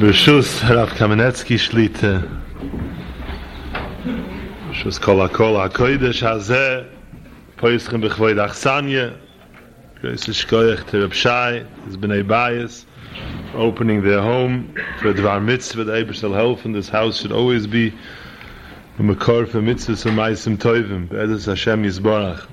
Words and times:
Beschuss 0.00 0.62
Rav 0.68 0.94
Kamenetsky 0.94 1.58
schlitte 1.58 2.22
Beschuss 4.68 5.00
Kola 5.00 5.26
Kola 5.26 5.70
Koidesh 5.70 6.22
Haze 6.22 6.84
Poizchen 7.56 8.02
Bechvoid 8.02 8.38
Achsanje 8.38 9.14
Grüß 10.02 10.26
dich 10.26 10.46
Goyech 10.48 10.84
Terab 10.84 11.14
Shai 11.14 11.64
Es 11.88 11.96
bin 11.96 12.10
Ei 12.10 12.22
Bayes 12.22 12.86
Opening 13.56 14.02
their 14.02 14.22
home 14.22 14.68
For 15.00 15.14
Dvar 15.14 15.40
Mitzvah 15.40 15.84
The 15.84 15.94
Eber 16.00 16.12
shall 16.12 16.34
help 16.34 16.66
And 16.66 16.74
this 16.74 16.90
house 16.90 17.22
should 17.22 17.32
always 17.32 17.66
be 17.66 17.90
The 18.98 19.02
Mekor 19.02 19.46
for 19.46 19.62
Mitzvah 19.62 19.96
So 19.96 20.10
Maisim 20.10 20.58
Toivim 20.58 21.08
Be'ezes 21.08 21.46
Hashem 21.46 21.84
Yisborach. 21.84 22.46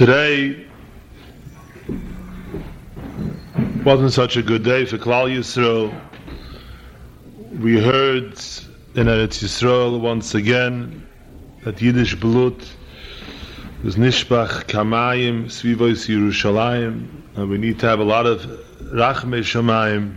Today 0.00 0.66
wasn't 3.84 4.14
such 4.14 4.38
a 4.38 4.42
good 4.42 4.64
day 4.64 4.86
for 4.86 4.96
Klal 4.96 5.28
Yisrael. 5.28 5.92
We 7.60 7.78
heard 7.78 8.32
in 8.94 9.08
Eretz 9.08 9.42
Yisrael 9.42 10.00
once 10.00 10.34
again 10.34 11.06
that 11.64 11.82
Yiddish 11.82 12.14
blood 12.14 12.64
was 13.84 13.96
nishbach 13.96 14.64
kamayim 14.64 15.48
svivois 15.48 16.08
Yerushalayim 16.08 17.06
and 17.36 17.50
we 17.50 17.58
need 17.58 17.78
to 17.80 17.86
have 17.86 18.00
a 18.00 18.04
lot 18.04 18.24
of 18.24 18.40
rachme 18.94 19.40
shamayim 19.40 20.16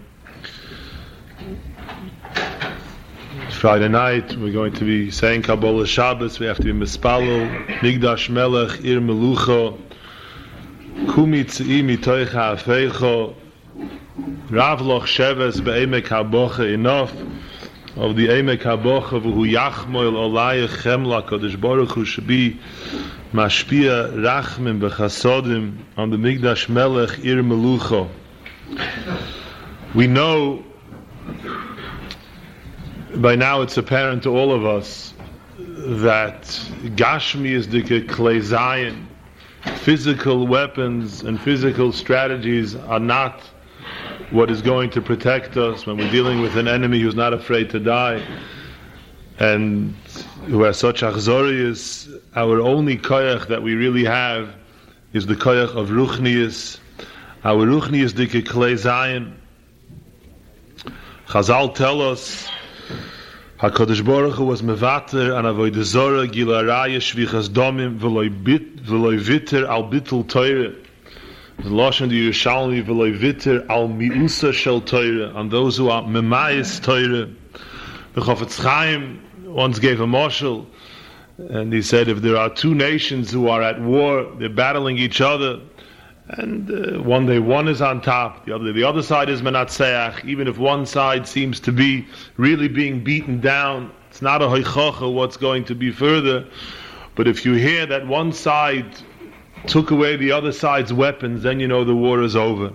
Friday 3.63 3.87
night 3.87 4.35
we're 4.35 4.51
going 4.51 4.73
to 4.73 4.83
be 4.83 5.09
saying 5.09 5.43
Kabbalah 5.43 5.87
Shabbos. 5.87 6.37
We 6.37 6.47
have 6.47 6.57
to 6.57 6.63
be 6.63 6.73
mispalel 6.73 7.65
Migdash 7.77 8.29
Melech 8.29 8.81
Ir 8.83 8.99
Melucho 8.99 9.79
Kumi 11.15 11.45
Tzii 11.45 11.81
Mitoicha 11.81 12.57
Afeicho 12.57 13.33
Rav 14.49 14.81
Loch 14.81 15.03
Sheves 15.03 15.63
Be'emek 15.63 16.07
HaBoche 16.07 16.73
enough 16.73 17.13
of 17.95 18.17
the 18.17 18.27
Emek 18.27 18.63
HaBoche 18.63 19.21
V'hu 19.21 19.49
Yachmoil 19.49 20.11
Olayach 20.11 20.81
Chemla 20.83 21.25
Kodesh 21.25 21.57
Baruch 21.57 21.91
Hu 21.91 22.21
be 22.23 22.59
Mashpia 23.31 24.11
Rachmim 24.11 24.81
B'chasodim 24.81 25.77
on 25.95 26.09
the 26.09 26.17
Migdash 26.17 26.67
Melech 26.67 27.17
Ir 27.19 27.41
Melucho. 27.41 28.09
We 29.95 30.07
know 30.07 30.65
by 33.17 33.35
now 33.35 33.61
it's 33.61 33.77
apparent 33.77 34.23
to 34.23 34.29
all 34.29 34.51
of 34.51 34.65
us 34.65 35.13
that 35.57 36.41
Gashmi 36.95 37.51
is 37.51 37.69
the 37.69 37.83
Klei 37.83 38.41
Zayin. 38.41 39.05
Physical 39.77 40.47
weapons 40.47 41.21
and 41.21 41.39
physical 41.39 41.91
strategies 41.91 42.75
are 42.75 42.99
not 42.99 43.41
what 44.31 44.49
is 44.49 44.61
going 44.61 44.89
to 44.89 45.01
protect 45.01 45.57
us 45.57 45.85
when 45.85 45.97
we're 45.97 46.11
dealing 46.11 46.41
with 46.41 46.57
an 46.57 46.67
enemy 46.67 46.99
who's 46.99 47.15
not 47.15 47.33
afraid 47.33 47.69
to 47.69 47.79
die 47.79 48.25
and 49.39 49.93
who 50.47 50.63
has 50.63 50.77
such 50.77 51.01
achzorius. 51.01 52.19
Our 52.35 52.61
only 52.61 52.97
koyach 52.97 53.47
that 53.47 53.61
we 53.61 53.75
really 53.75 54.05
have 54.05 54.55
is 55.13 55.27
the 55.27 55.35
koyach 55.35 55.75
of 55.75 55.89
Ruchnius. 55.89 56.79
Our 57.43 57.65
Ruchnius 57.67 58.15
the 58.15 58.27
Klei 58.27 58.73
Zayin. 58.73 59.33
Chazal 61.27 61.75
tell 61.75 62.01
us 62.01 62.49
HaKadosh 63.59 64.03
Baruch 64.03 64.33
Hu 64.33 64.45
was 64.45 64.63
mevater 64.63 65.37
an 65.37 65.45
avoid 65.45 65.75
zora 65.75 66.27
gila 66.27 66.63
raya 66.63 66.97
shvichas 66.97 67.49
domim 67.49 67.99
v'loy 67.99 69.19
viter 69.19 69.69
al 69.69 69.83
bitul 69.83 70.25
teire 70.25 70.75
the 71.59 71.69
Lashon 71.69 72.09
the 72.09 72.29
Yerushalmi 72.29 72.83
v'loy 72.83 73.15
viter 73.15 73.63
al 73.69 73.89
miusa 73.89 74.51
shel 74.51 74.81
teire 74.81 75.33
on 75.35 75.49
those 75.49 75.77
who 75.77 75.87
are 75.87 76.01
memayis 76.01 76.81
teire 76.81 77.31
the 78.15 78.21
Chofetz 78.21 78.59
Chaim 78.59 79.21
once 79.45 79.77
gave 79.77 80.01
a 80.01 80.07
marshal 80.07 80.67
and 81.37 81.71
he 81.71 81.83
said 81.83 82.07
if 82.07 82.23
there 82.23 82.37
are 82.37 82.49
two 82.49 82.73
nations 82.73 83.31
who 83.31 83.47
are 83.49 83.61
at 83.61 83.79
war 83.79 84.31
they're 84.39 84.49
battling 84.49 84.97
each 84.97 85.21
other 85.21 85.61
and 86.27 86.71
uh, 86.71 87.01
one 87.01 87.25
day 87.25 87.39
one 87.39 87.67
is 87.67 87.81
on 87.81 88.01
top, 88.01 88.45
the 88.45 88.55
other 88.55 88.71
the 88.71 88.83
other 88.83 89.03
side 89.03 89.29
is 89.29 89.41
menatzeach. 89.41 90.23
Even 90.25 90.47
if 90.47 90.57
one 90.57 90.85
side 90.85 91.27
seems 91.27 91.59
to 91.61 91.71
be 91.71 92.07
really 92.37 92.67
being 92.67 93.03
beaten 93.03 93.41
down, 93.41 93.91
it's 94.09 94.21
not 94.21 94.41
a 94.41 94.45
hoichacha 94.45 95.13
what's 95.13 95.37
going 95.37 95.65
to 95.65 95.75
be 95.75 95.91
further. 95.91 96.45
But 97.15 97.27
if 97.27 97.45
you 97.45 97.53
hear 97.53 97.85
that 97.87 98.07
one 98.07 98.31
side 98.31 98.95
took 99.67 99.91
away 99.91 100.15
the 100.15 100.31
other 100.31 100.51
side's 100.51 100.93
weapons, 100.93 101.43
then 101.43 101.59
you 101.59 101.67
know 101.67 101.83
the 101.83 101.95
war 101.95 102.21
is 102.21 102.35
over. 102.35 102.73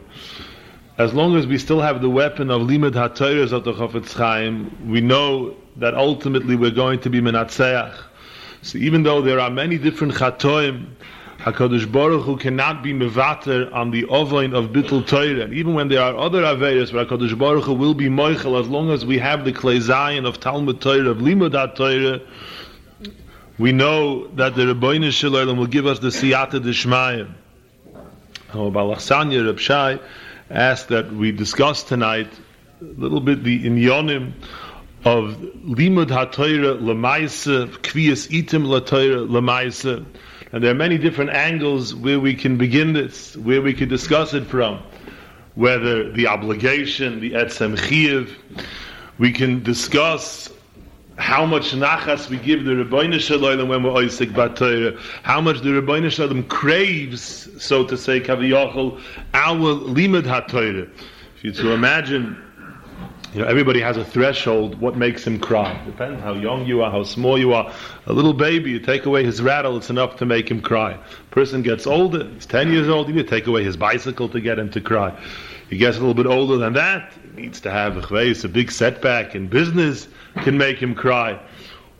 As 0.98 1.14
long 1.14 1.37
as 1.37 1.47
we 1.47 1.58
still 1.58 1.81
have 1.81 2.03
the 2.03 2.10
weapon 2.10 2.50
of 2.50 2.62
limud 2.62 2.94
ha'toyres 2.94 3.53
of 3.53 3.64
the 3.64 3.72
Chofetz 3.72 4.12
Chaim, 4.12 4.91
we 4.91 5.00
know 5.00 5.56
that 5.76 5.94
ultimately 5.94 6.56
we're 6.56 6.70
going 6.70 7.00
to 7.00 7.10
be 7.10 7.20
menatzeach. 7.20 7.97
So 8.62 8.78
even 8.78 9.04
though 9.04 9.22
there 9.22 9.38
are 9.38 9.50
many 9.50 9.78
different 9.78 10.14
chatoim, 10.14 10.87
HaKadosh 11.38 11.91
Baruch 11.91 12.25
Hu 12.25 12.37
cannot 12.37 12.82
be 12.82 12.93
mevater 12.93 13.72
on 13.72 13.93
the 13.93 14.04
ovain 14.06 14.54
of 14.54 14.71
Bittul 14.71 15.06
Torah. 15.06 15.49
Even 15.53 15.75
when 15.75 15.88
there 15.88 16.03
are 16.03 16.16
other 16.16 16.43
Averis 16.43 16.93
where 16.93 17.04
HaKadosh 17.04 17.38
Baruch 17.38 17.65
Hu 17.65 17.75
will 17.75 17.94
be 17.94 18.06
moichel, 18.06 18.60
as 18.60 18.69
long 18.69 18.91
as 18.91 19.06
we 19.06 19.19
have 19.19 19.44
the 19.44 19.53
Klei 19.53 19.78
Zayin 19.78 20.26
of 20.26 20.41
Talmud 20.41 20.81
Torah, 20.81 21.10
of 21.10 21.19
Limud 21.19 21.75
Torah, 21.76 22.21
we 23.56 23.71
know 23.71 24.26
that 24.34 24.56
the 24.56 24.62
Rebbeinu 24.62 25.12
Shalom 25.12 25.56
will 25.56 25.66
give 25.66 25.87
us 25.87 26.00
the 26.00 26.09
Siyata 26.09 26.60
Dishmayim. 26.60 27.32
Oh, 28.53 28.72
Balachsanya 28.72 29.47
Reb 29.47 29.60
Shai 29.60 30.00
asked 30.50 30.88
that 30.88 31.12
we 31.12 31.31
discuss 31.31 31.84
tonight 31.84 32.32
a 32.81 32.84
little 32.84 33.20
bit 33.20 33.44
the 33.44 33.65
inyonim 33.65 34.32
of 35.05 35.37
Limud 35.37 36.06
HaTorah 36.06 36.81
Lamaisa, 36.81 37.69
Kviyas 37.69 38.28
Itim 38.28 38.66
LaTorah 38.66 39.28
Lamaisa, 39.28 40.05
and 40.53 40.64
there 40.64 40.70
are 40.70 40.75
many 40.75 40.97
different 40.97 41.31
angles 41.31 41.94
where 41.94 42.19
we 42.19 42.34
can 42.34 42.56
begin 42.56 42.92
this, 42.92 43.36
where 43.36 43.60
we 43.60 43.75
could 43.75 43.88
discuss 43.88 44.32
it 44.34 44.44
from. 44.44 44.82
Whether 45.54 46.10
the 46.12 46.26
obligation, 46.26 47.20
the 47.20 47.32
etzem 47.32 47.76
chiv, 47.78 48.36
we 49.19 49.32
can 49.32 49.62
discuss 49.62 50.50
how 51.16 51.44
much 51.44 51.72
nachas 51.72 52.31
we 52.31 52.38
give 52.38 52.64
the 52.64 52.70
Rebbeinu 52.70 53.19
Shalom 53.19 53.69
when 53.69 53.82
we're 53.82 53.91
oisik 53.91 54.31
batayra, 54.32 54.98
how 55.25 55.41
much 55.41 55.60
the 55.60 55.70
Rebbeinu 55.70 56.10
Shalom 56.10 56.44
craves, 56.44 57.48
so 57.62 57.84
to 57.84 57.98
say, 57.98 58.20
kaviyachol, 58.20 59.03
our 59.34 59.75
limud 59.75 60.22
hatayra. 60.22 60.88
If 61.37 61.44
you 61.44 61.53
to 61.53 61.72
imagine 61.72 62.41
you 63.34 63.40
know, 63.42 63.46
everybody 63.46 63.80
has 63.80 63.96
a 63.96 64.04
threshold. 64.04 64.80
What 64.80 64.96
makes 64.96 65.26
him 65.26 65.38
cry? 65.38 65.78
Depends 65.84 66.22
how 66.22 66.34
young 66.34 66.66
you 66.66 66.82
are, 66.82 66.90
how 66.90 67.02
small 67.02 67.38
you 67.38 67.52
are. 67.52 67.72
A 68.06 68.12
little 68.12 68.32
baby, 68.32 68.70
you 68.70 68.80
take 68.80 69.04
away 69.04 69.24
his 69.24 69.42
rattle, 69.42 69.76
it's 69.76 69.90
enough 69.90 70.16
to 70.16 70.26
make 70.26 70.50
him 70.50 70.60
cry. 70.60 70.98
Person 71.30 71.62
gets 71.62 71.86
older, 71.86 72.28
he's 72.28 72.46
ten 72.46 72.72
years 72.72 72.88
old. 72.88 73.08
You 73.08 73.14
need 73.14 73.24
to 73.24 73.28
take 73.28 73.46
away 73.46 73.64
his 73.64 73.76
bicycle 73.76 74.28
to 74.30 74.40
get 74.40 74.58
him 74.58 74.70
to 74.70 74.80
cry. 74.80 75.18
He 75.68 75.76
gets 75.76 75.98
a 75.98 76.00
little 76.00 76.14
bit 76.14 76.26
older 76.26 76.56
than 76.56 76.72
that. 76.74 77.12
He 77.34 77.42
needs 77.42 77.60
to 77.62 77.70
have 77.70 77.96
a 77.96 78.30
a 78.44 78.48
big 78.48 78.70
setback 78.70 79.34
in 79.34 79.48
business 79.48 80.08
can 80.36 80.56
make 80.56 80.78
him 80.78 80.94
cry. 80.94 81.38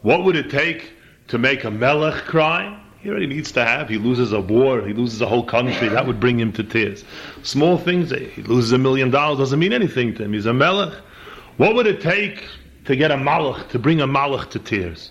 What 0.03 0.25
would 0.25 0.37
it 0.37 0.51
take 0.51 0.93
to 1.29 1.39
make 1.39 1.65
a 1.65 1.71
melech 1.71 2.25
cry? 2.25 2.81
He 3.01 3.11
already 3.11 3.27
needs 3.27 3.53
to 3.53 3.65
have. 3.65 3.89
He 3.89 3.99
loses 3.99 4.33
a 4.33 4.41
war. 4.41 4.87
He 4.87 4.93
loses 4.93 5.21
a 5.21 5.27
whole 5.27 5.45
country. 5.45 5.89
That 5.89 6.07
would 6.07 6.19
bring 6.19 6.41
him 6.41 6.53
to 6.55 6.65
tears. 6.65 7.05
Small 7.43 7.79
things. 7.79 8.11
He 8.11 8.43
loses 8.43 8.73
a 8.73 8.79
million 8.79 9.11
dollars. 9.11 9.39
Doesn't 9.39 9.59
mean 9.59 9.73
anything 9.73 10.15
to 10.17 10.25
him. 10.25 10.33
He's 10.33 10.47
a 10.47 10.55
melech. 10.55 10.95
What 11.59 11.75
would 11.75 11.87
it 11.89 12.01
take 12.01 12.45
to 12.85 12.95
get 12.95 13.11
a 13.11 13.17
malach, 13.17 13.71
to 13.71 13.81
bring 13.81 14.01
a 14.01 14.07
malach 14.07 14.51
to 14.51 14.61
tears? 14.61 15.11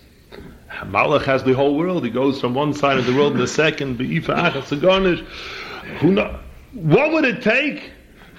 A 0.80 0.86
malach 0.86 1.24
has 1.24 1.44
the 1.44 1.52
whole 1.52 1.76
world. 1.76 2.04
He 2.04 2.10
goes 2.10 2.40
from 2.40 2.54
one 2.54 2.72
side 2.72 2.96
of 2.96 3.04
the 3.04 3.14
world 3.14 3.34
to 3.34 3.38
the 3.38 3.46
second. 3.46 3.98
Who 3.98 4.06
know? 6.10 6.40
What 6.72 7.12
would 7.12 7.26
it 7.26 7.42
take 7.42 7.90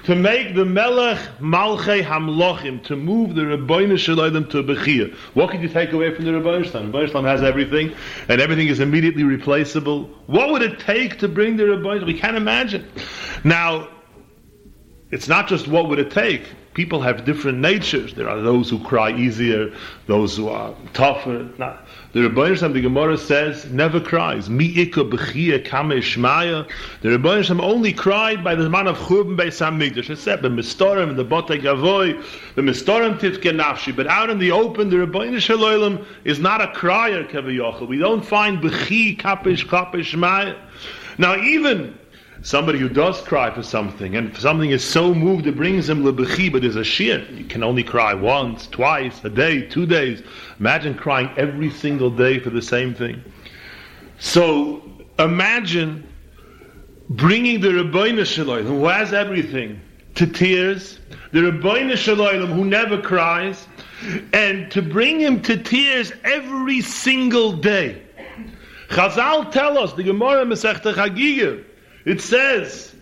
to 0.05 0.15
make 0.15 0.55
the 0.55 0.65
melech 0.65 1.19
malchei 1.39 2.03
hamlochim, 2.03 2.83
to 2.85 2.95
move 2.95 3.35
the 3.35 3.43
Rebbeinu 3.43 3.99
Shalom 3.99 4.49
to 4.49 4.63
Bechir? 4.63 5.13
What 5.35 5.51
could 5.51 5.61
you 5.61 5.69
take 5.69 5.93
away 5.93 6.15
from 6.15 6.25
the 6.25 6.31
Rebbeinu 6.31 6.65
Shalom? 6.65 6.91
Rebbeinu 6.91 7.25
has 7.25 7.43
everything, 7.43 7.93
and 8.27 8.41
everything 8.41 8.69
is 8.69 8.79
immediately 8.79 9.21
replaceable. 9.21 10.05
What 10.25 10.51
would 10.51 10.63
it 10.63 10.79
take 10.79 11.19
to 11.19 11.27
bring 11.27 11.57
the 11.57 11.63
Rebbeinu? 11.63 12.07
We 12.07 12.17
can't 12.17 12.37
imagine. 12.37 12.89
Now, 13.43 13.87
it's 15.11 15.27
not 15.27 15.47
just 15.47 15.67
what 15.67 15.89
would 15.89 15.99
it 15.99 16.09
take 16.09 16.47
people 16.79 17.01
have 17.01 17.25
different 17.25 17.57
natures. 17.57 18.13
There 18.13 18.29
are 18.29 18.39
those 18.39 18.69
who 18.69 18.81
cry 18.81 19.11
easier, 19.11 19.69
those 20.07 20.37
who 20.37 20.47
are 20.47 20.73
tougher. 20.93 21.43
The 22.13 22.19
Rebbeinu 22.21 22.57
Shem, 22.57 22.71
the 22.71 22.79
Gemara 22.79 23.17
says, 23.17 23.65
never 23.65 23.99
cries. 23.99 24.49
Mi 24.49 24.73
ikka 24.75 25.11
b'chia 25.11 25.59
kame. 25.65 25.99
The 27.01 27.09
Rebbeinu 27.09 27.43
Shem 27.43 27.59
only 27.59 27.91
cried 27.91 28.45
by 28.45 28.55
the 28.55 28.69
man 28.69 28.87
of 28.87 28.97
Churban 28.97 29.35
Beis 29.35 29.59
HaMikdash. 29.59 30.09
It 30.09 30.19
said, 30.19 30.41
the 30.41 30.47
Mistorim, 30.47 31.17
the 31.17 31.25
Botei 31.25 31.61
Gavoy, 31.61 32.23
the 32.55 32.61
Mistorim 32.61 33.19
Tifke 33.19 33.51
Nafshi. 33.53 33.93
But 33.93 34.07
out 34.07 34.29
in 34.29 34.39
the 34.39 34.51
open, 34.51 34.89
the 34.89 35.05
Rebbeinu 35.05 35.41
Shalom 35.41 36.05
is 36.23 36.39
not 36.39 36.61
a 36.61 36.67
crier, 36.67 37.25
Kevayochel. 37.25 37.89
We 37.89 37.97
don't 37.97 38.25
find 38.25 38.59
b'chi 38.59 39.19
kapish 39.19 39.67
kapish 39.67 40.13
shmaya. 40.13 40.57
Now, 41.17 41.35
even 41.35 41.99
somebody 42.41 42.79
who 42.79 42.89
does 42.89 43.21
cry 43.21 43.53
for 43.53 43.63
something, 43.63 44.15
and 44.15 44.35
something 44.37 44.69
is 44.69 44.83
so 44.83 45.13
moved 45.13 45.47
it 45.47 45.55
brings 45.55 45.89
him 45.89 46.03
lebechi, 46.03 46.51
but 46.51 46.61
there's 46.61 46.75
a 46.75 46.83
sheer. 46.83 47.19
You 47.31 47.45
can 47.45 47.63
only 47.63 47.83
cry 47.83 48.13
once, 48.13 48.67
twice, 48.67 49.23
a 49.23 49.29
day, 49.29 49.61
two 49.61 49.85
days. 49.85 50.23
Imagine 50.59 50.95
crying 50.95 51.29
every 51.37 51.69
single 51.69 52.09
day 52.09 52.39
for 52.39 52.49
the 52.49 52.61
same 52.61 52.93
thing. 52.93 53.21
So 54.19 54.83
imagine 55.17 56.07
bringing 57.09 57.59
the 57.59 57.69
Rabbeinu 57.69 58.25
Shalom, 58.25 58.65
who 58.65 58.85
has 58.85 59.13
everything, 59.13 59.79
to 60.15 60.27
tears, 60.27 60.99
the 61.31 61.39
Rabbeinu 61.39 61.97
Shalom, 61.97 62.51
who 62.51 62.65
never 62.65 63.01
cries, 63.01 63.67
and 64.33 64.71
to 64.71 64.81
bring 64.81 65.19
him 65.19 65.41
to 65.41 65.57
tears 65.57 66.11
every 66.23 66.81
single 66.81 67.53
day. 67.53 68.01
Chazal 68.89 69.51
tell 69.51 69.77
us, 69.77 69.93
the 69.93 70.03
Gemara 70.03 70.45
Masechta 70.45 70.93
Chagiga, 70.93 71.63
it 72.09 72.21
says, 72.21 72.95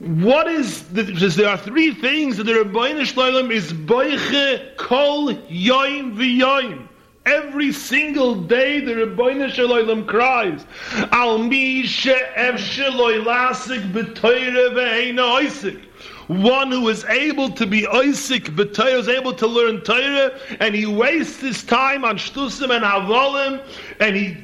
what 0.00 0.48
is 0.48 0.82
the, 0.88 1.04
there 1.04 1.48
are 1.48 1.56
three 1.56 1.94
things 1.94 2.36
that 2.38 2.44
the 2.44 2.52
Rabbeinu 2.54 3.04
Shalom 3.04 3.52
is 3.52 3.72
boiche 3.72 4.76
kol 4.76 5.32
yoim 5.32 6.16
v'yoim. 6.16 6.88
Every 7.24 7.70
single 7.70 8.34
day 8.34 8.80
the 8.80 8.94
Rebbeinu 8.94 9.48
Shalom 9.48 10.06
cries, 10.06 10.66
Al 11.12 11.38
mi 11.38 11.84
she'ev 11.84 12.56
shaloi 12.56 13.22
lasik 13.22 13.92
b'toyre 13.92 14.74
ve'eina 14.74 15.40
oisik. 15.40 15.80
One 16.26 16.72
who 16.72 16.88
is 16.88 17.04
able 17.04 17.50
to 17.50 17.66
be 17.66 17.86
Isaac 17.86 18.44
b'Torah, 18.44 18.98
is 18.98 19.08
able 19.08 19.34
to 19.34 19.46
learn 19.46 19.82
Torah, 19.82 20.36
and 20.58 20.74
he 20.74 20.86
wastes 20.86 21.40
his 21.40 21.62
time 21.62 22.04
on 22.04 22.16
shtusim 22.16 22.74
and 22.74 22.84
havolim, 22.84 23.64
and 24.00 24.16
he 24.16 24.36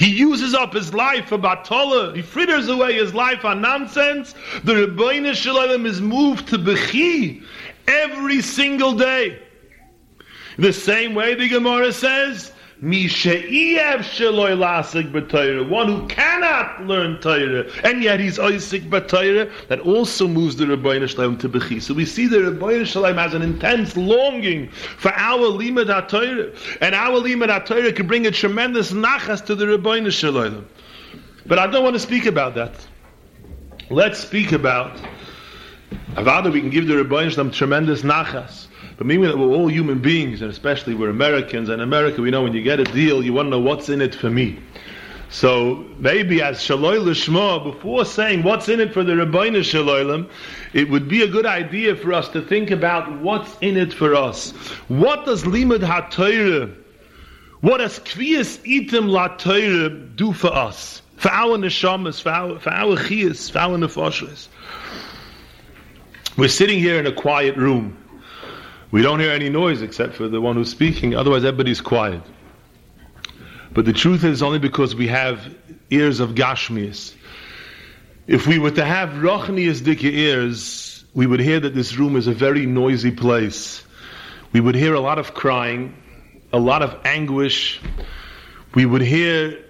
he 0.00 0.08
uses 0.08 0.54
up 0.54 0.72
his 0.72 0.94
life 0.94 1.26
for 1.26 1.36
batola. 1.36 2.16
He 2.16 2.22
fritters 2.22 2.70
away 2.70 2.94
his 2.94 3.12
life 3.12 3.44
on 3.44 3.60
nonsense. 3.60 4.34
The 4.64 4.86
Rebbeinu 4.86 5.34
Shalom 5.34 5.84
is 5.84 6.00
moved 6.00 6.48
to 6.48 6.58
bechi 6.58 7.44
every 7.86 8.40
single 8.40 8.94
day. 8.94 9.38
The 10.56 10.72
same 10.72 11.14
way 11.14 11.34
the 11.34 11.50
Gemara 11.50 11.92
says, 11.92 12.50
one 12.82 12.88
who 15.88 16.06
cannot 16.06 16.86
learn 16.86 17.20
Torah, 17.20 17.66
and 17.84 18.02
yet 18.02 18.20
he's 18.20 18.38
Isaac 18.38 18.84
B'Torah, 18.84 19.50
that 19.68 19.80
also 19.80 20.26
moves 20.26 20.56
the 20.56 20.64
Rabbeinu 20.64 21.06
Shalom 21.06 21.36
to 21.38 21.48
Bechi. 21.50 21.82
So 21.82 21.92
we 21.92 22.06
see 22.06 22.26
the 22.26 22.38
Rabbeinu 22.38 22.86
Shalom 22.86 23.18
has 23.18 23.34
an 23.34 23.42
intense 23.42 23.98
longing 23.98 24.70
for 24.70 25.12
our 25.12 25.40
Limud 25.40 25.88
HaTorah, 25.88 26.78
and 26.80 26.94
our 26.94 27.20
Limud 27.20 27.48
HaTorah 27.48 27.94
can 27.94 28.06
bring 28.06 28.26
a 28.26 28.30
tremendous 28.30 28.92
nachas 28.92 29.44
to 29.44 29.54
the 29.54 29.66
Rabbeinu 29.66 30.10
Shalom. 30.10 30.66
But 31.44 31.58
I 31.58 31.66
don't 31.66 31.84
want 31.84 31.96
to 31.96 32.00
speak 32.00 32.24
about 32.24 32.54
that. 32.54 32.72
Let's 33.90 34.20
speak 34.20 34.52
about, 34.52 34.98
Avada, 36.12 36.50
we 36.50 36.60
can 36.62 36.70
give 36.70 36.86
the 36.86 36.94
Rabbeinu 36.94 37.30
Shalom 37.32 37.50
tremendous 37.50 38.00
nachas. 38.00 38.68
But 39.00 39.06
meaning 39.06 39.28
that 39.28 39.38
we're 39.38 39.46
all 39.46 39.68
human 39.68 40.00
beings, 40.00 40.42
and 40.42 40.50
especially 40.50 40.94
we're 40.94 41.08
Americans, 41.08 41.70
and 41.70 41.80
America, 41.80 42.20
we 42.20 42.30
know 42.30 42.42
when 42.42 42.52
you 42.52 42.60
get 42.60 42.80
a 42.80 42.84
deal, 42.84 43.24
you 43.24 43.32
want 43.32 43.46
to 43.46 43.50
know 43.52 43.58
what's 43.58 43.88
in 43.88 44.02
it 44.02 44.14
for 44.14 44.28
me. 44.28 44.58
So 45.30 45.86
maybe 45.96 46.42
as 46.42 46.58
Shaloi 46.58 47.02
Lishma, 47.02 47.64
before 47.64 48.04
saying 48.04 48.42
what's 48.42 48.68
in 48.68 48.78
it 48.78 48.92
for 48.92 49.02
the 49.02 49.14
Rabbeinu 49.14 49.60
Shaloilim, 49.60 50.28
it 50.74 50.90
would 50.90 51.08
be 51.08 51.22
a 51.22 51.28
good 51.28 51.46
idea 51.46 51.96
for 51.96 52.12
us 52.12 52.28
to 52.28 52.42
think 52.42 52.70
about 52.70 53.22
what's 53.22 53.56
in 53.62 53.78
it 53.78 53.94
for 53.94 54.14
us. 54.14 54.50
What 54.88 55.24
does 55.24 55.44
Limud 55.44 55.78
HaTorah, 55.78 56.76
what 57.62 57.78
does 57.78 58.00
Kviyas 58.00 58.58
Itim 58.66 59.08
La 59.08 59.28
do 60.14 60.34
for 60.34 60.54
us? 60.54 61.00
For 61.16 61.30
our 61.30 61.56
neshamas, 61.56 62.20
for 62.20 62.28
our, 62.28 62.58
for 62.58 62.70
our 62.70 62.98
chiyas, 62.98 63.50
for 63.50 63.60
our 63.60 63.78
nefashas. 63.78 64.48
We're 66.36 66.48
sitting 66.48 66.80
here 66.80 66.98
in 66.98 67.06
a 67.06 67.12
quiet 67.12 67.56
room. 67.56 67.96
We 68.90 69.02
don't 69.02 69.20
hear 69.20 69.30
any 69.30 69.50
noise 69.50 69.82
except 69.82 70.14
for 70.14 70.28
the 70.28 70.40
one 70.40 70.56
who's 70.56 70.70
speaking, 70.70 71.14
otherwise 71.14 71.44
everybody's 71.44 71.80
quiet. 71.80 72.22
But 73.72 73.84
the 73.84 73.92
truth 73.92 74.24
is 74.24 74.42
only 74.42 74.58
because 74.58 74.96
we 74.96 75.06
have 75.06 75.54
ears 75.90 76.18
of 76.18 76.30
Gashmias. 76.30 77.14
If 78.26 78.46
we 78.48 78.58
were 78.58 78.72
to 78.72 78.84
have 78.84 79.10
Rochnias 79.10 79.84
Dike 79.84 80.02
ears, 80.02 81.04
we 81.14 81.26
would 81.26 81.40
hear 81.40 81.60
that 81.60 81.74
this 81.74 81.96
room 81.96 82.16
is 82.16 82.26
a 82.26 82.32
very 82.32 82.66
noisy 82.66 83.12
place. 83.12 83.84
We 84.52 84.60
would 84.60 84.74
hear 84.74 84.94
a 84.94 85.00
lot 85.00 85.18
of 85.18 85.34
crying, 85.34 85.94
a 86.52 86.58
lot 86.58 86.82
of 86.82 86.96
anguish. 87.04 87.80
We 88.74 88.86
would 88.86 89.02
hear 89.02 89.64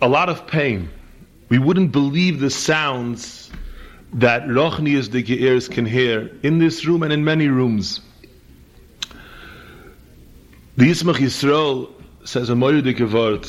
a 0.00 0.08
lot 0.08 0.28
of 0.28 0.46
pain. 0.46 0.88
We 1.48 1.58
wouldn't 1.58 1.90
believe 1.90 2.38
the 2.38 2.50
sounds 2.50 3.50
that 4.14 4.46
Rochnias 4.46 5.10
Dike 5.10 5.30
ears 5.30 5.68
can 5.68 5.84
hear 5.84 6.30
in 6.44 6.58
this 6.58 6.86
room 6.86 7.02
and 7.02 7.12
in 7.12 7.24
many 7.24 7.48
rooms. 7.48 8.00
The 10.76 10.84
Yismach 10.84 11.16
Yisrael 11.16 11.90
says 12.22 12.48
a 12.48 12.52
moyudike 12.52 13.00
word. 13.12 13.42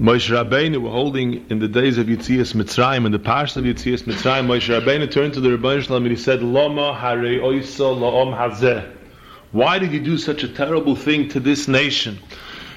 Moshe 0.00 0.30
Rabbeinu 0.30 0.80
were 0.80 0.90
holding 0.90 1.44
in 1.50 1.58
the 1.58 1.66
days 1.66 1.98
of 1.98 2.06
Yitzias 2.06 2.54
Mitzrayim, 2.54 3.06
in 3.06 3.12
the 3.12 3.18
parsha 3.18 3.56
of 3.56 3.64
Yitzias 3.64 4.04
Mitzrayim, 4.04 4.46
Moshe 4.46 4.68
Rabbeinu 4.68 5.10
turned 5.10 5.34
to 5.34 5.40
the 5.40 5.48
Rebbeinu 5.48 5.82
Shalom 5.82 6.04
and 6.04 6.16
he 6.16 6.16
said, 6.16 6.44
Lama 6.44 6.94
hare 6.94 7.40
oiso 7.40 7.98
la'om 7.98 8.38
hazeh. 8.38 8.88
Why 9.50 9.80
did 9.80 9.92
you 9.92 9.98
do 9.98 10.16
such 10.16 10.44
a 10.44 10.48
terrible 10.48 10.94
thing 10.94 11.28
to 11.30 11.40
this 11.40 11.66
nation? 11.66 12.20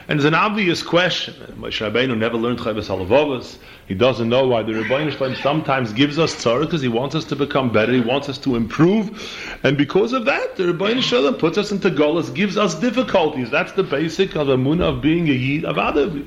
And 0.09 0.17
it's 0.17 0.25
an 0.25 0.33
obvious 0.33 0.81
question. 0.81 1.35
Moshe 1.59 1.87
Rabbeinu 1.87 2.17
never 2.17 2.35
learned 2.35 2.57
Chovos 2.57 2.87
HaLevavos. 2.87 3.59
He 3.87 3.93
doesn't 3.93 4.27
know 4.27 4.47
why 4.47 4.63
the 4.63 4.71
Rebbeinu 4.71 5.11
Shalom 5.11 5.35
sometimes 5.35 5.93
gives 5.93 6.17
us 6.17 6.33
tzara 6.33 6.61
because 6.61 6.81
he 6.81 6.87
wants 6.87 7.13
us 7.13 7.25
to 7.25 7.35
become 7.35 7.71
better. 7.71 7.93
He 7.93 8.01
wants 8.01 8.27
us 8.27 8.39
to 8.39 8.55
improve. 8.55 9.59
And 9.61 9.77
because 9.77 10.13
of 10.13 10.25
that, 10.25 10.55
the 10.55 10.63
Rebbeinu 10.63 11.03
Shalom 11.03 11.35
puts 11.35 11.59
us 11.59 11.71
into 11.71 11.91
Golas, 11.91 12.33
gives 12.33 12.57
us 12.57 12.73
difficulties. 12.73 13.51
That's 13.51 13.73
the 13.73 13.83
basic 13.83 14.35
of 14.35 14.49
a 14.49 14.57
munah 14.57 14.95
of 14.95 15.01
being 15.03 15.29
a 15.29 15.33
yid 15.33 15.63
of 15.63 15.75
Adavi. 15.75 16.25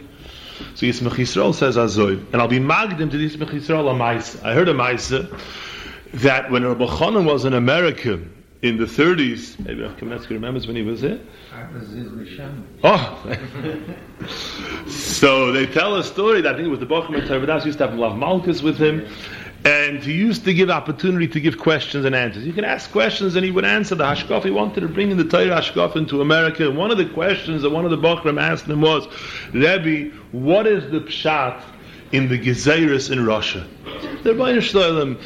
So 0.76 0.86
Yismach 0.86 1.16
Yisrael 1.16 1.52
says 1.52 1.76
Azoy. 1.76 2.24
And 2.32 2.40
I'll 2.40 2.46
be 2.46 2.60
magdim 2.60 3.10
to 3.10 3.16
Yismach 3.16 3.50
Yisrael 3.50 3.90
a. 3.90 4.46
I 4.46 4.54
heard 4.54 4.68
a 4.68 4.74
Maisa 4.74 5.28
that 6.12 6.52
when 6.52 6.64
Rabbi 6.64 6.84
was 6.84 7.44
an 7.44 7.54
American 7.54 8.41
in 8.62 8.76
the 8.78 8.84
30s, 8.84 9.58
maybe 9.64 9.82
Kamenetsky 9.82 10.30
remembers 10.30 10.68
when 10.68 10.76
he 10.76 10.82
was 10.82 11.00
here. 11.00 11.20
Oh, 12.84 13.20
so 14.86 15.50
they 15.50 15.66
tell 15.66 15.96
a 15.96 16.04
story 16.04 16.40
that 16.42 16.54
I 16.54 16.56
think 16.56 16.66
it 16.66 16.70
was 16.70 16.78
the 16.78 16.86
Bochum 16.86 17.18
and 17.18 17.28
Tarvadas 17.28 17.66
used 17.66 17.78
to 17.78 17.88
have 17.88 17.98
Lav 17.98 18.12
Malkus 18.12 18.62
with 18.62 18.78
him, 18.78 19.04
and 19.64 19.98
he 19.98 20.12
used 20.12 20.44
to 20.44 20.54
give 20.54 20.70
opportunity 20.70 21.26
to 21.28 21.40
give 21.40 21.58
questions 21.58 22.04
and 22.04 22.14
answers. 22.14 22.46
You 22.46 22.52
can 22.52 22.64
ask 22.64 22.90
questions 22.92 23.34
and 23.34 23.44
he 23.44 23.50
would 23.50 23.64
answer. 23.64 23.96
The 23.96 24.04
Hashkaf, 24.04 24.44
he 24.44 24.50
wanted 24.50 24.80
to 24.80 24.88
bring 24.88 25.10
in 25.10 25.18
the 25.18 25.24
Torah 25.24 25.60
Hashkaf 25.60 25.96
into 25.96 26.20
America. 26.20 26.68
And 26.68 26.76
one 26.76 26.90
of 26.90 26.98
the 26.98 27.06
questions 27.06 27.62
that 27.62 27.70
one 27.70 27.84
of 27.84 27.90
the 27.90 27.98
Bochum 27.98 28.40
asked 28.40 28.66
him 28.66 28.80
was, 28.80 29.06
Rebbe, 29.52 30.16
what 30.32 30.66
is 30.66 30.90
the 30.90 31.00
pshat 31.00 31.62
in 32.10 32.28
the 32.28 32.38
Gezeiris 32.38 33.10
in 33.12 33.24
Russia? 33.24 33.66
The 34.24 34.30
Rebbeinu 34.30 34.58
Shloim 34.58 35.20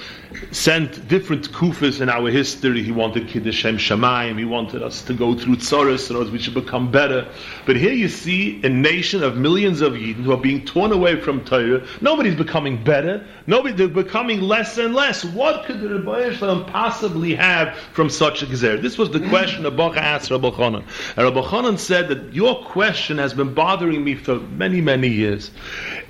sent 0.51 1.09
different 1.09 1.51
kufas 1.53 2.01
in 2.01 2.09
our 2.09 2.31
history. 2.31 2.83
He 2.83 2.93
wanted 2.93 3.29
Kiddush 3.29 3.57
Shem 3.57 3.79
Shamayim. 3.79 4.39
He 4.39 4.45
wanted 4.45 4.83
us 4.83 5.03
to 5.03 5.15
go 5.15 5.35
through 5.35 5.57
tzoros 5.57 6.11
in 6.11 6.17
order 6.17 6.31
we 6.31 6.39
should 6.39 6.55
become 6.55 6.91
better. 6.91 7.29
But 7.65 7.77
here 7.77 7.93
you 7.93 8.09
see 8.09 8.61
a 8.65 8.69
nation 8.69 9.23
of 9.23 9.37
millions 9.37 9.81
of 9.81 9.95
Yidden 9.95 10.25
who 10.25 10.33
are 10.33 10.41
being 10.41 10.65
torn 10.65 10.93
away 10.93 11.21
from 11.21 11.45
Torah. 11.45 11.87
Nobody's 12.01 12.35
becoming 12.35 12.83
better. 12.83 13.25
Nobody, 13.47 13.75
they're 13.75 13.89
becoming 13.89 14.41
less 14.41 14.79
and 14.79 14.95
less. 14.95 15.25
What 15.25 15.65
could 15.65 15.81
the 15.81 15.89
Rebbe 15.89 16.35
Shalom 16.35 16.67
possibly 16.67 17.35
have 17.35 17.77
from 17.93 18.11
such 18.11 18.43
a 18.43 18.47
gezer? 18.47 18.81
This 18.81 18.99
was 18.99 19.11
the 19.11 19.27
question 19.29 19.63
that 19.63 19.73
Bacha 19.73 20.03
asked 20.03 20.31
Rabbi 20.31 20.51
Chanan. 20.51 20.85
And 21.17 21.25
Rabbi 21.25 21.41
Chanan 21.49 21.79
said 21.79 22.09
that 22.09 22.35
your 22.35 22.65
question 22.65 23.19
has 23.19 23.33
been 23.35 23.55
bothering 23.55 24.03
me 24.03 24.15
for 24.15 24.41
many, 24.41 24.81
many 24.81 25.09
years. 25.09 25.51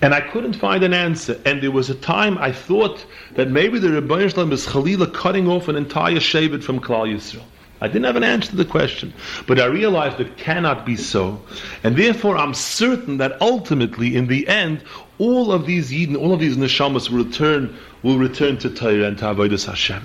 And 0.02 0.14
I 0.14 0.20
couldn't 0.20 0.54
find 0.54 0.82
an 0.82 0.92
answer. 0.92 1.40
And 1.44 1.62
there 1.62 1.70
was 1.70 1.90
a 1.90 1.94
time 1.94 2.38
I 2.38 2.52
thought 2.52 3.04
that 3.34 3.50
maybe 3.50 3.78
the 3.78 3.90
Rebbe 3.90 4.15
Shalom 4.16 4.52
is 4.52 4.66
Chalila 4.66 5.12
cutting 5.12 5.46
off 5.46 5.68
an 5.68 5.76
entire 5.76 6.16
Shevet 6.16 6.62
from 6.62 6.80
Klal 6.80 7.06
Yisrael. 7.06 7.42
I 7.80 7.88
didn't 7.88 8.04
have 8.04 8.16
an 8.16 8.24
answer 8.24 8.50
to 8.50 8.56
the 8.56 8.64
question, 8.64 9.12
but 9.46 9.60
I 9.60 9.66
realized 9.66 10.18
it 10.18 10.38
cannot 10.38 10.86
be 10.86 10.96
so, 10.96 11.42
and 11.84 11.94
therefore 11.96 12.38
I'm 12.38 12.54
certain 12.54 13.18
that 13.18 13.40
ultimately, 13.42 14.16
in 14.16 14.28
the 14.28 14.48
end, 14.48 14.82
all 15.18 15.52
of 15.52 15.66
these 15.66 15.90
Yidden, 15.90 16.16
all 16.16 16.32
of 16.32 16.40
these 16.40 16.56
neshamas 16.56 17.10
will 17.10 17.24
return, 17.24 17.76
will 18.02 18.16
return 18.16 18.56
to 18.58 18.70
Torah 18.70 19.04
and 19.04 19.18
to 19.18 19.26
Avodas 19.26 19.66
Hashem. 19.66 20.02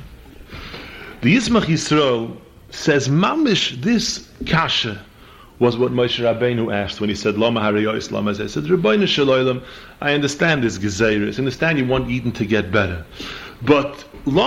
The 1.22 1.36
Yismach 1.36 1.63
Yisrael 1.63 2.36
says, 2.72 3.08
"Mamish 3.08 3.82
this 3.82 4.27
kasha." 4.46 5.01
was 5.60 5.77
what 5.77 5.91
Moshe 5.91 6.20
Rabbeinu 6.20 6.74
asked 6.74 7.00
when 7.00 7.08
he 7.08 7.15
said, 7.15 7.38
Lama 7.38 7.62
Harayos 7.62 8.12
Lama 8.12 8.34
He 8.34 8.48
said, 8.48 8.63
Rabbeinu 8.63 9.08
Shalom, 9.08 9.62
I 10.01 10.15
understand 10.15 10.63
this 10.63 10.80
Gezeiris. 10.80 11.36
I 11.36 11.38
understand 11.38 11.77
you 11.77 11.86
want 11.86 12.10
Eden 12.10 12.32
to 12.32 12.46
get 12.46 12.72
better. 12.72 13.06
But 13.63 14.06
Look 14.24 14.46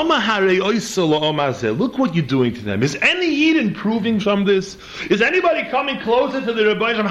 what 1.99 2.15
you're 2.15 2.25
doing 2.25 2.55
to 2.55 2.61
them. 2.61 2.83
Is 2.83 2.97
any 3.03 3.27
Yid 3.27 3.57
improving 3.57 4.21
from 4.21 4.45
this? 4.45 4.77
Is 5.11 5.21
anybody 5.21 5.65
coming 5.69 6.01
closer 6.01 6.41
to 6.41 6.53
the 6.53 6.63
Rebbeinu? 6.63 7.03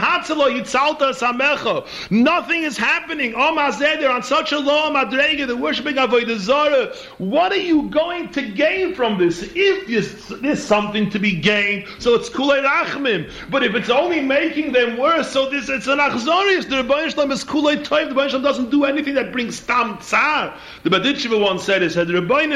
Nothing 2.12 2.64
is 2.64 2.78
happening. 2.78 3.32
They're 3.32 4.12
on 4.12 4.24
such 4.24 4.52
a 4.54 4.60
low 4.60 4.92
madrega, 4.92 5.48
they're 5.48 5.58
worshiping 5.58 5.96
Avodah 5.96 6.38
Zarah. 6.38 6.94
What 7.18 7.52
are 7.52 7.58
you 7.58 7.90
going 7.90 8.30
to 8.30 8.42
gain 8.42 8.96
from 8.96 9.18
this? 9.18 9.52
If 9.56 9.88
there's, 9.88 10.28
there's 10.42 10.64
something 10.64 11.10
to 11.10 11.20
be 11.20 11.36
gained, 11.36 11.88
so 12.00 12.16
it's 12.16 12.30
kulei 12.30 12.64
rachmim. 12.64 13.30
But 13.50 13.64
if 13.64 13.76
it's 13.76 13.90
only 13.90 14.22
making 14.22 14.72
them 14.72 14.98
worse, 14.98 15.32
so 15.32 15.50
this 15.50 15.68
it's 15.68 15.88
an 15.88 16.00
achzorius. 16.00 16.70
The 16.70 16.84
Rebbeinu 16.84 17.32
is 17.32 17.44
kulei 17.44 17.84
toiv. 17.84 18.10
The 18.10 18.16
Rebbeinu 18.16 18.42
doesn't 18.42 18.72
do 18.72 18.86
anything 18.86 19.16
that 19.16 19.32
brings 19.34 19.60
tam 19.60 19.98
tsar. 20.00 20.58
The 20.84 20.90
Baditchiva 20.90 21.42
once 21.42 21.64
said, 21.64 21.82
he 21.82 21.90
said, 21.94 22.08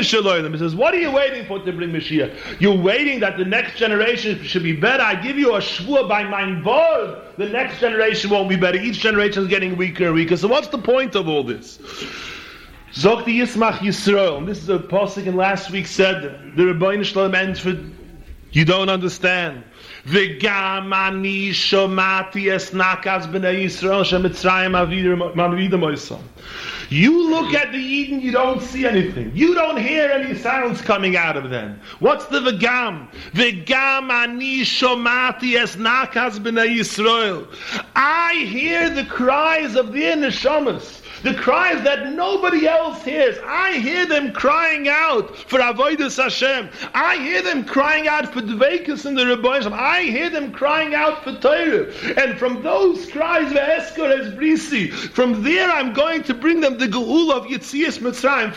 Shalom. 0.06 0.52
He 0.54 0.60
says, 0.60 0.76
what 0.76 0.94
are 0.94 1.00
you 1.00 1.12
waiting 1.12 1.46
for 1.46 1.60
to 1.60 1.72
bring 1.72 1.92
Mashiach? 1.92 2.60
You're 2.60 2.78
waiting 2.78 3.20
that 3.22 3.38
the 3.38 3.46
next 3.46 3.78
generation 3.78 4.44
should 4.44 4.64
be 4.64 4.74
better. 4.74 5.04
I 5.04 5.16
give 5.16 5.38
you 5.38 5.56
a 5.56 5.60
shvur 5.60 6.08
by 6.10 6.24
my 6.24 6.62
word. 6.64 7.22
The 7.38 7.48
next 7.50 7.80
generation 7.80 8.30
won't 8.32 8.50
be 8.50 8.56
better. 8.56 8.78
Each 8.78 9.00
generation 9.00 9.44
is 9.44 9.50
getting 9.50 9.78
weaker 9.78 10.08
and 10.08 10.16
weaker. 10.16 10.36
So 10.36 10.48
what's 10.48 10.68
the 10.68 10.78
point 10.78 11.16
of 11.16 11.28
all 11.28 11.44
this? 11.44 11.78
Zokti 12.94 13.38
Yismach 13.40 13.80
Yisrael. 13.80 14.46
This 14.46 14.58
is 14.60 14.70
a 14.70 14.80
pasuk 14.80 15.28
in 15.28 15.36
last 15.36 15.70
week 15.72 15.88
said 15.88 16.24
the 16.56 16.64
Rabbeinu 16.64 17.06
Shalom 17.06 17.56
for 17.56 17.78
"You 18.52 18.66
don't 18.66 18.90
understand." 18.90 19.64
V'gam 20.06 20.96
ani 20.96 21.50
shomati 21.50 22.50
es 22.52 22.72
nakas 22.72 23.28
b'nei 23.32 23.66
Yisrael 23.66 24.04
shemitzrayim 24.04 24.74
avidim 24.74 25.82
oisam. 25.82 26.22
You 26.90 27.30
look 27.30 27.54
at 27.54 27.72
the 27.72 27.80
Eden, 27.80 28.22
you 28.22 28.32
don't 28.32 28.62
see 28.62 28.86
anything. 28.86 29.32
You 29.36 29.54
don't 29.54 29.78
hear 29.78 30.10
any 30.10 30.38
sounds 30.38 30.82
coming 30.82 31.18
out 31.18 31.36
of 31.36 31.50
them. 31.50 31.82
What's 32.00 32.26
the 32.28 32.40
vegam? 32.40 33.10
Vegam 33.34 34.10
ani 34.10 34.62
shomati 34.62 35.56
es 35.56 35.76
nakas 35.76 36.40
b'nei 36.40 36.78
Yisrael. 36.78 37.48
I 37.96 38.46
hear 38.48 38.90
the 38.90 39.04
cries 39.06 39.76
of 39.76 39.92
the 39.92 40.00
neshamas 40.02 41.02
the 41.24 41.34
cries 41.34 41.84
that 41.84 42.14
nobody 42.14 42.68
else 42.68 43.04
hears. 43.04 43.38
I 43.46 43.74
hear 43.74 44.06
them 44.06 44.32
crying 44.32 44.88
out 44.88 45.36
for 45.36 45.60
Avodah 45.60 46.16
Hashem. 46.16 46.70
I 46.94 47.18
hear 47.18 47.42
them 47.42 47.66
crying 47.66 48.08
out 48.08 48.34
for 48.34 48.42
Dveikus 48.42 49.06
and 49.06 49.18
the 49.18 49.24
Rebbeinu. 49.24 49.72
I 49.72 50.04
hear 50.04 50.30
them 50.30 50.52
crying 50.52 50.94
out 50.94 51.24
for 51.24 51.34
Torah. 51.36 51.92
And 52.18 52.38
from 52.38 52.62
those 52.62 53.10
cries, 53.12 53.52
Ve'eskor 53.52 54.20
es 54.20 54.34
brisi, 54.34 54.92
from 54.92 55.44
there 55.44 55.70
I'm 55.70 55.94
going 55.94 56.24
to 56.24 56.34
bring 56.34 56.60
them 56.60 56.78
the 56.78 56.88
Geul 56.88 57.32
of 57.32 57.46
Yitzias 57.46 58.00
Mitzrayim. 58.00 58.54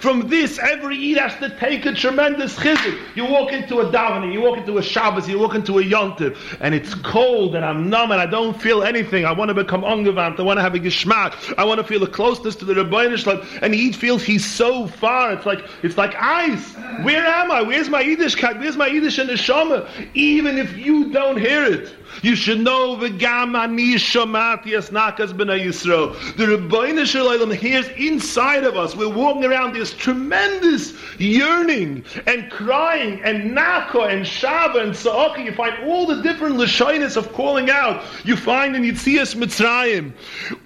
From 0.00 0.28
this, 0.28 0.58
every 0.58 1.10
Eid 1.10 1.18
has 1.18 1.38
to 1.40 1.58
take 1.58 1.86
a 1.86 1.92
tremendous 1.92 2.56
chizuk. 2.56 2.98
You 3.14 3.24
walk 3.24 3.52
into 3.52 3.80
a 3.80 3.86
davening, 3.86 4.32
you 4.32 4.40
walk 4.40 4.58
into 4.58 4.78
a 4.78 4.82
Shabbos, 4.82 5.28
you 5.28 5.38
walk 5.38 5.54
into 5.54 5.78
a 5.78 5.82
Yontiv, 5.82 6.36
and 6.60 6.74
it's 6.74 6.94
cold 6.94 7.54
and 7.56 7.64
I'm 7.64 7.90
numb 7.90 8.12
and 8.12 8.20
I 8.20 8.26
don't 8.26 8.60
feel 8.60 8.82
anything. 8.82 9.24
I 9.24 9.32
want 9.32 9.48
to 9.48 9.54
become 9.54 9.82
ungevant. 9.82 10.38
I 10.38 10.42
want 10.42 10.58
to 10.58 10.62
have 10.62 10.74
a 10.76 10.80
geschmack. 10.80 11.54
I 11.58 11.64
want 11.64 11.78
to 11.78 11.84
feel 11.84 12.02
a 12.02 12.08
closeness 12.08 12.54
to 12.56 12.64
the 12.64 12.74
Rebbeinu 12.74 13.16
Shalom. 13.16 13.46
And 13.62 13.74
he 13.74 13.92
feels 13.92 14.22
he's 14.22 14.44
so 14.44 14.86
far. 14.86 15.32
It's 15.32 15.46
like 15.46 15.64
it's 15.82 15.96
like 15.96 16.14
ice. 16.16 16.74
Where 17.02 17.26
am 17.26 17.50
I? 17.50 17.62
Where's 17.62 17.88
my 17.88 18.02
Yiddishkeit? 18.04 18.60
Where's 18.60 18.76
my 18.76 18.86
Yiddish 18.86 19.18
and 19.18 19.28
the 19.28 19.34
Neshama? 19.34 19.88
Even 20.14 20.58
if 20.58 20.76
you 20.76 21.10
don't 21.12 21.38
hear 21.38 21.64
it. 21.64 21.92
You 22.22 22.34
should 22.34 22.60
know 22.60 22.96
the 22.96 23.06
ani 23.06 23.94
shamati 23.94 24.72
asnakas 24.72 25.32
b'nei. 25.32 26.36
The 26.36 26.44
Rebbeinu 26.44 27.06
Shalom 27.06 27.50
hears 27.50 27.88
inside 27.96 28.64
of 28.64 28.76
us. 28.76 28.96
We're 28.96 29.08
walking 29.08 29.44
around 29.44 29.74
this 29.74 29.92
tremendous 29.92 30.94
yearning 31.18 32.04
and 32.26 32.50
crying 32.50 33.20
and 33.22 33.56
nako 33.56 34.08
and 34.08 34.24
shava 34.24 34.82
and 34.82 34.96
sa'aka. 34.96 35.42
You 35.42 35.52
find 35.52 35.74
all 35.84 36.06
the 36.06 36.22
different 36.22 36.56
lashonis 36.56 37.16
of 37.16 37.32
calling 37.32 37.70
out. 37.70 38.02
You 38.24 38.36
find 38.36 38.74
in 38.76 38.82
Yitzias 38.82 39.34
Mitzrayim. 39.34 40.12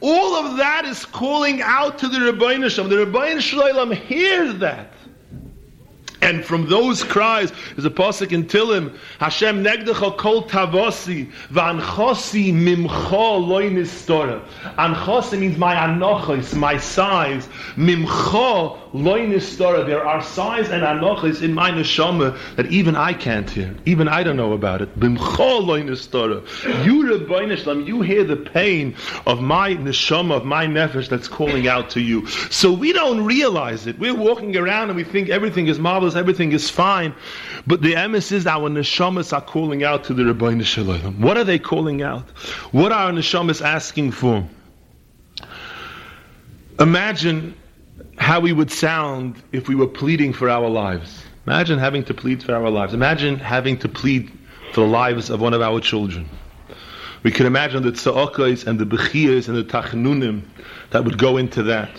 All 0.00 0.35
of 0.35 0.56
that 0.59 0.85
is 0.85 1.04
calling 1.06 1.62
out 1.62 1.99
to 1.99 2.09
the 2.09 2.18
Rebbeinu 2.18 2.70
Shalom. 2.70 2.90
The 2.90 3.04
Rebbeinu 3.06 3.40
Shalom 3.40 3.90
hears 3.92 4.59
that. 4.59 4.92
And 6.23 6.45
from 6.45 6.69
those 6.69 7.03
cries, 7.03 7.53
there's 7.75 7.85
a 7.85 7.91
pasuk 7.91 8.33
in 8.33 8.45
Tilim, 8.45 8.97
Hashem 9.19 9.65
negdecha 9.65 10.17
kol 10.19 10.49
tavosi, 10.49 11.31
v'anchosi 11.50 12.53
mimcho 12.53 13.47
loy 13.47 13.71
nistora. 13.71 14.45
Anchosi 14.77 15.39
means 15.39 15.57
my 15.57 15.75
anochos, 15.75 16.55
my 16.55 16.77
size. 16.79 17.49
Mimcho 17.77 18.80
loy 18.92 19.26
nistora. 19.26 19.87
There 19.87 20.06
are 20.06 20.23
size 20.23 20.70
and 20.70 20.82
anochos 20.82 21.42
in 21.42 21.54
my 21.54 21.70
neshama 21.70 22.38
that 22.56 22.66
even 22.66 22.97
I 22.97 23.12
can't 23.12 23.49
hear. 23.49 23.75
Even 23.85 24.09
I 24.09 24.23
don't 24.23 24.37
know 24.37 24.52
about 24.52 24.82
it. 24.82 24.99
Nistora. 24.99 26.44
You, 26.85 27.02
Rebbeinu 27.04 27.87
you 27.87 28.02
hear 28.02 28.25
the 28.25 28.37
pain 28.37 28.94
of 29.26 29.40
my 29.40 29.75
neshama, 29.75 30.37
of 30.37 30.44
my 30.44 30.66
nefesh 30.66 31.09
that's 31.09 31.28
calling 31.28 31.68
out 31.68 31.90
to 31.90 32.00
you. 32.00 32.26
So 32.26 32.73
we 32.73 32.92
don't 32.92 33.25
realize 33.25 33.87
it. 33.87 33.99
We're 33.99 34.14
walking 34.14 34.56
around 34.56 34.90
and 34.90 34.97
we 34.97 35.04
think 35.04 35.28
everything 35.28 35.66
is 35.66 35.78
marvelous 35.78 36.14
everything 36.14 36.52
is 36.52 36.70
fine. 36.70 37.14
But 37.66 37.82
the 37.82 37.94
emes 37.94 38.32
is 38.32 38.47
our 38.47 38.68
neshamas 38.68 39.32
are 39.32 39.40
calling 39.40 39.85
out 39.85 40.04
to 40.04 40.14
the 40.14 40.23
Rebbeinu 40.23 40.64
Shalom. 40.64 41.20
What 41.20 41.37
are 41.37 41.44
they 41.44 41.59
calling 41.59 42.02
out? 42.02 42.28
What 42.73 42.92
are 42.92 43.06
our 43.06 43.12
neshamas 43.12 43.64
asking 43.64 44.12
for? 44.12 44.47
Imagine 46.78 47.54
how 48.21 48.39
we 48.39 48.53
would 48.53 48.71
sound 48.71 49.43
if 49.50 49.67
we 49.67 49.75
were 49.75 49.89
pleading 49.89 50.33
for 50.33 50.50
our 50.50 50.69
lives. 50.69 51.25
Imagine 51.47 51.79
having 51.79 52.05
to 52.05 52.15
plead 52.15 52.43
for 52.43 52.55
our 52.55 52.69
lives. 52.69 52.93
Imagine 52.93 53.39
having 53.39 53.79
to 53.79 53.89
plead 53.89 54.31
for 54.73 54.83
the 54.83 54.87
lives 54.87 55.31
of 55.31 55.41
one 55.41 55.55
of 55.55 55.62
our 55.62 55.81
children. 55.81 56.29
We 57.23 57.31
can 57.31 57.47
imagine 57.47 57.83
the 57.83 57.93
tza'okos 57.93 58.67
and 58.67 58.79
the 58.79 58.85
bechiyas 58.85 59.49
and 59.49 59.57
the 59.57 59.65
tachnunim 59.65 60.43
that 60.91 61.05
would 61.05 61.17
go 61.17 61.39
into 61.39 61.62
that. 61.65 61.91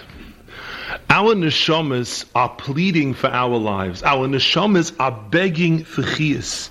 Our 1.10 1.34
neshamas 1.34 2.26
are 2.36 2.50
pleading 2.50 3.16
for 3.16 3.28
our 3.28 3.58
lives. 3.58 4.04
Our 4.04 4.28
neshamas 4.28 4.94
are 5.00 5.12
begging 5.12 5.84
for 5.84 6.04
chiyas. 6.04 6.70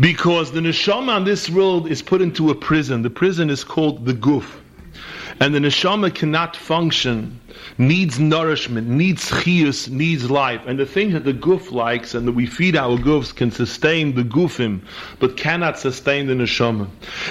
Because 0.00 0.50
the 0.50 0.60
neshama 0.60 1.18
in 1.18 1.24
this 1.24 1.48
world 1.48 1.88
is 1.88 2.02
put 2.02 2.20
into 2.20 2.50
a 2.50 2.56
prison. 2.56 3.02
The 3.02 3.10
prison 3.10 3.50
is 3.50 3.62
called 3.62 4.04
the 4.04 4.14
guf. 4.14 4.61
And 5.42 5.52
the 5.52 5.58
neshama 5.58 6.14
cannot 6.14 6.54
function 6.54 7.40
needs 7.76 8.20
nourishment, 8.20 8.86
needs 8.86 9.28
chiyus, 9.28 9.88
needs 9.90 10.30
life. 10.30 10.60
And 10.68 10.78
the 10.78 10.86
things 10.86 11.14
that 11.14 11.24
the 11.24 11.32
guf 11.32 11.72
likes 11.72 12.14
and 12.14 12.28
that 12.28 12.32
we 12.32 12.46
feed 12.46 12.76
our 12.76 12.96
gufs 12.96 13.32
can 13.32 13.50
sustain 13.50 14.14
the 14.14 14.22
gufim, 14.22 14.82
but 15.18 15.36
cannot 15.36 15.80
sustain 15.80 16.28
the 16.28 16.34
neshama. 16.34 16.88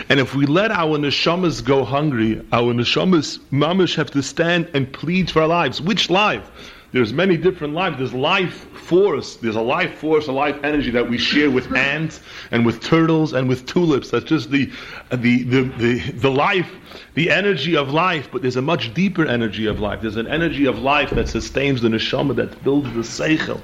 And 0.10 0.20
if 0.20 0.36
we 0.36 0.46
let 0.46 0.72
our 0.72 0.98
neshamas 0.98 1.63
go 1.63 1.86
hungry, 1.86 2.46
our 2.51 2.74
neshamas 2.74 3.39
mamish 3.50 3.96
have 3.96 4.12
to 4.12 4.22
stand 4.22 4.70
and 4.74 4.91
plead 4.91 5.32
for 5.32 5.44
our 5.44 5.48
lives. 5.48 5.82
Which 5.82 6.10
life? 6.10 6.51
There's 6.91 7.13
many 7.13 7.38
different 7.38 7.74
lives. 7.74 7.98
There's 7.98 8.13
life 8.13 8.67
force. 8.77 9.38
There's 9.38 9.55
a 9.55 9.62
life 9.62 10.00
force, 10.00 10.27
a 10.27 10.31
life 10.33 10.57
energy 10.63 10.91
that 10.91 11.10
we 11.10 11.17
share 11.17 11.50
with 11.50 11.74
ants 11.74 12.19
and 12.51 12.65
with 12.65 12.81
turtles 12.81 13.31
and 13.31 13.48
with 13.48 13.65
tulips. 13.65 14.12
That's 14.12 14.25
just 14.25 14.51
the 14.51 14.69
the 15.10 15.43
the 15.43 15.62
the, 15.63 16.12
the 16.12 16.31
life, 16.31 16.69
the 17.13 17.31
energy 17.31 17.77
of 17.77 17.91
life. 17.91 18.29
But 18.31 18.41
there's 18.41 18.57
a 18.57 18.62
much 18.62 18.93
deeper 18.93 19.25
energy 19.25 19.67
of 19.67 19.79
life. 19.79 20.01
There's 20.01 20.17
an 20.17 20.27
energy 20.27 20.65
of 20.65 20.79
life 20.79 21.12
that 21.12 21.29
sustains 21.29 21.81
the 21.81 21.88
neshama, 21.88 22.36
that 22.36 22.62
builds 22.63 22.91
the 22.93 23.01
seichel, 23.01 23.62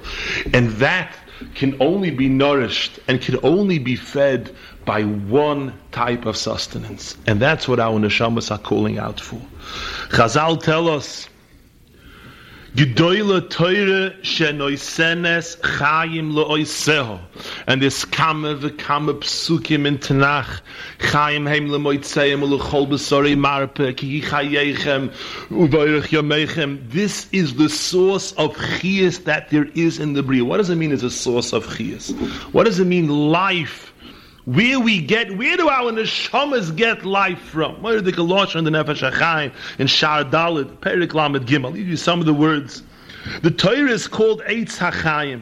and 0.54 0.70
that 0.78 1.14
can 1.54 1.76
only 1.82 2.12
be 2.12 2.30
nourished 2.30 3.00
and 3.08 3.22
can 3.22 3.38
only 3.44 3.78
be 3.78 3.96
fed 3.96 4.56
by 4.86 5.04
one 5.04 5.78
type 5.92 6.26
of 6.26 6.38
sustenance, 6.38 7.18
and 7.28 7.42
that's 7.42 7.68
what 7.68 7.80
our 7.80 8.00
neshamas 8.00 8.50
are 8.52 8.58
calling 8.58 8.98
out 8.98 9.20
for. 9.20 9.42
Chazal 10.10 10.64
tell 10.64 10.88
us 10.88 11.28
Gedoyle 12.78 13.42
teure 13.50 14.14
shenoisenes 14.22 15.58
chayim 15.62 16.34
loiseho. 16.34 17.20
And 17.66 17.82
this 17.82 18.06
kame 18.06 18.44
v'kame 18.60 19.20
psukim 19.20 19.88
in 19.88 19.98
Tanakh. 19.98 20.60
Chayim 21.00 21.48
heim 21.48 21.70
lemoitzeim 21.70 22.44
u'lechol 22.44 22.88
besori 22.88 23.36
marpe 23.36 23.98
ki 23.98 24.22
chayechem 24.22 25.12
u'voyrech 25.50 26.10
yomechem. 26.10 26.88
This 26.92 27.28
is 27.32 27.56
the 27.56 27.68
source 27.68 28.34
of 28.34 28.56
chiyas 28.56 29.24
that 29.24 29.50
there 29.50 29.66
is 29.74 29.98
in 29.98 30.14
the 30.14 30.22
Bria. 30.22 30.46
What 30.46 30.58
does 30.58 30.70
it 30.70 30.76
mean 30.76 30.92
as 30.92 31.02
a 31.02 31.10
source 31.10 31.54
of 31.54 31.66
chiyas? 31.66 32.16
What 32.54 32.66
does 32.66 32.80
it 32.80 32.86
mean 32.86 33.08
life? 33.08 33.92
Where 34.48 34.80
we 34.80 35.02
get, 35.02 35.36
where 35.36 35.58
do 35.58 35.68
our 35.68 35.92
neshamas 35.92 36.74
get 36.74 37.04
life 37.04 37.42
from? 37.42 37.82
Where 37.82 38.00
the 38.00 38.14
Galosh 38.14 38.56
and 38.56 38.66
the 38.66 38.72
Nefesh 38.72 39.12
HaChaim 39.12 39.52
in 39.78 39.88
Shar 39.88 40.24
Dalit, 40.24 40.78
Perik 40.78 41.14
Lamed 41.14 41.46
Gimel? 41.46 41.66
I'll 41.66 41.72
give 41.74 41.86
you 41.86 41.98
some 41.98 42.22
of 42.22 42.26
the 42.26 42.34
words. 42.34 42.82
The 43.42 43.52
Torah 43.52 43.90
is 43.90 44.08
called 44.08 44.42
Eitz 44.44 44.78
HaChaim. 44.78 45.42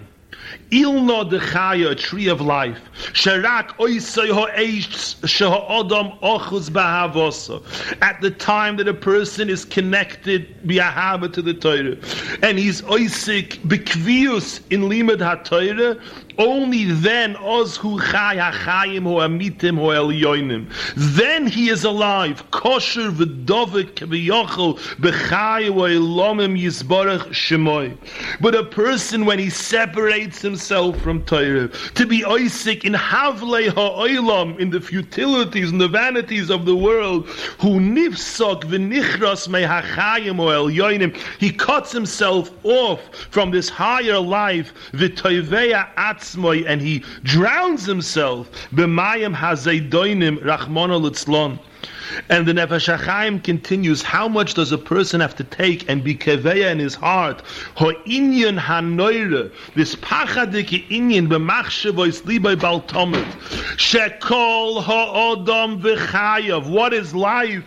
Ilno 0.71 1.29
de 1.29 1.39
chaya, 1.39 1.91
a 1.91 1.95
tree 1.95 2.27
of 2.27 2.41
life. 2.41 2.79
Sharak 3.13 3.69
oisay 3.77 4.29
ha'eish 4.29 5.15
sheha'odam 5.21 6.19
ochus 6.21 6.69
b'havosa. 6.69 7.63
At 8.01 8.21
the 8.21 8.31
time 8.31 8.77
that 8.77 8.87
a 8.87 8.93
person 8.93 9.49
is 9.49 9.65
connected 9.65 10.55
b'ahava 10.65 11.31
to 11.33 11.41
the 11.41 11.53
Torah, 11.53 11.97
and 12.41 12.57
he's 12.57 12.81
oisik 12.83 13.59
b'kvius 13.67 14.61
in 14.71 14.81
limud 14.83 15.21
ha-Torah, 15.21 15.97
only 16.37 16.85
then 16.85 17.35
oz 17.37 17.77
hu 17.77 17.99
chay 17.99 18.37
hachayim 18.37 19.03
hu 19.03 19.15
amitim 19.19 19.75
hu 19.75 19.87
elyoinim. 19.93 20.71
Then 20.95 21.47
he 21.47 21.69
is 21.69 21.83
alive. 21.83 22.49
Kosher 22.51 23.11
v'dovik 23.11 23.95
v'yochel 23.95 24.77
b'chay 24.99 25.65
hu 25.65 25.81
elomim 25.81 26.59
yisborach 26.59 27.27
shemoy. 27.29 27.97
But 28.41 28.55
a 28.55 28.63
person 28.63 29.25
when 29.25 29.39
he 29.39 29.49
separates 29.49 30.41
himself 30.41 30.99
from 31.01 31.23
Torah, 31.23 31.67
to 31.69 32.05
be 32.05 32.21
oisik 32.21 32.83
in 32.83 32.93
havlei 32.93 33.67
ha'olam, 33.69 34.59
in 34.59 34.69
the 34.69 34.79
futilities 34.79 35.71
and 35.71 35.79
the 35.79 35.87
vanities 35.87 36.49
of 36.49 36.65
the 36.65 36.75
world, 36.75 37.27
who 37.59 37.79
nifsok 37.79 38.63
v'nichras 38.63 39.47
me 39.47 39.61
hachayim 39.61 40.35
hu 40.35 40.71
elyoinim, 40.71 41.15
he 41.39 41.51
cuts 41.51 41.91
himself 41.91 42.51
off 42.63 42.99
from 43.29 43.51
this 43.51 43.69
higher 43.69 44.19
life, 44.19 44.73
v'toiveya 44.93 45.93
atzmoy, 46.25 46.65
and 46.67 46.81
he 46.81 47.03
drowns 47.23 47.85
himself, 47.85 48.49
b'mayim 48.73 49.35
hazeidoinim 49.35 50.39
rachmona 50.39 50.99
litzlon. 50.99 51.59
And 52.29 52.47
the 52.47 52.53
Nefesh 52.53 52.97
HaChaim 52.97 53.43
continues, 53.43 54.01
how 54.01 54.27
much 54.27 54.53
does 54.53 54.71
a 54.71 54.77
person 54.77 55.19
have 55.19 55.35
to 55.35 55.43
take 55.43 55.89
and 55.89 56.03
be 56.03 56.15
keveya 56.15 56.71
in 56.71 56.79
his 56.79 56.95
heart? 56.95 57.41
Ho'inyan 57.75 58.59
hanoire, 58.59 59.51
this 59.75 59.95
pachadiki 59.95 60.87
inyan 60.89 61.27
b'machshevois 61.27 62.21
libay 62.23 62.55
baltomet, 62.55 63.25
shekol 63.75 64.83
ha'odom 64.83 65.81
v'chayav, 65.81 66.67
what 66.69 66.93
is 66.93 67.13
life? 67.13 67.63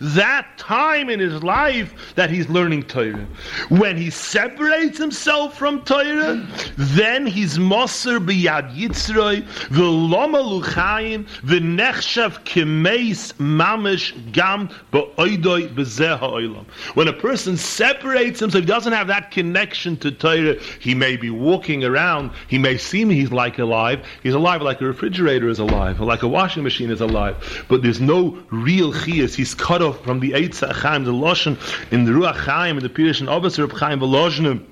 That 0.00 0.58
time 0.58 1.10
in 1.10 1.20
his 1.20 1.42
life 1.42 1.94
that 2.14 2.30
he's 2.30 2.48
learning 2.48 2.84
Torah. 2.84 3.26
When 3.68 3.96
he 3.96 4.10
separates 4.10 4.98
himself 4.98 5.58
from 5.58 5.82
Torah, 5.82 6.46
then 6.76 7.26
he's 7.26 7.58
moser 7.58 8.20
b'yad 8.20 8.74
yitzroi, 8.76 9.42
v'loma 9.68 10.62
luchayim, 10.62 11.26
v'nechshav 11.44 12.44
kimeis 12.44 13.32
mamish 13.34 14.12
gam 14.32 14.68
ba'oidoi 14.92 15.74
b'zeh 15.74 16.18
ha'olam. 16.18 16.64
When 16.94 17.08
a 17.08 17.12
person 17.12 17.56
separates 17.56 18.40
himself, 18.40 18.62
he 18.62 18.66
doesn't 18.66 18.92
have 18.92 19.08
that 19.08 19.30
connection 19.30 19.96
to 19.98 20.10
Torah, 20.10 20.56
he 20.80 20.94
may 20.94 21.16
be 21.16 21.30
walking 21.30 21.84
around, 21.84 22.30
he 22.48 22.58
may 22.58 22.76
seem 22.76 23.10
he's 23.10 23.32
like 23.32 23.58
alive, 23.58 24.04
he's 24.22 24.34
alive 24.34 24.62
like 24.62 24.80
a 24.80 24.84
refrigerator 24.84 25.48
is 25.48 25.58
alive, 25.58 26.00
or 26.00 26.04
like 26.04 26.22
a 26.22 26.28
washing 26.28 26.62
machine 26.62 26.90
is 26.90 27.00
alive, 27.00 27.64
but 27.68 27.73
there's 27.82 28.00
no 28.00 28.38
real 28.50 28.92
chiyas. 28.92 29.34
He's 29.34 29.54
cut 29.54 29.82
off 29.82 30.02
from 30.04 30.20
the 30.20 30.32
Eitza 30.32 30.72
Chaim, 30.72 31.04
the 31.04 31.12
Loshen, 31.12 31.56
in 31.92 32.04
the 32.04 32.12
Ruach 32.12 32.36
Chaim, 32.36 32.76
in 32.76 32.82
the 32.82 32.88
Pirish 32.88 33.20
and 33.20 33.28
Officer 33.28 33.64
of 33.64 33.72
Chaim 33.72 34.00
Volozhnim. 34.00 34.64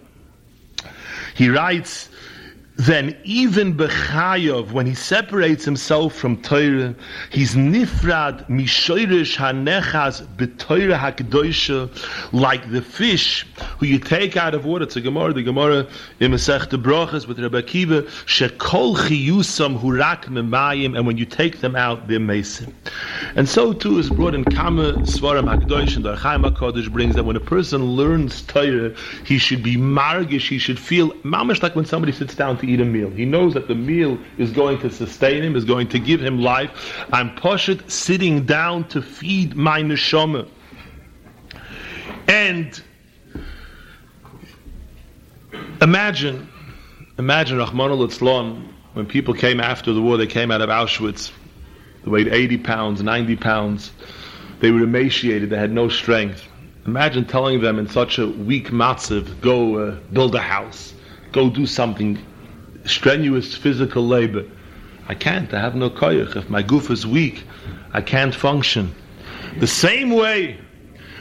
He 1.35 1.49
writes, 1.49 2.09
then 2.77 3.15
even 3.25 3.77
Bechayov, 3.77 4.73
when 4.73 4.87
he 4.87 4.95
separates 4.95 5.65
himself 5.65 6.15
from 6.15 6.41
Torah, 6.41 6.95
he's 7.31 7.55
nifrad 7.55 8.49
mishoirish 8.49 9.37
hanechas 9.37 10.27
b'Torah 10.37 10.99
hakdosha, 10.99 12.33
like 12.33 12.71
the 12.73 12.81
fish 12.81 13.47
who 13.79 13.87
you 13.87 13.99
take 13.99 14.39
out 14.39 14.55
of 14.55 14.65
water. 14.65 14.85
It's 14.85 14.97
a 14.97 15.03
Gemara, 15.03 15.35
the 15.35 15.43
Gemara 15.43 15.87
in 16.21 16.33
Masech 16.33 16.69
Brachas 16.83 17.29
with 17.29 17.39
Rebbe 17.39 17.63
Akiva, 17.63 18.05
shekol 18.25 18.97
chiyusam 18.97 19.79
hurak 19.79 20.25
memayim, 20.25 20.97
and 20.97 21.07
when 21.07 21.19
you 21.19 21.27
take 21.27 21.61
them 21.61 21.77
out, 21.77 22.09
they're 22.09 22.19
mason. 22.19 22.75
And 23.37 23.49
so 23.49 23.75
too 23.75 23.99
is 23.99 24.09
brought 24.09 24.35
in 24.35 24.45
Kama 24.45 24.95
Svaram 25.03 25.45
Hakdosh, 25.45 25.97
and 25.97 26.05
the 26.07 26.13
Ohr 26.13 26.17
HaChaim 26.17 26.51
HaKadosh 26.51 26.91
brings 26.91 27.15
that 27.17 27.25
when 27.25 27.37
a 27.37 27.41
person 27.41 27.85
learns 27.85 28.43
Torah, 28.43 28.95
he 29.27 29.37
should 29.37 29.63
be 29.63 29.77
margish, 29.77 30.49
he 30.49 30.59
should 30.59 30.79
feel 30.79 31.11
mamish 31.23 31.63
like 31.63 31.77
when 31.77 31.85
somebody 31.85 32.13
sits 32.13 32.35
down 32.35 32.57
to 32.59 32.67
eat 32.67 32.72
a 32.81 32.85
meal. 32.85 33.11
He 33.11 33.25
knows 33.25 33.55
that 33.55 33.69
the 33.69 33.75
meal 33.75 34.19
is 34.39 34.53
going 34.53 34.79
to 34.81 34.91
sustain 34.91 35.43
him, 35.43 35.57
is 35.57 35.65
going 35.65 35.89
to 35.89 35.99
give 35.99 36.21
him 36.21 36.41
life. 36.41 37.05
I'm 37.13 37.35
poshet 37.37 37.91
sitting 37.91 38.45
down 38.45 38.89
to 38.89 39.03
feed 39.03 39.55
my 39.55 39.83
neshama. 39.83 40.49
And 42.29 42.83
imagine, 45.81 46.49
imagine 47.19 47.59
Rahman 47.59 47.91
al 47.91 48.09
when 48.95 49.07
people 49.07 49.35
came 49.35 49.61
after 49.61 49.93
the 49.93 50.03
war, 50.03 50.17
they 50.17 50.27
came 50.27 50.51
out 50.51 50.61
of 50.61 50.69
Auschwitz, 50.69 51.33
they 52.05 52.11
weighed 52.11 52.29
80 52.29 52.59
pounds, 52.59 53.03
90 53.03 53.37
pounds, 53.37 53.91
they 54.61 54.71
were 54.71 54.83
emaciated, 54.83 55.51
they 55.51 55.59
had 55.59 55.73
no 55.73 55.89
strength. 55.89 56.47
Imagine 56.87 57.25
telling 57.25 57.61
them 57.61 57.79
in 57.79 57.89
such 57.89 58.19
a 58.19 58.27
weak 58.27 58.69
matziv, 58.69 59.41
go 59.41 59.77
uh, 59.77 59.91
build 60.13 60.35
a 60.35 60.41
house, 60.41 60.95
go 61.31 61.49
do 61.49 61.65
something 61.67 62.19
strenuous 62.85 63.55
physical 63.55 64.07
labor. 64.07 64.45
I 65.09 65.15
can't. 65.15 65.53
I 65.53 65.61
have 65.61 65.75
no 65.75 65.91
koyach. 65.91 66.37
If 66.37 66.49
my 66.49 66.63
goof 66.63 66.91
is 66.91 67.07
weak, 67.07 67.45
I 67.93 68.01
can't 68.01 68.35
function. 68.35 68.95
The 69.59 69.67
same 69.67 70.11
way, 70.11 70.59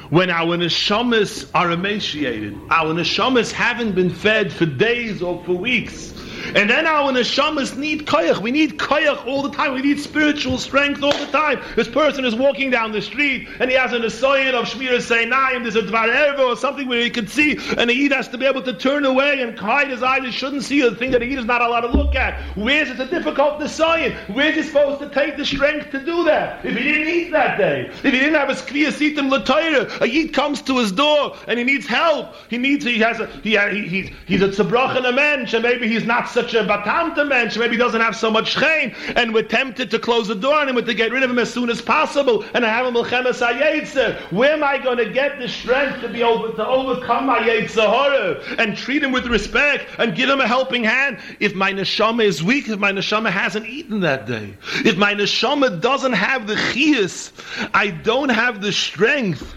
when 0.10 0.30
our 0.30 0.58
neshamas 0.58 1.50
are 1.54 1.72
emaciated, 1.72 2.58
our 2.70 2.94
neshamas 2.94 3.52
haven't 3.52 3.96
been 3.96 4.10
fed 4.10 4.52
for 4.52 4.66
days 4.66 5.22
or 5.22 5.44
for 5.44 5.54
weeks, 5.54 6.11
and 6.56 6.70
then 6.70 6.86
our 6.86 7.12
neshamas 7.12 7.78
need 7.78 8.06
koyach. 8.06 8.40
We 8.40 8.52
need 8.52 8.78
koyach 8.78 9.26
all 9.26 9.42
the 9.42 9.52
time. 9.52 9.74
We 9.74 9.82
need 9.82 10.00
spiritual 10.00 10.58
strength 10.58 11.04
all 11.04 11.18
the 11.18 11.32
time. 11.32 11.62
This 11.76 11.88
person 11.88 12.26
is 12.26 12.36
walking 12.36 12.70
down 12.70 12.92
the 12.92 13.02
street 13.02 13.48
and 13.60 13.70
he 13.70 13.78
has 13.78 13.94
an 13.94 14.02
asoyan 14.02 14.54
of 14.54 14.66
Shmir 14.66 14.98
Seinayim. 14.98 15.64
There's 15.64 15.76
a 15.76 15.82
Dvar 15.82 16.40
or 16.40 16.56
something 16.56 16.88
where 16.88 17.02
he 17.02 17.10
can 17.10 17.28
see, 17.28 17.58
and 17.78 17.90
the 17.90 18.06
Eid 18.06 18.12
has 18.12 18.28
to 18.30 18.38
be 18.38 18.46
able 18.46 18.62
to 18.64 18.74
turn 18.74 19.06
away 19.06 19.42
and 19.42 19.58
hide 19.58 19.90
his 19.90 20.04
eyes. 20.04 20.24
He 20.24 20.32
shouldn't 20.32 20.64
see 20.64 20.82
the 20.82 20.96
thing 20.96 21.12
that 21.12 21.20
the 21.20 21.26
Eid 21.26 21.40
is 21.40 21.46
not 21.46 21.62
allowed 21.62 21.82
to 21.82 21.98
look 21.98 22.16
at. 22.16 22.42
Where's 22.56 22.90
it 22.90 23.00
a 23.00 23.06
difficult 23.06 23.60
asoyan? 23.60 24.16
Where's 24.34 24.56
he 24.56 24.64
supposed 24.64 25.00
to 25.02 25.10
take 25.10 25.38
the 25.38 25.46
strength 25.46 25.92
to 25.92 26.04
do 26.04 26.24
that? 26.26 26.66
If 26.66 26.78
he 26.78 26.84
didn't 26.84 27.08
eat 27.08 27.32
that 27.32 27.58
day, 27.58 27.88
if 27.88 28.02
he 28.02 28.12
didn't 28.12 28.36
have 28.36 28.50
his 28.50 28.62
Kriyas 28.62 28.94
Sitim 28.94 29.30
Latayra, 29.32 30.02
a 30.02 30.06
Eid 30.06 30.34
comes 30.34 30.62
to 30.64 30.78
his 30.78 30.92
door 30.92 31.38
and 31.48 31.60
he 31.60 31.66
needs 31.66 31.86
help. 31.86 32.34
He 32.50 32.58
needs, 32.58 32.86
he 32.86 33.00
has 33.00 33.20
a, 33.20 33.28
he, 33.44 33.58
he, 33.58 33.88
he's, 33.88 34.10
he's 34.26 34.42
a 34.42 34.48
tzabrach 34.48 34.98
and 34.98 35.06
a 35.06 35.12
mensch, 35.12 35.54
and 35.54 35.64
maybe 35.64 35.88
he's 35.88 36.06
not 36.06 36.30
such 36.32 36.54
a 36.54 36.64
batamta 36.64 37.28
mensch, 37.28 37.58
maybe 37.58 37.78
doesn't 37.78 38.02
have 38.02 38.16
so 38.16 38.30
much 38.32 38.56
chain, 38.56 38.96
and 39.16 39.34
we're 39.34 39.44
tempted 39.44 39.92
to 39.92 40.00
close 40.00 40.28
the 40.28 40.36
door 40.36 40.56
on 40.56 40.70
him, 40.70 40.76
with 40.76 40.86
to 40.86 40.94
get 40.94 41.12
rid 41.12 41.24
of 41.24 41.30
him 41.30 41.40
as 41.40 41.52
soon 41.54 41.70
as 41.70 41.82
possible, 41.82 42.44
and 42.54 42.66
I 42.66 42.70
have 42.70 42.86
a 42.86 42.92
milchemes 42.92 43.40
hayetzer. 43.40 44.20
Where 44.32 44.54
am 44.54 44.64
I 44.64 44.78
going 44.78 44.98
to 44.98 45.10
get 45.10 45.40
the 45.40 45.48
strength 45.48 46.02
to 46.02 46.10
be 46.10 46.22
able 46.22 46.54
to 46.54 46.68
overcome 46.68 47.26
my 47.26 47.40
yetzer 47.40 48.60
and 48.60 48.78
treat 48.78 49.04
him 49.04 49.12
with 49.12 49.28
respect 49.28 49.86
and 49.98 50.16
give 50.16 50.30
him 50.30 50.42
a 50.42 50.48
helping 50.48 50.84
hand? 50.84 51.20
If 51.40 51.56
my 51.56 51.72
neshama 51.72 52.24
is 52.24 52.44
weak, 52.44 52.70
if 52.70 52.80
my 52.80 52.92
neshama 52.92 53.30
hasn't 53.32 53.68
eaten 53.68 54.02
that 54.02 54.26
day, 54.26 54.56
if 54.86 54.98
my 54.98 55.14
neshama 55.14 55.80
doesn't 55.80 56.14
have 56.14 56.48
the 56.48 56.56
chiyas, 56.56 57.32
I 57.74 57.90
don't 57.90 58.30
have 58.30 58.62
the 58.62 58.72
strength 58.72 59.56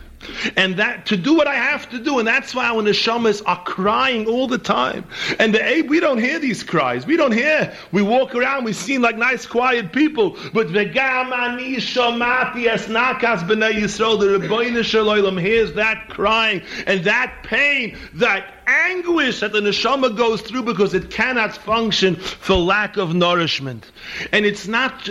and 0.57 0.77
that 0.77 1.07
to 1.07 1.17
do 1.17 1.35
what 1.35 1.47
I 1.47 1.55
have 1.55 1.89
to 1.91 1.99
do, 1.99 2.19
and 2.19 2.27
that's 2.27 2.55
why 2.55 2.67
our 2.67 2.83
neshamas 2.83 3.43
are 3.47 3.63
crying 3.65 4.27
all 4.27 4.47
the 4.47 4.59
time. 4.59 5.05
And 5.39 5.55
the 5.55 5.65
Abe, 5.65 5.89
we 5.89 6.01
don't 6.01 6.19
hear 6.19 6.39
these 6.39 6.63
cries. 6.63 7.07
We 7.07 7.17
don't 7.17 7.33
hear. 7.33 7.75
We 7.93 8.03
walk 8.03 8.35
around, 8.35 8.65
we 8.65 8.73
seem 8.73 9.03
like 9.03 9.17
nice, 9.17 9.47
quiet 9.47 9.93
people. 9.93 10.37
But 10.53 10.69
vegam 10.69 11.33
ani 11.33 11.77
shomati 11.77 12.67
es 12.67 12.87
b'nei 12.87 13.73
Yisrael, 13.75 14.19
the 14.21 14.39
Rebbeinu 14.39 14.85
Shalom 14.85 15.37
hears 15.37 15.73
that 15.75 16.09
crying 16.09 16.63
and 16.87 17.05
that 17.05 17.43
pain, 17.43 17.97
that 18.15 18.55
anguish 18.67 19.41
that 19.41 19.53
the 19.53 19.61
neshama 19.61 20.17
goes 20.17 20.41
through 20.43 20.63
because 20.63 20.95
it 20.95 21.11
cannot 21.11 21.57
function 21.57 22.17
for 22.17 22.57
lack 22.57 22.97
of 22.97 23.15
nourishment. 23.15 23.91
And 24.33 24.45
it's 24.47 24.67
not. 24.67 25.11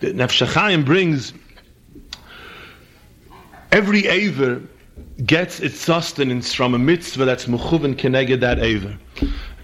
HaChaim 0.00 0.84
brings 0.84 1.32
Every 3.72 4.06
Aver 4.06 4.60
gets 5.24 5.58
its 5.60 5.80
sustenance 5.80 6.52
from 6.52 6.74
a 6.74 6.78
mitzvah 6.78 7.24
that's 7.24 7.46
mechuven 7.46 7.94
keneged 7.94 8.40
that 8.40 8.58
Aver. 8.58 8.98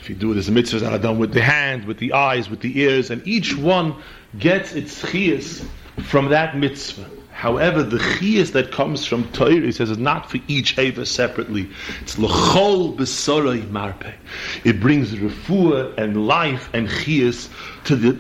If 0.01 0.09
you 0.09 0.15
do 0.15 0.31
it, 0.31 0.35
there's 0.35 0.49
a 0.49 0.53
mitzvahs 0.53 0.81
that 0.81 0.95
are 0.95 0.99
done 0.99 1.19
with 1.19 1.35
the 1.35 1.43
hand, 1.43 1.85
with 1.85 1.99
the 1.99 2.15
eyes, 2.15 2.49
with 2.49 2.61
the 2.61 2.81
ears, 2.81 3.11
and 3.11 3.21
each 3.29 3.55
one 3.55 3.95
gets 4.39 4.73
its 4.73 5.03
chiyas 5.03 5.63
from 6.05 6.31
that 6.31 6.57
mitzvah. 6.57 7.11
However, 7.33 7.83
the 7.83 7.99
chiyas 7.99 8.53
that 8.53 8.73
comes 8.73 9.05
from 9.05 9.31
Torah, 9.33 9.61
he 9.61 9.73
says, 9.73 9.91
is 9.91 9.99
not 9.99 10.31
for 10.31 10.39
each 10.49 10.79
Ava 10.79 11.05
separately. 11.05 11.69
It's 12.01 12.19
l'chol 12.19 12.97
b'soroi 12.97 13.71
marpe. 13.71 14.15
It 14.65 14.81
brings 14.81 15.13
refuah 15.13 15.99
and 15.99 16.27
life 16.27 16.71
and 16.73 16.89
chiyas 16.89 17.51
to 17.85 17.95
the 17.95 18.19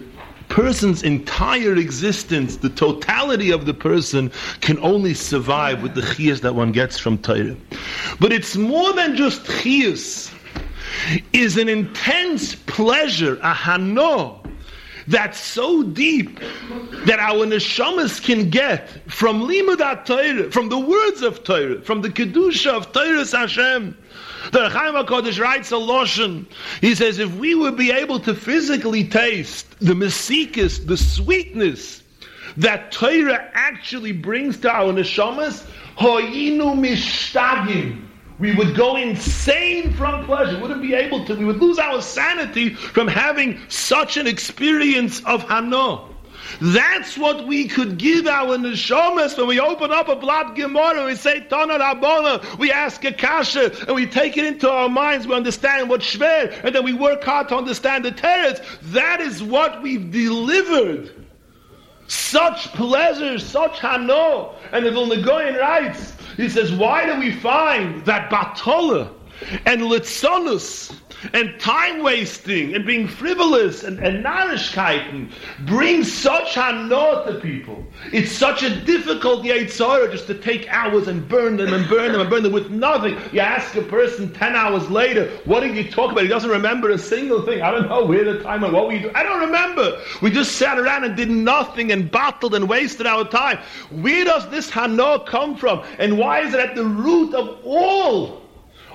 person's 0.48 1.02
entire 1.02 1.76
existence, 1.76 2.56
the 2.56 2.70
totality 2.70 3.50
of 3.50 3.66
the 3.66 3.74
person, 3.74 4.30
can 4.60 4.78
only 4.78 5.14
survive 5.14 5.82
with 5.82 5.94
the 5.94 6.00
chiyas 6.02 6.40
that 6.40 6.54
one 6.54 6.72
gets 6.72 6.98
from 6.98 7.18
Torah. 7.18 7.56
But 8.20 8.32
it's 8.32 8.56
more 8.56 8.92
than 8.92 9.16
just 9.16 9.44
chiyas. 9.44 10.34
is 11.32 11.56
an 11.56 11.68
intense 11.68 12.54
pleasure, 12.54 13.34
a 13.42 13.54
hano, 13.54 14.44
that's 15.08 15.40
so 15.40 15.82
deep 15.82 16.38
that 17.06 17.18
our 17.18 17.46
neshamas 17.46 18.22
can 18.22 18.50
get 18.50 18.88
from 19.10 19.40
limud 19.42 20.04
Torah, 20.04 20.50
from 20.50 20.68
the 20.68 20.78
words 20.78 21.22
of 21.22 21.42
Torah, 21.44 21.80
from 21.80 22.02
the 22.02 22.10
kedusha 22.10 22.70
of 22.70 22.92
Torah 22.92 23.24
Hashem. 23.26 23.96
The 24.52 24.68
Chaim 24.68 24.94
HaKadosh 24.94 25.40
writes 25.40 25.70
a 25.70 25.76
lotion. 25.76 26.46
He 26.80 26.94
says, 26.94 27.18
if 27.18 27.34
we 27.36 27.54
would 27.54 27.76
be 27.76 27.90
able 27.90 28.20
to 28.20 28.34
physically 28.34 29.04
taste 29.04 29.78
the 29.80 29.94
mesikas, 29.94 30.86
the 30.86 30.96
sweetness 30.96 32.02
that 32.56 32.92
Torah 32.92 33.50
actually 33.54 34.12
brings 34.12 34.58
to 34.58 34.70
our 34.70 34.92
neshamas, 34.92 35.66
hoyinu 35.98 36.76
mishtagim. 36.78 38.04
We 38.38 38.54
would 38.54 38.76
go 38.76 38.96
insane 38.96 39.92
from 39.94 40.24
pleasure. 40.24 40.56
We 40.56 40.62
wouldn't 40.62 40.82
be 40.82 40.94
able 40.94 41.24
to. 41.26 41.34
We 41.34 41.44
would 41.44 41.58
lose 41.58 41.78
our 41.78 42.00
sanity 42.00 42.74
from 42.74 43.08
having 43.08 43.60
such 43.68 44.16
an 44.16 44.28
experience 44.28 45.18
of 45.24 45.44
Hano. 45.44 46.14
That's 46.60 47.16
what 47.16 47.46
we 47.46 47.68
could 47.68 47.98
give 47.98 48.26
our 48.26 48.56
neshamas 48.56 49.36
when 49.36 49.46
we 49.46 49.60
open 49.60 49.90
up 49.90 50.08
a 50.08 50.16
blood 50.16 50.56
gemara. 50.56 51.04
We 51.06 51.14
say 51.14 51.40
Tana 51.40 51.78
Rabbana. 51.78 52.58
We 52.58 52.72
ask 52.72 53.04
a 53.04 53.12
kasha 53.12 53.72
and 53.86 53.94
we 53.94 54.06
take 54.06 54.36
it 54.36 54.44
into 54.44 54.70
our 54.70 54.88
minds. 54.88 55.26
We 55.26 55.34
understand 55.34 55.88
what 55.88 56.00
shver, 56.00 56.64
and 56.64 56.74
then 56.74 56.84
we 56.84 56.92
work 56.92 57.22
hard 57.22 57.48
to 57.48 57.56
understand 57.56 58.04
the 58.04 58.12
teretz. 58.12 58.64
That 58.92 59.20
is 59.20 59.42
what 59.42 59.82
we've 59.82 60.10
delivered. 60.10 61.14
Such 62.06 62.72
pleasure, 62.72 63.38
such 63.38 63.78
hano. 63.78 64.54
And 64.72 64.84
the 64.84 64.90
Vilna 64.90 65.22
Gaon 65.22 65.54
writes, 65.56 66.14
he 66.36 66.48
says, 66.48 66.72
why 66.72 67.04
do 67.04 67.18
we 67.20 67.32
find 67.32 68.04
that 68.06 68.30
batola 68.30 69.12
and 69.66 69.82
litzonus 69.82 70.94
and 71.32 71.58
time 71.58 72.02
wasting 72.02 72.74
and 72.74 72.86
being 72.86 73.08
frivolous 73.08 73.84
and, 73.84 73.98
and 73.98 74.24
narishkeiten 74.24 75.30
brings 75.66 76.12
such 76.12 76.54
hanor 76.54 77.24
to 77.26 77.40
people. 77.40 77.84
It's 78.12 78.32
such 78.32 78.62
a 78.62 78.74
difficult 78.84 79.44
Yetzirah 79.44 80.10
just 80.10 80.26
to 80.28 80.34
take 80.34 80.68
hours 80.68 81.08
and 81.08 81.28
burn 81.28 81.56
them 81.56 81.72
and 81.72 81.88
burn 81.88 82.12
them 82.12 82.20
and 82.20 82.30
burn 82.30 82.42
them 82.42 82.52
with 82.52 82.70
nothing. 82.70 83.18
You 83.32 83.40
ask 83.40 83.74
a 83.76 83.82
person 83.82 84.32
10 84.32 84.54
hours 84.54 84.88
later, 84.90 85.28
what 85.44 85.60
did 85.60 85.76
you 85.76 85.90
talk 85.90 86.12
about? 86.12 86.22
He 86.22 86.28
doesn't 86.28 86.50
remember 86.50 86.90
a 86.90 86.98
single 86.98 87.42
thing. 87.42 87.62
I 87.62 87.70
don't 87.70 87.88
know 87.88 88.04
where 88.04 88.24
the 88.24 88.42
time 88.42 88.64
and 88.64 88.72
what 88.72 88.88
we 88.88 88.98
do. 88.98 89.10
I 89.14 89.22
don't 89.22 89.40
remember. 89.40 90.00
We 90.22 90.30
just 90.30 90.56
sat 90.56 90.78
around 90.78 91.04
and 91.04 91.16
did 91.16 91.30
nothing 91.30 91.92
and 91.92 92.10
battled 92.10 92.54
and 92.54 92.68
wasted 92.68 93.06
our 93.06 93.28
time. 93.28 93.58
Where 93.90 94.24
does 94.24 94.48
this 94.50 94.70
hanor 94.70 95.26
come 95.26 95.56
from? 95.56 95.84
And 95.98 96.18
why 96.18 96.40
is 96.40 96.54
it 96.54 96.60
at 96.60 96.74
the 96.74 96.84
root 96.84 97.34
of 97.34 97.58
all 97.64 98.37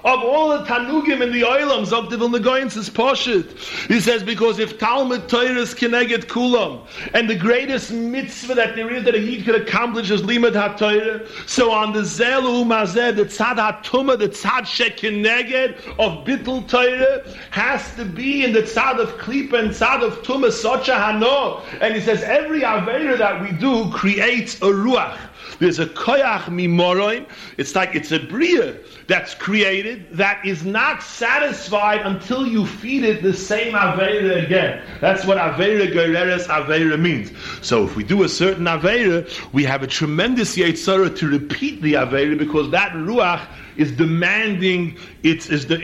of 0.03 0.21
all 0.21 0.49
the 0.49 0.65
Tanugim 0.65 1.21
in 1.21 1.31
the 1.31 1.41
Oilams 1.41 1.93
of 1.93 2.09
the 2.09 2.17
Vilna 2.17 2.39
Gaon's 2.39 2.75
is 2.75 2.89
Poshit. 2.89 3.57
He 3.87 3.99
says, 3.99 4.21
because 4.21 4.59
if 4.59 4.77
Talmud 4.77 5.29
Torah 5.29 5.55
is 5.55 5.73
Keneget 5.73 6.25
Kulam, 6.25 6.85
and 7.13 7.29
the 7.29 7.35
greatest 7.35 7.91
mitzvah 7.91 8.55
that 8.55 8.75
there 8.75 8.91
is 8.91 9.05
that 9.05 9.15
a 9.15 9.19
Yid 9.19 9.45
could 9.45 9.55
accomplish 9.55 10.11
is 10.11 10.21
Limud 10.21 10.53
HaTorah, 10.53 11.27
so 11.47 11.71
on 11.71 11.93
the 11.93 12.01
Zelu 12.01 12.65
Mazeh, 12.65 13.15
the 13.15 13.23
Tzad 13.23 13.55
HaTumah, 13.55 14.19
the 14.19 14.29
Tzad 14.29 14.63
Shekeneged 14.63 15.75
of 15.99 16.25
Bittul 16.25 16.67
Torah, 16.67 17.23
has 17.51 17.95
to 17.95 18.03
be 18.03 18.43
in 18.43 18.51
the 18.51 18.63
Tzad 18.63 18.99
of 18.99 19.17
Klip 19.17 19.53
and 19.53 19.69
Tzad 19.69 20.03
of 20.03 20.21
Tumah, 20.23 20.51
such 20.51 20.89
a 20.89 20.93
Hano. 20.93 21.63
And 21.79 21.95
he 21.95 22.01
says, 22.01 22.23
every 22.23 22.61
Avera 22.61 23.17
that 23.17 23.41
we 23.41 23.51
do 23.51 23.89
creates 23.91 24.55
a 24.57 24.65
Ruach. 24.65 25.17
There's 25.59 25.79
a 25.79 25.85
koyach 25.85 26.43
mimoroim. 26.45 27.27
It's 27.57 27.75
like 27.75 27.95
it's 27.95 28.11
a 28.11 28.19
bria 28.19 28.77
that's 29.13 29.35
created 29.35 30.09
that 30.09 30.43
is 30.43 30.65
not 30.65 31.03
satisfied 31.03 32.01
until 32.01 32.47
you 32.47 32.65
feed 32.65 33.03
it 33.03 33.21
the 33.21 33.31
same 33.31 33.75
avera 33.75 34.43
again. 34.43 34.81
That's 35.01 35.23
what 35.23 35.37
avera 35.37 35.85
gereres 35.93 36.47
avera 36.47 36.99
means. 36.99 37.31
So 37.61 37.83
if 37.85 37.95
we 37.95 38.03
do 38.03 38.23
a 38.23 38.27
certain 38.27 38.65
avera, 38.65 39.29
we 39.53 39.65
have 39.65 39.83
a 39.83 39.87
tremendous 39.87 40.57
yitzhara 40.57 41.15
to 41.15 41.27
repeat 41.27 41.83
the 41.83 41.93
avera 41.93 42.35
because 42.35 42.71
that 42.71 42.91
ruach 42.93 43.45
is 43.77 43.91
demanding 43.91 44.97
its 45.23 45.49
is, 45.49 45.67
the, 45.67 45.77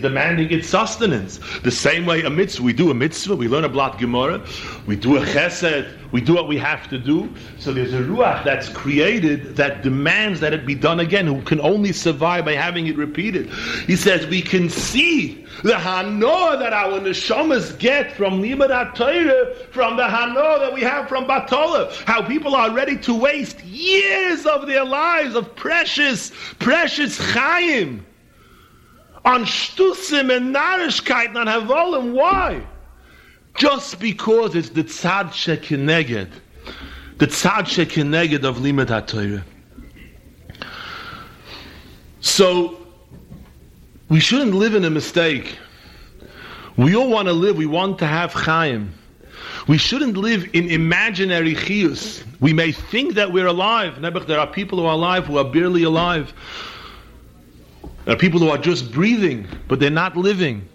demanding 0.00 0.50
its 0.50 0.68
sustenance. 0.68 1.38
The 1.62 1.70
same 1.70 2.06
way 2.06 2.22
a 2.22 2.30
mitzvah, 2.30 2.62
we 2.62 2.72
do 2.72 2.90
a 2.90 2.94
mitzvah, 2.94 3.36
we 3.36 3.48
learn 3.48 3.64
a 3.64 3.68
blot 3.68 3.98
gemara, 3.98 4.44
we 4.86 4.96
do 4.96 5.16
a 5.16 5.20
chesed, 5.20 5.90
we 6.12 6.20
do 6.20 6.34
what 6.34 6.46
we 6.46 6.58
have 6.58 6.88
to 6.90 6.98
do. 6.98 7.32
So 7.58 7.72
there's 7.72 7.94
a 7.94 8.00
ruach 8.00 8.44
that's 8.44 8.68
created 8.68 9.56
that 9.56 9.82
demands 9.82 10.40
that 10.40 10.52
it 10.52 10.66
be 10.66 10.74
done 10.74 11.00
again, 11.00 11.26
who 11.26 11.42
can 11.42 11.60
only 11.60 11.92
survive 11.92 12.44
by 12.44 12.54
having 12.54 12.71
it 12.76 12.96
repeated. 12.96 13.50
He 13.86 13.96
says 13.96 14.26
we 14.26 14.42
can 14.42 14.68
see 14.68 15.44
the 15.62 15.74
hanoah 15.74 16.58
that 16.58 16.72
our 16.72 16.98
neshamas 17.00 17.78
get 17.78 18.12
from 18.12 18.42
Limud 18.42 18.94
Torah, 18.94 19.54
from 19.70 19.96
the 19.96 20.04
hanoah 20.04 20.60
that 20.60 20.72
we 20.72 20.80
have 20.80 21.08
from 21.08 21.26
Batola, 21.26 21.92
how 22.04 22.22
people 22.22 22.54
are 22.54 22.72
ready 22.72 22.96
to 22.98 23.14
waste 23.14 23.62
years 23.64 24.46
of 24.46 24.66
their 24.66 24.84
lives 24.84 25.34
of 25.34 25.54
precious, 25.54 26.32
precious 26.58 27.18
chayim 27.18 28.00
on 29.24 29.44
shtusim 29.44 30.34
and 30.36 30.54
narishkeit 30.54 31.36
and 31.36 31.48
havolim. 31.48 32.12
Why? 32.12 32.66
just 33.56 34.00
because 34.00 34.54
it's 34.54 34.70
the 34.70 34.84
tzad 34.84 35.28
shekineged, 35.28 36.30
the 37.18 37.26
tzad 37.26 37.64
shekineged 37.64 38.44
of 38.44 38.60
limit 38.60 38.88
HaTorah. 38.88 39.42
So, 42.22 42.78
we 44.08 44.20
shouldn't 44.20 44.54
live 44.54 44.74
in 44.74 44.84
a 44.84 44.90
mistake. 44.90 45.58
We 46.76 46.94
all 46.96 47.10
want 47.10 47.26
to 47.26 47.32
live, 47.32 47.56
we 47.56 47.66
want 47.66 47.98
to 47.98 48.06
have 48.06 48.32
chaim. 48.32 48.94
We 49.66 49.76
shouldn't 49.76 50.16
live 50.16 50.48
in 50.54 50.70
imaginary 50.70 51.54
chiyus. 51.54 52.24
We 52.40 52.52
may 52.52 52.72
think 52.72 53.14
that 53.14 53.32
we're 53.32 53.48
alive. 53.48 54.00
There 54.00 54.38
are 54.38 54.46
people 54.46 54.78
who 54.78 54.86
are 54.86 54.94
alive 54.94 55.26
who 55.26 55.36
are 55.38 55.44
barely 55.44 55.82
alive. 55.82 56.32
There 58.04 58.14
are 58.14 58.18
people 58.18 58.38
who 58.40 58.50
are 58.50 58.58
just 58.58 58.92
breathing, 58.92 59.46
but 59.66 59.80
they're 59.80 59.90
not 59.90 60.16
living. 60.16 60.68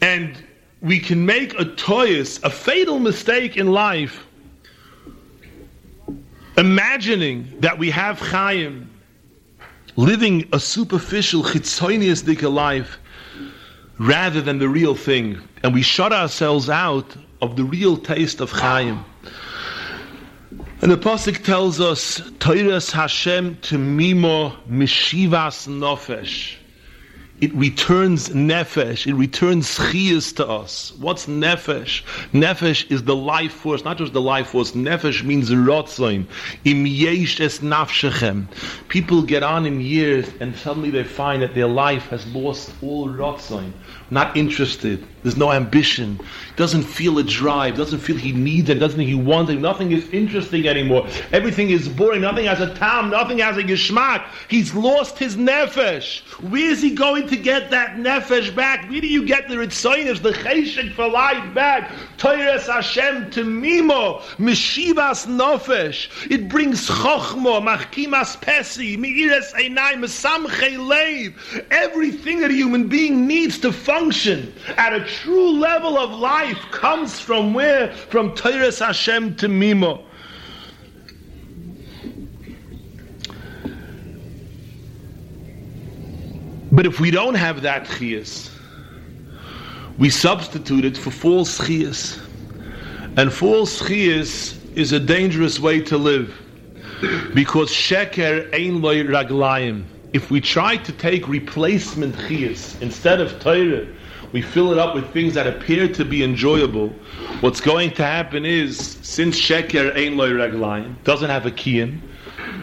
And 0.00 0.42
we 0.80 0.98
can 0.98 1.24
make 1.24 1.52
a 1.60 1.64
toyus, 1.64 2.42
a 2.42 2.50
fatal 2.50 2.98
mistake 2.98 3.56
in 3.58 3.68
life, 3.68 4.26
imagining 6.56 7.52
that 7.60 7.78
we 7.78 7.90
have 7.90 8.18
Chaim, 8.18 8.90
living 9.96 10.48
a 10.52 10.60
superficial 10.60 11.42
chitzoniistic 11.42 12.42
life, 12.50 12.98
rather 13.98 14.40
than 14.40 14.58
the 14.58 14.68
real 14.68 14.94
thing, 14.94 15.38
and 15.62 15.72
we 15.72 15.82
shut 15.82 16.12
ourselves 16.12 16.68
out 16.68 17.16
of 17.40 17.56
the 17.56 17.64
real 17.64 17.96
taste 17.96 18.40
of 18.40 18.50
Chaim. 18.50 19.04
And 20.80 20.90
the 20.90 20.96
pasuk 20.96 21.44
tells 21.44 21.80
us, 21.80 22.20
"Toiras 22.38 22.90
Hashem 22.90 23.58
to 23.62 23.78
mimo 23.78 24.56
mishivas 24.68 25.68
nofesh." 25.68 26.56
It 27.44 27.54
returns 27.54 28.30
nefesh, 28.30 29.06
it 29.06 29.12
returns 29.12 29.76
chiyas 29.76 30.34
to 30.34 30.48
us. 30.48 30.94
What's 30.98 31.26
nefesh? 31.26 32.02
Nefesh 32.32 32.90
is 32.90 33.02
the 33.02 33.14
life 33.14 33.52
force, 33.52 33.84
not 33.84 33.98
just 33.98 34.14
the 34.14 34.20
life 34.22 34.48
force. 34.48 34.72
Nefesh 34.72 35.22
means 35.22 35.50
rotzain. 35.50 36.26
Im 36.64 36.86
yesh 36.86 37.42
es 37.42 37.58
nafshechem. 37.58 38.46
People 38.88 39.20
get 39.20 39.42
on 39.42 39.66
in 39.66 39.78
years 39.78 40.26
and 40.40 40.56
suddenly 40.56 40.88
they 40.88 41.04
find 41.04 41.42
that 41.42 41.54
their 41.54 41.68
life 41.68 42.04
has 42.04 42.26
lost 42.28 42.72
all 42.80 43.08
rotzain. 43.08 43.74
Not 44.10 44.34
interested. 44.36 45.06
There's 45.22 45.36
no 45.36 45.52
ambition. 45.52 46.20
Doesn't 46.56 46.82
feel 46.82 47.18
a 47.18 47.22
drive. 47.22 47.76
Doesn't 47.76 47.98
feel 47.98 48.16
he 48.16 48.32
needs 48.32 48.68
it. 48.68 48.74
Doesn't 48.74 49.00
he 49.00 49.14
wants 49.14 49.50
it. 49.50 49.58
Nothing 49.58 49.92
is 49.92 50.08
interesting 50.10 50.68
anymore. 50.68 51.06
Everything 51.32 51.70
is 51.70 51.88
boring. 51.88 52.20
Nothing 52.20 52.44
has 52.44 52.60
a 52.60 52.74
tam. 52.74 53.10
Nothing 53.10 53.38
has 53.38 53.56
a 53.56 53.62
geschmack. 53.62 54.26
He's 54.48 54.74
lost 54.74 55.18
his 55.18 55.36
nefesh. 55.36 56.20
Where 56.50 56.70
is 56.70 56.82
he 56.82 56.94
going 56.94 57.26
to 57.28 57.33
get 57.36 57.70
that 57.70 57.96
nefesh 57.96 58.54
back? 58.54 58.88
Where 58.90 59.00
do 59.00 59.06
you 59.06 59.26
get 59.26 59.48
the 59.48 59.56
ritzoynish, 59.56 60.22
the 60.22 60.32
cheshik 60.32 60.94
for 60.94 61.08
life 61.08 61.54
back? 61.54 61.90
Toires 62.18 62.66
Hashem 62.66 63.30
to 63.32 63.44
mimo, 63.44 64.20
mishivas 64.38 65.26
nefesh. 65.26 66.30
It 66.30 66.48
brings 66.48 66.88
chochmo, 66.88 67.62
machkimas 67.62 68.38
pesi, 68.40 68.96
miires 68.98 69.52
einai, 69.54 69.94
mesamche 69.94 70.76
leiv. 70.76 71.34
Everything 71.70 72.40
that 72.40 72.50
a 72.50 72.54
human 72.54 72.88
being 72.88 73.26
needs 73.26 73.58
to 73.58 73.72
function 73.72 74.52
at 74.76 74.92
a 74.92 75.04
true 75.04 75.50
level 75.50 75.98
of 75.98 76.10
life 76.10 76.58
comes 76.70 77.20
from 77.20 77.54
where? 77.54 77.92
From 77.92 78.30
Teiras 78.32 78.84
Hashem 78.84 79.36
to 79.36 79.48
Mimo. 79.48 80.02
But 86.74 86.86
if 86.86 86.98
we 86.98 87.12
don't 87.12 87.36
have 87.36 87.62
that 87.62 87.84
chiyas, 87.84 88.50
we 89.96 90.10
substitute 90.10 90.84
it 90.84 90.96
for 90.96 91.12
false 91.12 91.56
chiyas. 91.60 92.18
And 93.16 93.32
false 93.32 93.80
chiyas 93.80 94.58
is 94.74 94.90
a 94.90 94.98
dangerous 94.98 95.60
way 95.60 95.80
to 95.82 95.96
live. 95.96 96.34
Because 97.32 97.70
sheker 97.70 98.52
ein 98.52 98.82
loy 98.82 99.04
raglayim. 99.04 99.84
If 100.12 100.32
we 100.32 100.40
try 100.40 100.76
to 100.78 100.90
take 100.90 101.28
replacement 101.28 102.16
chiyas 102.16 102.82
instead 102.82 103.20
of 103.20 103.38
Torah, 103.38 103.86
we 104.32 104.42
fill 104.42 104.72
it 104.72 104.78
up 104.78 104.96
with 104.96 105.08
things 105.12 105.34
that 105.34 105.46
appear 105.46 105.86
to 105.86 106.04
be 106.04 106.24
enjoyable, 106.24 106.88
what's 107.40 107.60
going 107.60 107.92
to 107.92 108.02
happen 108.02 108.44
is, 108.44 108.98
since 109.00 109.40
Sheker 109.40 109.96
ain't 109.96 110.16
loy 110.16 110.30
regline, 110.30 110.96
doesn't 111.04 111.30
have 111.30 111.46
a 111.46 111.52
key 111.52 111.80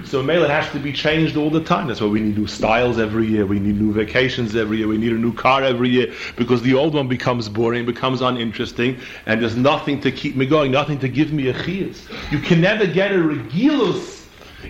so 0.05 0.21
mail 0.21 0.47
has 0.47 0.69
to 0.71 0.79
be 0.79 0.91
changed 0.91 1.37
all 1.37 1.49
the 1.49 1.63
time. 1.63 1.87
That's 1.87 2.01
why 2.01 2.07
we 2.07 2.21
need 2.21 2.37
new 2.37 2.47
styles 2.47 2.99
every 2.99 3.27
year. 3.27 3.45
We 3.45 3.59
need 3.59 3.79
new 3.79 3.91
vacations 3.93 4.55
every 4.55 4.77
year. 4.77 4.87
We 4.87 4.97
need 4.97 5.11
a 5.11 5.17
new 5.17 5.33
car 5.33 5.63
every 5.63 5.89
year 5.89 6.13
because 6.35 6.61
the 6.61 6.73
old 6.73 6.93
one 6.93 7.07
becomes 7.07 7.49
boring, 7.49 7.85
becomes 7.85 8.21
uninteresting, 8.21 8.99
and 9.25 9.41
there's 9.41 9.55
nothing 9.55 10.01
to 10.01 10.11
keep 10.11 10.35
me 10.35 10.45
going, 10.45 10.71
nothing 10.71 10.99
to 10.99 11.09
give 11.09 11.33
me 11.33 11.47
a 11.47 11.53
chiyas. 11.53 12.09
You 12.31 12.39
can 12.39 12.61
never 12.61 12.85
get 12.85 13.11
a 13.11 13.15
regilus 13.15 14.27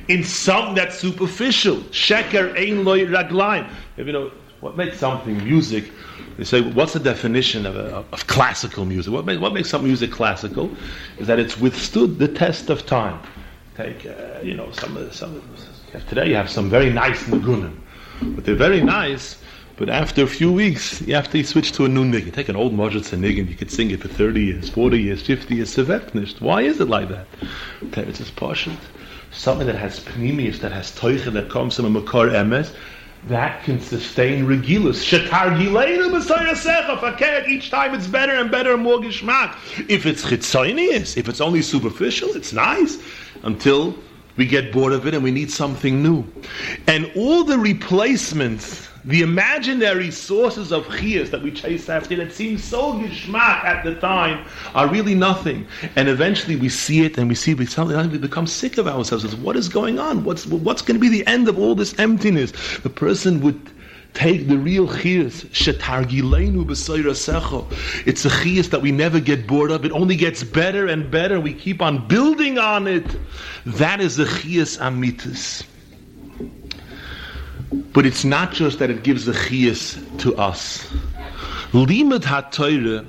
in 0.08 0.24
something 0.24 0.76
that's 0.76 0.98
superficial. 0.98 1.78
Sheker 1.92 2.56
ein 2.58 2.84
loy 2.84 3.06
raglaim. 3.06 3.70
If 3.98 4.08
you 4.08 4.14
know 4.14 4.32
what 4.62 4.78
makes 4.78 4.98
something 4.98 5.44
music, 5.44 5.92
they 6.38 6.44
say, 6.44 6.62
what's 6.62 6.94
the 6.94 7.00
definition 7.00 7.66
of, 7.66 7.76
a, 7.76 8.06
of 8.12 8.28
classical 8.28 8.86
music? 8.86 9.14
What, 9.14 9.26
makes 9.26 9.42
what 9.42 9.54
makes 9.54 9.70
some 9.70 9.84
music 9.84 10.12
classical? 10.12 10.72
Is 11.18 11.28
that 11.28 11.40
it's 11.40 11.60
withstood 11.60 12.20
the 12.20 12.28
test 12.28 12.70
of 12.70 12.86
time 12.86 13.20
take, 13.84 14.06
uh, 14.06 14.40
you 14.42 14.54
know, 14.54 14.72
some, 14.72 15.12
some, 15.12 15.42
today 16.08 16.30
you 16.30 16.36
have 16.36 16.50
some 16.50 16.70
very 16.70 16.90
nice 16.90 17.24
nagunim, 17.24 17.76
but 18.36 18.46
they're 18.46 18.56
very 18.56 18.82
nice, 18.82 19.38
but 19.78 19.90
after 19.90 20.24
a 20.24 20.28
few 20.28 20.52
weeks, 20.52 21.02
you 21.02 21.16
have 21.16 21.30
to 21.32 21.44
switch 21.44 21.72
to 21.74 21.86
a 21.86 21.90
new 21.90 22.06
niggin. 22.06 22.34
Take 22.34 22.50
an 22.50 22.56
old 22.56 22.74
Modzitz 22.74 23.18
niggin, 23.18 23.50
you 23.50 23.56
could 23.56 23.72
sing 23.72 23.92
it 23.92 24.02
for 24.02 24.08
30 24.08 24.44
years, 24.44 24.70
40 24.70 25.02
years, 25.02 25.26
50 25.26 25.56
years, 25.56 25.74
sevetnished. 25.74 26.42
Why 26.42 26.62
is 26.62 26.80
it 26.80 26.88
like 26.88 27.10
that? 27.10 27.28
It's 28.08 28.20
just 28.20 28.36
partial. 28.36 28.74
Something 29.32 29.68
that 29.68 29.78
has 29.78 30.00
pneumius, 30.02 30.60
that 30.60 30.72
has 30.72 30.92
toiche, 30.92 31.32
that 31.32 31.50
comes 31.50 31.76
from 31.78 31.86
a 31.86 31.90
makar 31.90 32.28
emes, 32.28 32.74
that 33.28 33.64
can 33.64 33.80
sustain 33.80 34.46
regilus. 34.46 35.00
Shetar 35.10 35.58
gileinu 35.58 36.10
b'soyasecha. 36.12 37.48
Each 37.48 37.70
time 37.70 37.94
it's 37.94 38.08
better 38.08 38.34
and 38.34 38.52
better 38.52 38.74
and 38.74 38.84
more 38.84 38.98
gishmak. 38.98 39.56
If 39.90 40.06
it's 40.06 40.26
chitzonius, 40.26 41.18
if 41.18 41.30
it's 41.30 41.40
only 41.40 41.62
superficial, 41.62 42.30
it's 42.36 42.52
nice 42.52 42.98
until 43.44 43.96
we 44.38 44.46
get 44.46 44.72
bored 44.72 44.94
of 44.94 45.06
it 45.08 45.14
and 45.14 45.24
we 45.24 45.32
need 45.32 45.52
something 45.52 46.02
new. 46.02 46.26
And 46.88 47.12
all 47.16 47.44
the 47.44 47.58
replacements, 47.58 48.88
the 49.04 49.22
imaginary 49.22 50.12
sources 50.12 50.72
of 50.72 50.86
chiyas 50.86 51.32
that 51.32 51.42
we 51.42 51.52
chase 51.52 51.90
after 51.90 52.16
that 52.16 52.32
seem 52.32 52.58
so 52.58 52.94
gishmak 52.94 53.64
at 53.64 53.84
the 53.84 53.96
time 53.96 54.46
are 54.74 54.88
really 54.88 55.16
nothing. 55.16 55.68
And 55.96 56.08
eventually 56.08 56.56
we 56.56 56.70
see 56.70 57.04
it 57.04 57.18
and 57.18 57.28
we 57.28 57.36
see 57.36 57.54
we 57.54 57.68
we 57.68 58.18
become 58.18 58.48
sick 58.48 58.78
of 58.78 58.88
ourselves. 58.88 59.36
What 59.36 59.56
is 59.56 59.68
going 59.68 60.00
on? 60.00 60.24
What's 60.24 60.46
what's 60.46 60.82
going 60.82 60.96
to 60.96 61.02
be 61.02 61.10
the 61.10 61.26
end 61.28 61.48
of 61.48 61.60
all 61.60 61.76
this 61.76 61.98
emptiness? 62.00 62.52
The 62.80 62.90
person 62.90 63.42
would 63.42 63.60
take 64.14 64.48
the 64.48 64.58
real 64.58 64.88
chiyas, 64.88 65.46
shetargilenu 65.48 66.66
b'soyrasecho. 66.66 67.66
It's 68.06 68.26
a 68.26 68.30
chiyas 68.30 68.70
that 68.72 68.82
we 68.82 68.92
never 68.92 69.20
get 69.20 69.48
bored 69.48 69.72
of. 69.72 69.86
It 69.86 69.92
only 69.92 70.16
gets 70.16 70.44
better 70.44 70.88
and 70.88 71.10
better. 71.10 71.40
We 71.40 71.54
keep 71.54 71.82
on 71.82 72.08
building 72.08 72.58
on 72.58 72.88
it. 72.88 73.06
That 73.66 74.02
is 74.02 74.18
the 74.18 74.26
chiyas 74.26 74.78
amitis. 74.80 75.64
But 77.94 78.06
it's 78.06 78.26
not 78.26 78.52
just 78.52 78.80
that 78.80 78.90
it 78.90 79.04
gives 79.04 79.26
the 79.26 79.32
chiyas 79.32 80.20
to 80.20 80.36
us. 80.36 80.88
Limud 81.72 82.22
HaTorah 82.22 83.06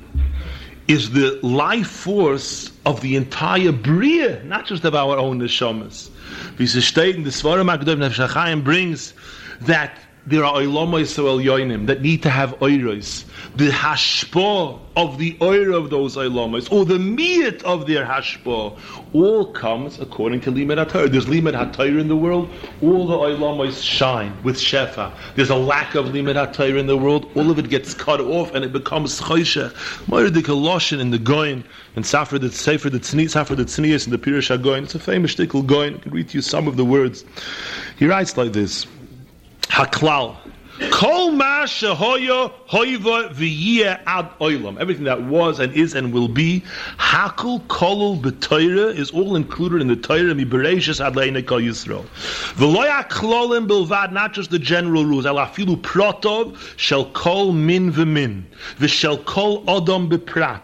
is 0.89 1.11
the 1.11 1.39
life 1.43 1.89
force 1.89 2.71
of 2.87 3.01
the 3.01 3.17
entire 3.17 3.73
Bria, 3.73 4.43
not 4.45 4.67
just 4.67 4.85
of 4.85 4.95
our 4.95 5.17
own 5.17 5.41
neshamas. 5.41 6.11
Wie 6.59 6.67
the 6.67 7.31
Svarim 7.31 7.77
HaKadosh 7.77 8.65
brings 8.65 9.15
that 9.63 9.99
there 10.27 10.45
are 10.45 10.55
oilomois 10.55 11.17
yoinim 11.43 11.87
that 11.87 12.01
need 12.01 12.23
to 12.23 12.31
have 12.31 12.57
oiros. 12.61 13.25
The 13.57 13.71
hashpa 13.71 14.79
of 14.95 15.19
the 15.19 15.37
oir 15.41 15.73
of 15.73 15.91
those 15.91 16.17
oilomois, 16.17 16.71
or 16.71 16.85
the 16.85 16.99
meat 16.99 17.63
of 17.65 17.87
their 17.89 18.05
hashpa, 18.05 18.79
all 19.13 19.53
comes 19.53 19.99
according 19.99 20.41
to 20.43 20.51
limit 20.51 20.79
hatayr. 20.79 21.11
There's 21.11 21.29
limit 21.29 21.55
hatayr 21.55 21.99
in 21.99 22.07
the 22.07 22.17
world. 22.17 22.49
All 22.83 23.09
the 23.09 23.17
oilomois 23.17 23.83
shine 23.83 24.33
with 24.45 24.57
shefa. 24.57 25.13
There's 25.35 25.51
a 25.51 25.57
lack 25.57 25.97
of 25.97 26.13
limit 26.13 26.37
hatayr 26.37 26.79
in 26.79 26.87
the 26.87 26.97
world. 26.97 27.31
All 27.35 27.51
of 27.51 27.59
it 27.59 27.69
gets 27.69 27.93
cut 27.93 28.21
off 28.21 28.55
and 28.55 28.65
it 28.65 28.73
becomes 28.73 29.21
choshech. 29.21 29.73
Moiridik 30.07 30.45
loshin 30.45 31.01
in 31.01 31.11
the 31.11 31.19
goin 31.19 31.65
and 31.97 32.05
Safra 32.05 32.41
the 32.41 32.51
Sefer 32.51 32.91
the 32.91 33.01
Tzni, 33.01 33.25
Safra 33.25 33.57
the 33.57 33.65
Tznius 33.65 34.07
in 34.07 34.13
the 34.13 34.19
Pirush 34.19 34.57
HaGoin. 34.57 34.85
It's 34.85 34.95
a 34.95 35.01
famous 35.01 35.35
shtickle 35.35 35.67
goin. 35.67 35.97
I 35.97 35.99
can 35.99 36.13
read 36.13 36.29
to 36.29 36.39
you 36.39 36.43
some 36.43 36.69
of 36.69 36.77
the 36.77 36.85
words. 36.85 37.25
He 37.99 38.07
writes 38.07 38.37
like 38.37 38.53
this. 38.53 38.87
Haklal. 39.69 40.37
Kol 40.91 41.33
ma 41.33 41.65
shehoya 41.65 42.51
hoiva 42.69 43.33
v'yeh 43.33 44.01
ad 44.07 44.31
oilam. 44.41 44.81
Everything 44.81 45.05
that 45.05 45.23
was 45.23 45.61
and 45.61 45.73
is 45.75 45.95
and 45.95 46.13
will 46.13 46.29
be. 46.29 46.65
Hakul 46.99 47.61
kolul 47.67 48.21
b'toira 48.21 48.95
is 48.97 49.11
all 49.11 49.37
included 49.37 49.81
in 49.81 49.89
the 49.89 49.97
Torah. 49.97 50.35
Mi 50.35 50.45
bereishis 50.45 51.05
ad 51.05 51.15
leine 51.15 51.43
kol 51.47 51.61
Yisrael. 51.61 52.05
V'loya 52.55 53.09
klolim 53.09 53.69
bilvad, 53.69 54.13
not 54.13 54.33
just 54.33 54.51
the 54.51 54.59
general 54.59 55.05
rules. 55.05 55.27
El 55.27 55.37
afilu 55.37 55.77
protov 55.81 56.57
shel 56.77 57.05
kol 57.11 57.53
min 57.53 57.93
v'min. 57.93 58.43
V'shel 58.79 59.25
kol 59.25 59.65
odom 59.67 60.09
b'prat. 60.09 60.63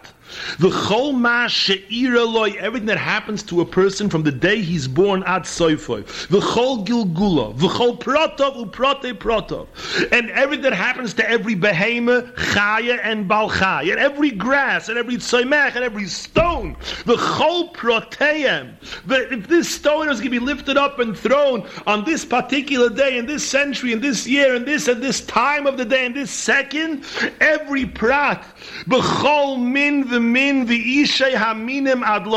Everything 2.59 2.85
that 2.85 2.97
happens 2.97 3.43
to 3.43 3.61
a 3.61 3.65
person 3.65 4.09
from 4.09 4.23
the 4.23 4.31
day 4.31 4.61
he's 4.61 4.87
born 4.87 5.23
at 5.23 5.43
soifoy. 5.43 6.05
The 6.27 6.39
chol 6.39 6.85
gilgula, 6.85 7.57
the 7.57 7.67
chol 7.67 7.99
protov 7.99 8.65
uprote 8.65 9.17
protov. 9.19 9.67
And 10.11 10.29
everything 10.31 10.63
that 10.63 10.73
happens 10.73 11.13
to 11.15 11.29
every 11.29 11.55
behema, 11.55 12.33
chaya 12.35 12.99
and 13.03 13.29
balchai, 13.29 13.89
and 13.91 13.99
every 13.99 14.31
grass, 14.31 14.89
and 14.89 14.97
every 14.97 15.15
tzoymech, 15.15 15.75
and 15.75 15.83
every 15.83 16.05
stone. 16.07 16.75
The 17.05 17.15
chol 17.15 17.73
proteim. 17.73 18.75
If 19.09 19.47
this 19.47 19.69
stone 19.69 20.09
is 20.09 20.19
going 20.19 20.31
to 20.31 20.39
be 20.39 20.45
lifted 20.45 20.77
up 20.77 20.99
and 20.99 21.17
thrown 21.17 21.67
on 21.87 22.03
this 22.03 22.25
particular 22.25 22.89
day, 22.89 23.17
in 23.17 23.25
this 23.25 23.47
century, 23.47 23.93
in 23.93 24.01
this 24.01 24.27
year, 24.27 24.55
in 24.55 24.65
this 24.65 24.87
and 24.87 25.01
this 25.01 25.21
time 25.21 25.65
of 25.65 25.77
the 25.77 25.85
day, 25.85 26.05
in 26.05 26.13
this 26.13 26.31
second, 26.31 27.03
every 27.39 27.85
prat, 27.85 28.43
b'chol 28.85 29.59
min 29.59 30.03
min 30.19 30.65
the 30.65 31.03
ishay 31.03 31.33
haminim 31.33 32.03
ad. 32.03 32.27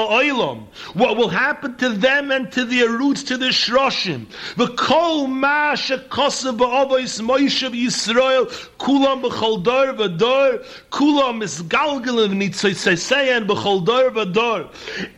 What 0.95 1.17
will 1.17 1.29
happen 1.29 1.77
to 1.77 1.91
them 1.91 2.31
and 2.31 2.51
to 2.53 2.65
their 2.65 2.89
roots, 2.89 3.23
to 3.25 3.37
the 3.37 3.47
shroshim. 3.47 4.27
The 4.57 4.69
kol 4.69 5.27
ma 5.27 5.75
shekosa 5.75 6.57
ba'avois 6.57 7.21
Moshe 7.21 7.71
Yisrael 7.71 8.47
kulam 8.79 9.23
b'chol 9.23 9.63
dor 9.63 9.93
v'dor 9.95 10.65
kulam 10.91 11.43
is 11.43 11.63
galgalim 11.63 12.35
nitzoyseseyan 12.41 13.47
b'chol 13.47 13.85
dor 13.85 14.11
v'dor. 14.11 14.69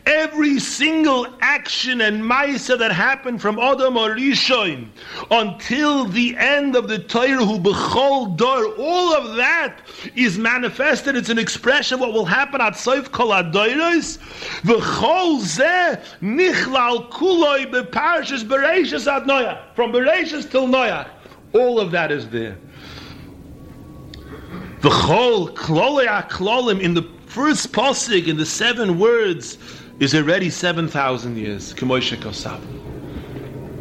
Every 0.05 0.59
single 0.59 1.27
action 1.41 2.01
and 2.01 2.23
ma'isa 2.23 2.77
that 2.79 2.91
happened 2.91 3.41
from 3.41 3.59
Adam 3.59 3.97
or 3.97 4.15
Rishon 4.15 4.89
until 5.31 6.05
the 6.05 6.35
end 6.37 6.75
of 6.75 6.87
the 6.87 6.99
Torah 6.99 7.45
who 7.45 7.59
b'chol 7.59 8.35
dor, 8.37 8.73
all 8.77 9.13
of 9.15 9.35
that 9.37 9.79
is 10.15 10.37
manifested. 10.37 11.15
It's 11.15 11.29
an 11.29 11.39
expression 11.39 11.95
of 11.95 12.01
what 12.01 12.13
will 12.13 12.25
happen 12.25 12.54
at 12.61 12.73
Soif 12.73 13.11
Kol 13.11 13.29
V'chol 14.63 15.41
Nichlal 16.21 17.09
Kuloi 17.11 17.65
Bereshis 18.45 19.07
Ad 19.07 19.23
Noach. 19.23 19.75
From 19.75 19.91
Bereshis 19.91 20.49
till 20.49 20.67
Noach. 20.67 21.07
All 21.53 21.79
of 21.79 21.91
that 21.91 22.11
is 22.11 22.29
there. 22.29 22.57
V'chol 24.79 25.53
Klolei 25.53 26.07
Aklolim 26.07 26.81
in 26.81 26.93
the 26.93 27.03
first 27.27 27.71
posig 27.71 28.27
in 28.27 28.37
the 28.37 28.45
seven 28.45 28.99
words 28.99 29.57
is 29.99 30.13
already 30.13 30.49
7,000 30.49 31.37
years. 31.37 31.73
Kosab 31.73 32.84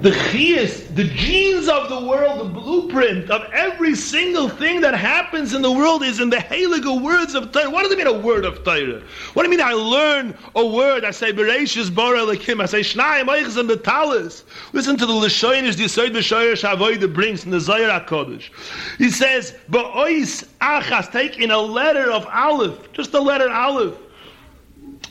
the 0.01 0.11
chiyas, 0.11 0.95
the 0.95 1.05
genes 1.05 1.69
of 1.69 1.89
the 1.89 2.07
world, 2.07 2.41
the 2.41 2.61
blueprint 2.61 3.31
of 3.31 3.51
every 3.53 3.95
single 3.95 4.49
thing 4.49 4.81
that 4.81 4.95
happens 4.95 5.55
in 5.55 5.63
the 5.63 5.71
world 5.73 6.03
is 6.03 6.21
in 6.21 6.31
the 6.31 6.37
heilige 6.37 7.03
words 7.03 7.35
of 7.35 7.53
Torah. 7.53 7.71
What 7.71 7.85
does 7.85 7.93
it 7.93 7.99
mean, 7.99 8.07
a 8.07 8.13
word 8.13 8.45
of 8.45 8.65
Torah? 8.65 9.03
What 9.33 9.45
do 9.45 9.51
you 9.51 9.57
mean, 9.57 9.67
I 9.67 9.73
learn 9.73 10.37
a 10.55 10.67
word? 10.67 11.05
I 11.05 11.11
say, 11.11 11.33
Bereshis 11.33 11.95
Bora 11.95 12.21
Elikim. 12.21 12.61
I 12.61 12.67
say, 12.67 12.81
Shnayim 12.81 13.27
Eichs 13.27 13.57
and 13.57 13.69
Betalis. 13.69 14.43
Listen 14.73 14.97
to 14.99 15.07
the 15.07 15.13
Lishoynish, 15.13 15.77
the 15.77 15.85
Yisoid 15.85 16.11
B'Shoyer 16.11 17.01
the 17.01 17.09
brings 17.09 17.45
in 17.45 17.51
the 17.51 17.59
Zayar 17.59 18.05
HaKodesh. 18.05 18.51
He 18.99 19.11
says, 19.11 19.57
Ba'ois 19.71 20.47
Achas, 20.61 21.11
take 21.13 21.39
in 21.39 21.51
a 21.51 21.59
letter 21.59 22.11
of 22.11 22.27
Aleph, 22.27 22.93
just 22.93 23.15
a 23.15 23.21
letter 23.21 23.49
Aleph. 23.51 23.95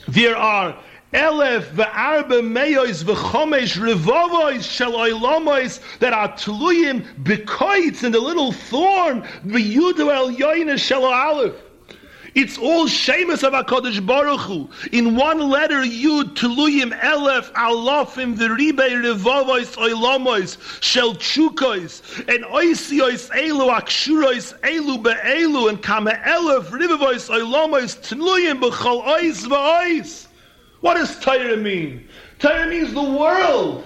There 0.08 0.36
are 0.36 0.78
Elef 1.14 1.66
ve'arba 1.74 2.42
meyois 2.42 3.04
v'chomesh 3.04 3.78
revovois 3.78 4.64
shel 4.64 4.94
oilomois 4.94 5.80
that 6.00 6.12
are 6.12 6.30
tluyim 6.30 7.06
bekoitz 7.22 8.04
in 8.04 8.12
the 8.12 8.20
little 8.20 8.52
thorn 8.52 9.22
v'yudu 9.46 10.12
el 10.12 10.32
yoina 10.32 10.76
shel 10.76 11.06
aleph. 11.06 11.54
It's 12.34 12.58
all 12.58 12.88
Shemus 12.88 13.44
of 13.44 13.54
HaKadosh 13.54 14.04
Baruch 14.08 14.40
Hu. 14.40 14.68
In 14.92 15.16
one 15.16 15.38
letter, 15.38 15.84
Yud, 15.84 16.34
Tuluyim, 16.34 17.00
Elef, 17.00 17.52
Alofim, 17.52 18.36
V'ribei, 18.36 19.04
Revovois, 19.04 19.78
Oilomois, 19.78 20.58
Shel 20.82 21.14
Chukois, 21.14 22.02
and 22.28 22.44
Oisiois, 22.46 23.30
Elu, 23.30 23.70
Akshurois, 23.80 24.60
Elu, 24.62 25.04
Be'elu, 25.04 25.70
and 25.70 25.84
Kama 25.84 26.14
Elef, 26.26 26.72
Rivovois, 26.72 27.30
Oilomois, 27.30 28.00
Tuluyim, 28.02 28.60
B'chol 28.60 29.06
Ois, 29.06 29.46
V'ois. 29.46 30.28
What 30.84 30.96
does 30.96 31.18
Torah 31.22 31.56
mean? 31.56 32.10
Torah 32.40 32.68
means 32.68 32.94
the 32.94 33.02
world. 33.02 33.86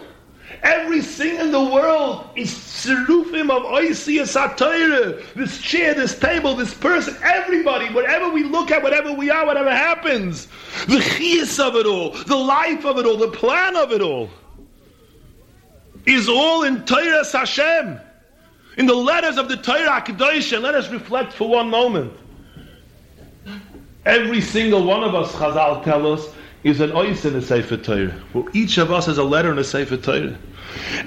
Everything 0.63 1.35
in 1.39 1.51
the 1.51 1.63
world 1.63 2.27
is 2.35 2.49
serufim 2.49 3.51
of 3.51 3.61
oisias 3.61 4.29
satire. 4.29 5.21
This 5.35 5.61
chair, 5.61 5.93
this 5.93 6.17
table, 6.17 6.55
this 6.55 6.73
person, 6.73 7.15
everybody, 7.21 7.93
whatever 7.93 8.31
we 8.31 8.45
look 8.45 8.71
at, 8.71 8.81
whatever 8.81 9.13
we 9.13 9.29
are, 9.29 9.45
whatever 9.45 9.69
happens, 9.69 10.47
the 10.87 10.97
chias 10.97 11.59
of 11.63 11.75
it 11.75 11.85
all, 11.85 12.13
the 12.23 12.35
life 12.35 12.83
of 12.83 12.97
it 12.97 13.05
all, 13.05 13.17
the 13.17 13.27
plan 13.27 13.75
of 13.75 13.91
it 13.91 14.01
all, 14.01 14.31
is 16.07 16.27
all 16.27 16.63
in 16.63 16.83
Torah 16.85 17.23
Hashem. 17.31 17.99
In 18.79 18.87
the 18.87 18.95
letters 18.95 19.37
of 19.37 19.49
the 19.49 19.57
Torah 19.57 20.01
Kedosh, 20.01 20.59
let 20.59 20.73
us 20.73 20.89
reflect 20.89 21.31
for 21.31 21.47
one 21.47 21.69
moment. 21.69 22.11
Every 24.03 24.41
single 24.41 24.83
one 24.83 25.03
of 25.03 25.13
us, 25.13 25.31
Chazal 25.33 25.83
tell 25.83 26.11
us, 26.11 26.33
is 26.67 26.81
an 26.81 26.91
ois 26.91 27.25
in 27.25 27.35
a 27.35 27.41
Sefer 27.41 27.77
Torah. 27.77 28.13
Well, 28.33 28.47
each 28.53 28.77
of 28.77 28.91
us 28.91 29.05
has 29.05 29.17
a 29.17 29.23
letter 29.23 29.51
in 29.51 29.57
a 29.57 29.63
Sefer 29.63 29.97
Torah. 29.97 30.37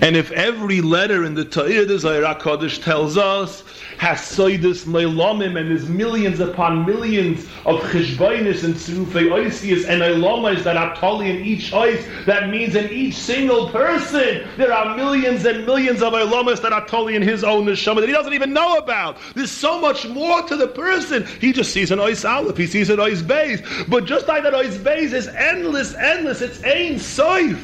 And 0.01 0.17
if 0.17 0.31
every 0.33 0.81
letter 0.81 1.25
in 1.25 1.35
the 1.35 1.45
Torah, 1.45 1.85
the 1.85 1.99
Zohar 1.99 2.35
Kodesh 2.37 2.83
tells 2.83 3.17
us, 3.17 3.63
has 3.99 4.19
soidus 4.21 4.87
leilomim, 4.87 5.59
and 5.59 5.71
there's 5.71 5.89
millions 5.89 6.41
upon 6.41 6.87
millions 6.87 7.45
of 7.67 7.81
cheshbainis 7.91 8.65
and 8.65 8.75
tzrufei 8.75 9.29
oisias 9.29 9.87
and 9.87 10.01
eilomas 10.01 10.63
that 10.63 10.77
are 10.77 10.97
totally 10.97 11.31
in 11.31 11.45
each 11.45 11.71
ois, 11.73 12.03
that 12.25 12.49
means 12.49 12.75
in 12.75 12.91
each 12.91 13.15
single 13.15 13.69
person, 13.69 14.49
there 14.57 14.73
are 14.73 14.97
millions 14.97 15.45
and 15.45 15.67
millions 15.67 16.03
of 16.03 16.15
eilomas 16.15 16.63
that 16.63 16.73
are 16.73 16.87
totally 16.87 17.15
in 17.15 17.21
his 17.21 17.45
own 17.45 17.67
neshama 17.67 18.01
that 18.01 18.07
he 18.07 18.13
doesn't 18.13 18.33
even 18.33 18.55
know 18.55 18.79
about. 18.79 19.19
There's 19.35 19.51
so 19.51 19.79
much 19.79 20.09
more 20.09 20.43
to 20.43 20.57
the 20.57 20.69
person. 20.69 21.27
He 21.39 21.53
just 21.53 21.73
sees 21.73 21.91
an 21.91 21.99
ois 21.99 22.25
aleph, 22.25 22.57
he 22.57 22.67
sees 22.67 22.89
an 22.89 23.01
ois 23.01 23.23
beis. 23.23 23.63
But 23.87 24.07
just 24.07 24.29
like 24.29 24.45
that 24.45 24.55
ois 24.55 24.79
beis 24.79 25.13
is 25.13 25.29
endless, 25.29 25.95
endless, 25.95 26.41
it's 26.41 26.63
ein 26.65 26.95
soif 26.95 27.61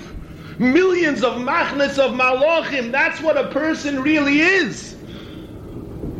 millions 0.58 1.22
of 1.22 1.34
machnes 1.34 1.98
of 1.98 2.12
malachim. 2.12 2.90
That's 2.90 3.20
what 3.20 3.36
a 3.36 3.48
person 3.50 4.02
really 4.02 4.40
is. 4.40 4.96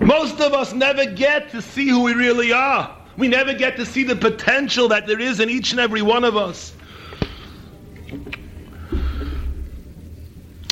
Most 0.01 0.41
of 0.41 0.53
us 0.53 0.73
never 0.73 1.07
get 1.07 1.51
to 1.51 1.63
see 1.63 1.89
who 1.89 2.03
we 2.03 2.13
really 2.13 2.53
are. 2.53 2.97
We 3.17 3.29
never 3.29 3.55
get 3.55 3.77
to 3.77 3.87
see 3.87 4.05
the 4.05 4.17
potential 4.17 4.89
that 4.89 5.07
there 5.07 5.21
is 5.21 5.41
in 5.41 5.49
each 5.49 5.73
and 5.73 5.81
every 5.81 6.03
one 6.03 6.23
of 6.23 6.37
us. 6.37 6.75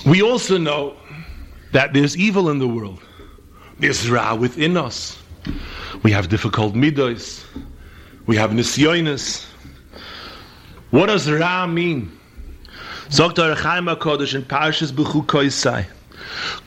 We 0.06 0.22
also 0.22 0.58
know 0.58 0.96
that 1.72 1.94
there's 1.94 2.16
evil 2.16 2.50
in 2.50 2.58
the 2.58 2.68
world. 2.68 3.00
There's 3.78 4.08
Ra 4.10 4.34
within 4.34 4.76
us. 4.76 5.18
We 6.02 6.12
have 6.12 6.28
difficult 6.28 6.74
midos. 6.74 7.44
We 8.26 8.36
have 8.36 8.50
nisyonis. 8.50 9.46
What 10.90 11.06
does 11.06 11.30
Ra 11.30 11.66
mean? 11.66 12.16
Sagt 13.10 13.36
der 13.36 13.54
Chaim 13.54 13.86
HaKodesh 13.86 14.34
in 14.34 14.42
Parshas 14.44 14.90
B'chu 14.92 15.50
Sai. 15.52 15.86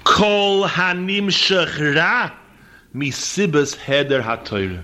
Kol 0.04 0.67
hanim 0.67 1.30
shechra 1.30 2.32
misibas 2.95 3.76
heder 3.76 4.21
ha'toyre. 4.21 4.84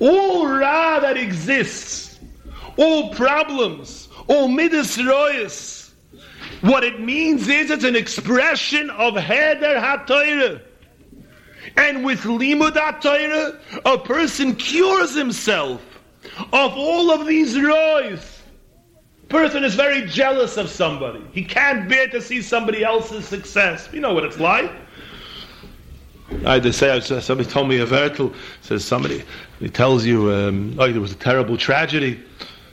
All 0.00 0.46
ra 0.46 0.98
that 1.00 1.16
exists, 1.16 2.18
all 2.76 3.14
problems, 3.14 4.08
all 4.26 4.48
midas 4.48 4.96
royas, 4.96 5.90
what 6.62 6.82
it 6.82 7.00
means 7.00 7.46
is 7.48 7.70
it's 7.70 7.84
an 7.84 7.96
expression 7.96 8.90
of 8.90 9.14
heder 9.14 9.78
ha'toyre. 9.78 10.60
And 11.76 12.04
with 12.04 12.22
limud 12.22 12.74
ha'toyre, 12.74 13.58
a 13.84 13.98
person 13.98 14.56
cures 14.56 15.14
himself 15.14 15.82
of 16.52 16.72
all 16.72 17.12
of 17.12 17.26
these 17.26 17.54
royas 17.54 18.39
person 19.30 19.64
is 19.64 19.74
very 19.74 20.02
jealous 20.06 20.56
of 20.56 20.68
somebody. 20.68 21.24
He 21.32 21.44
can't 21.44 21.88
bear 21.88 22.08
to 22.08 22.20
see 22.20 22.42
somebody 22.42 22.84
else's 22.84 23.26
success. 23.26 23.88
You 23.92 24.00
know 24.00 24.12
what 24.12 24.24
it's 24.24 24.38
like. 24.38 24.70
I 26.44 26.54
had 26.54 26.62
to 26.64 26.72
say, 26.72 27.00
somebody 27.00 27.48
told 27.48 27.68
me 27.68 27.78
a 27.78 27.86
vertel, 27.86 28.34
says 28.60 28.84
somebody, 28.84 29.24
he 29.58 29.68
tells 29.68 30.04
you, 30.04 30.32
um, 30.32 30.76
oh, 30.78 30.90
there 30.90 31.00
was 31.00 31.12
a 31.12 31.16
terrible 31.16 31.56
tragedy. 31.56 32.20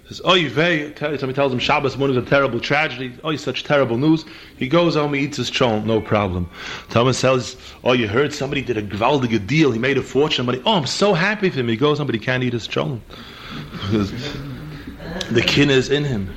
Says, 0.08 0.22
oh, 0.24 0.36
you 0.36 0.50
very, 0.50 0.96
somebody 0.96 1.34
tells 1.34 1.52
him 1.52 1.60
Shabbos 1.60 1.98
morning 1.98 2.18
is 2.18 2.24
a 2.24 2.30
terrible 2.30 2.60
tragedy. 2.60 3.14
Oh, 3.24 3.32
you 3.32 3.38
such 3.38 3.64
terrible 3.64 3.98
news. 3.98 4.26
He 4.58 4.68
goes 4.68 4.96
home, 4.96 5.14
he 5.14 5.22
eats 5.22 5.38
his 5.38 5.52
chol, 5.52 5.84
no 5.84 6.00
problem. 6.00 6.50
Thomas 6.90 7.18
says, 7.18 7.58
oh, 7.84 7.94
you 7.94 8.08
heard 8.08 8.34
somebody 8.34 8.62
did 8.62 8.78
a 8.78 8.82
gewaldige 8.82 9.46
deal. 9.46 9.72
He 9.72 9.80
made 9.80 9.98
a 9.98 10.04
fortune. 10.04 10.46
But 10.46 10.62
oh, 10.66 10.76
I'm 10.76 10.86
so 10.86 11.14
happy 11.14 11.50
for 11.50 11.60
him. 11.60 11.68
He 11.68 11.78
goes 11.78 11.98
home, 11.98 12.08
but 12.08 12.16
he 12.16 12.22
can't 12.22 12.44
eat 12.44 12.54
his. 12.54 12.68
Because 12.68 14.12
the 15.30 15.44
kin 15.46 15.70
is 15.70 15.90
in 15.90 16.06
him. 16.06 16.34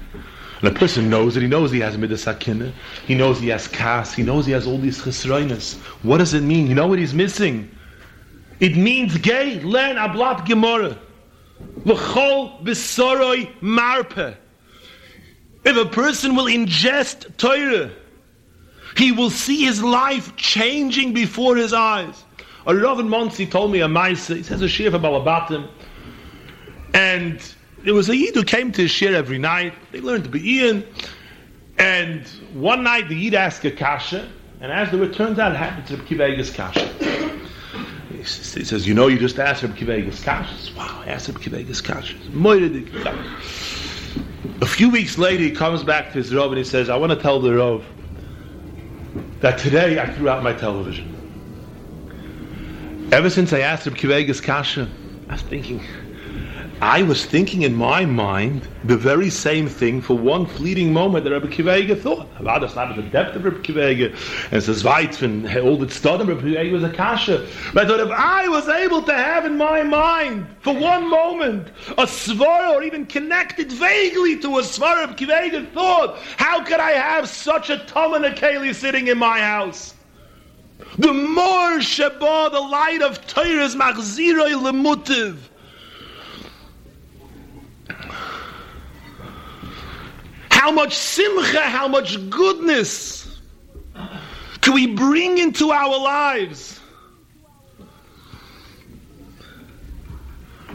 And 0.60 0.76
a 0.76 0.78
person 0.78 1.08
knows 1.08 1.34
that 1.34 1.40
he 1.40 1.48
knows 1.48 1.70
he 1.70 1.80
has 1.80 1.96
midas 1.96 2.24
hakina, 2.26 2.72
he 3.06 3.14
knows 3.14 3.40
he 3.40 3.48
has 3.48 3.66
kas, 3.66 4.12
he 4.12 4.22
knows 4.22 4.44
he 4.44 4.52
has 4.52 4.66
all 4.66 4.78
these 4.78 5.00
chesroinas. 5.00 5.78
What 6.02 6.18
does 6.18 6.34
it 6.34 6.42
mean? 6.42 6.66
You 6.66 6.74
know 6.74 6.86
what 6.86 6.98
he's 6.98 7.14
missing? 7.14 7.70
It 8.60 8.76
means 8.76 9.16
gay, 9.16 9.60
learn 9.60 9.96
ablat 9.96 10.44
gemara. 10.44 10.98
L'chol 11.84 12.62
b'soroi 12.62 13.50
marpe. 13.62 14.36
If 15.64 15.76
a 15.76 15.86
person 15.86 16.34
will 16.34 16.44
ingest 16.44 17.36
Torah, 17.38 17.90
he 18.96 19.12
will 19.12 19.30
see 19.30 19.64
his 19.64 19.82
life 19.82 20.36
changing 20.36 21.14
before 21.14 21.56
his 21.56 21.72
eyes. 21.72 22.24
A 22.66 22.74
Rav 22.74 23.00
in 23.00 23.08
Monsey 23.08 23.46
told 23.46 23.72
me 23.72 23.80
a 23.80 23.88
Maisa, 23.88 24.36
he 24.36 24.42
says 24.42 24.60
a 24.60 24.68
shir 24.68 24.90
for 24.90 24.98
Balabatim, 24.98 25.68
and 26.92 27.40
there 27.84 27.94
was 27.94 28.08
a 28.08 28.16
Yid 28.16 28.34
who 28.34 28.44
came 28.44 28.72
to 28.72 28.82
his 28.82 28.90
shir 28.90 29.14
every 29.14 29.38
night. 29.38 29.74
They 29.92 30.00
learned 30.00 30.24
to 30.24 30.30
be 30.30 30.56
Ian. 30.56 30.84
And 31.78 32.26
one 32.52 32.82
night 32.82 33.08
the 33.08 33.16
Yid 33.16 33.34
asked 33.34 33.64
a 33.64 33.70
kasha, 33.70 34.30
and 34.60 34.70
as 34.70 34.90
the 34.90 35.02
it 35.02 35.14
turns 35.14 35.38
out, 35.38 35.52
it 35.52 35.56
happened 35.56 35.86
to 35.86 35.96
Kivegas 35.96 36.54
kasha. 36.54 36.86
He 38.10 38.24
says, 38.24 38.86
you 38.86 38.92
know, 38.92 39.06
you 39.06 39.18
just 39.18 39.38
asked 39.38 39.62
him 39.62 39.72
Kivegas 39.72 40.22
kasha. 40.22 40.76
Wow, 40.76 41.02
I 41.06 41.10
asked 41.10 41.28
him 41.28 41.36
Kivegas 41.36 41.82
kasha. 41.82 42.16
A 44.60 44.66
few 44.66 44.90
weeks 44.90 45.16
later, 45.16 45.42
he 45.42 45.50
comes 45.50 45.82
back 45.82 46.08
to 46.08 46.18
his 46.18 46.34
Rav 46.34 46.50
and 46.50 46.58
he 46.58 46.64
says, 46.64 46.90
I 46.90 46.96
want 46.96 47.12
to 47.12 47.18
tell 47.18 47.40
the 47.40 47.54
Rav 47.54 47.82
that 49.40 49.58
today 49.58 49.98
I 49.98 50.12
threw 50.12 50.28
out 50.28 50.42
my 50.42 50.52
television. 50.52 51.16
Ever 53.10 53.30
since 53.30 53.54
I 53.54 53.60
asked 53.60 53.86
him 53.86 53.94
Kivegas 53.94 54.42
kasha, 54.42 54.86
I 55.30 55.32
was 55.32 55.42
thinking, 55.42 55.82
I 56.82 57.02
was 57.02 57.26
thinking 57.26 57.60
in 57.60 57.74
my 57.74 58.06
mind 58.06 58.66
the 58.84 58.96
very 58.96 59.28
same 59.28 59.68
thing 59.68 60.00
for 60.00 60.16
one 60.16 60.46
fleeting 60.46 60.94
moment 60.94 61.24
that 61.24 61.32
Rabbi 61.32 61.48
Kivega 61.48 62.00
thought. 62.00 62.26
About 62.38 62.62
that's 62.62 62.74
not 62.74 62.96
the 62.96 63.02
depth 63.02 63.36
of 63.36 63.44
Rabbi 63.44 63.58
Kivega, 63.58 64.50
and 64.50 64.62
says 64.62 64.82
weit 64.82 65.20
when 65.20 65.58
all 65.58 65.76
that 65.76 65.90
started 65.90 66.26
Rabbi 66.26 66.40
Kivega 66.40 66.72
was 66.72 66.82
a 66.82 66.90
kasha. 66.90 67.46
But 67.74 67.84
I 67.84 67.88
thought 67.88 68.00
if 68.00 68.10
I 68.10 68.48
was 68.48 68.66
able 68.66 69.02
to 69.02 69.12
have 69.12 69.44
in 69.44 69.58
my 69.58 69.82
mind 69.82 70.46
for 70.62 70.74
one 70.74 71.10
moment 71.10 71.68
a 71.98 72.06
svar 72.06 72.74
or 72.74 72.82
even 72.82 73.04
connected 73.04 73.70
vaguely 73.70 74.38
to 74.38 74.56
a 74.56 74.62
svar 74.62 75.04
of 75.04 75.16
Kivega 75.16 75.70
thought, 75.72 76.16
how 76.38 76.64
could 76.64 76.80
I 76.80 76.92
have 76.92 77.28
such 77.28 77.68
a 77.68 77.76
Tom 77.84 78.14
and 78.14 78.24
a 78.24 78.72
sitting 78.72 79.08
in 79.08 79.18
my 79.18 79.38
house? 79.38 79.92
The 80.96 81.12
more 81.12 81.82
Sheba, 81.82 82.48
the 82.50 82.60
light 82.60 83.02
of 83.02 83.26
Torah 83.26 83.64
is 83.64 83.76
machziroi 83.76 84.54
lemutiv. 84.54 85.49
How 90.60 90.70
much 90.70 90.94
simcha, 90.94 91.62
how 91.62 91.88
much 91.88 92.28
goodness 92.28 93.38
can 94.60 94.74
we 94.74 94.88
bring 94.88 95.38
into 95.38 95.70
our 95.70 95.98
lives? 95.98 96.78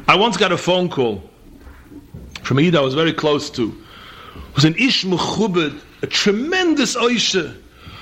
I 0.08 0.16
once 0.16 0.38
got 0.38 0.52
a 0.52 0.58
phone 0.58 0.90
call 0.90 1.30
from 2.42 2.58
a 2.58 2.64
Yid 2.64 2.76
I 2.76 2.82
was 2.82 2.96
very 2.96 3.14
close 3.14 3.52
to. 3.52 3.68
It 3.70 4.56
was 4.56 4.66
an 4.66 4.74
Ish 4.76 5.06
Mechubed, 5.06 5.80
a 6.02 6.08
tremendous 6.08 6.96
Oisha, 6.96 7.56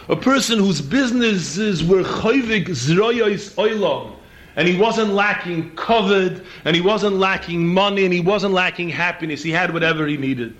a 0.07 0.15
person 0.15 0.59
whose 0.59 0.79
businesses 0.79 1.83
were 1.83 2.03
chayvig 2.03 2.67
zroyos 2.69 3.55
oilam, 3.55 4.15
and 4.55 4.69
he 4.69 4.77
wasn't 4.77 5.09
lacking 5.09 5.75
covered, 5.75 6.45
and 6.63 6.77
he 6.77 6.81
wasn't 6.81 7.17
lacking 7.17 7.67
money, 7.67 8.05
and 8.05 8.13
he 8.13 8.21
wasn't 8.21 8.53
lacking 8.53 8.87
happiness. 8.87 9.43
He 9.43 9.51
had 9.51 9.73
whatever 9.73 10.07
he 10.07 10.15
needed. 10.15 10.55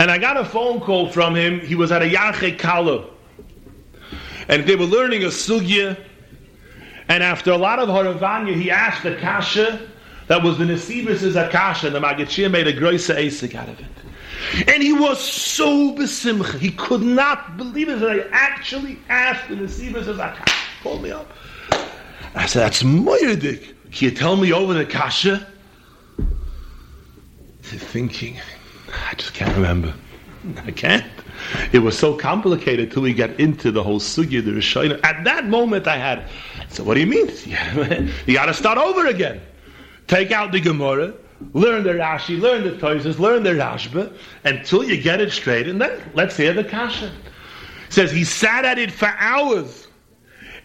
And 0.00 0.10
I 0.10 0.16
got 0.16 0.38
a 0.38 0.46
phone 0.46 0.80
call 0.80 1.10
from 1.10 1.36
him. 1.36 1.60
He 1.60 1.74
was 1.74 1.92
at 1.92 2.00
a 2.00 2.06
Yache 2.06 2.58
Kala. 2.58 3.04
And 4.48 4.66
they 4.66 4.74
were 4.74 4.86
learning 4.86 5.24
a 5.24 5.26
sugya. 5.26 5.94
And 7.08 7.22
after 7.22 7.50
a 7.50 7.58
lot 7.58 7.78
of 7.78 7.90
Haravanya, 7.90 8.54
he 8.54 8.70
asked 8.70 9.02
the 9.02 9.16
Kasha 9.16 9.86
That 10.28 10.42
was 10.42 10.56
the 10.56 10.64
Nesibus 10.64 11.36
Akasha, 11.36 11.88
and 11.88 11.94
the 11.94 12.00
Magachia 12.00 12.50
made 12.50 12.66
a 12.66 12.72
groisa 12.72 13.14
asik 13.14 13.54
out 13.54 13.68
of 13.68 13.78
it. 13.78 14.68
And 14.68 14.82
he 14.82 14.94
was 14.94 15.20
so 15.20 15.94
besimcha. 15.94 16.58
He 16.58 16.70
could 16.70 17.02
not 17.02 17.58
believe 17.58 17.90
it. 17.90 18.00
that 18.00 18.10
I 18.10 18.24
actually 18.32 18.98
asked 19.10 19.50
the 19.50 19.56
Nesibus 19.56 20.06
Akasha. 20.06 20.82
Call 20.82 20.98
me 21.00 21.10
up. 21.10 21.30
I 22.34 22.46
said, 22.46 22.60
that's 22.60 22.82
Moiradik. 22.82 23.74
Can 23.92 24.08
you 24.08 24.10
tell 24.12 24.36
me 24.36 24.50
over 24.50 24.72
the 24.72 24.86
Kasha? 24.86 25.46
He's 27.64 27.82
Thinking, 27.82 28.40
I 28.92 29.14
just 29.14 29.34
can't 29.34 29.54
remember. 29.54 29.94
I 30.64 30.70
can't. 30.70 31.04
It 31.72 31.80
was 31.80 31.98
so 31.98 32.14
complicated 32.14 32.90
till 32.90 33.02
we 33.02 33.12
get 33.12 33.38
into 33.38 33.70
the 33.70 33.82
whole 33.82 34.00
sugya, 34.00 34.44
the 34.44 34.52
Rishayna. 34.52 35.00
At 35.04 35.24
that 35.24 35.46
moment, 35.46 35.86
I 35.86 35.96
had. 35.96 36.28
So 36.68 36.82
what 36.84 36.94
do 36.94 37.00
you 37.00 37.06
mean? 37.06 37.28
you 38.26 38.34
got 38.34 38.46
to 38.46 38.54
start 38.54 38.78
over 38.78 39.06
again. 39.06 39.40
Take 40.06 40.32
out 40.32 40.50
the 40.50 40.60
Gemara, 40.60 41.14
learn 41.52 41.84
the 41.84 41.92
Rashi, 41.92 42.40
learn 42.40 42.64
the 42.64 42.72
Toises, 42.72 43.18
learn 43.18 43.42
the 43.42 43.50
Rashba, 43.50 44.12
until 44.44 44.82
you 44.82 45.00
get 45.00 45.20
it 45.20 45.30
straight, 45.32 45.68
and 45.68 45.80
then 45.80 46.02
let's 46.14 46.36
hear 46.36 46.52
the 46.52 46.64
Kasha. 46.64 47.06
It 47.06 47.92
says 47.92 48.10
he 48.10 48.24
sat 48.24 48.64
at 48.64 48.78
it 48.78 48.90
for 48.90 49.14
hours, 49.18 49.88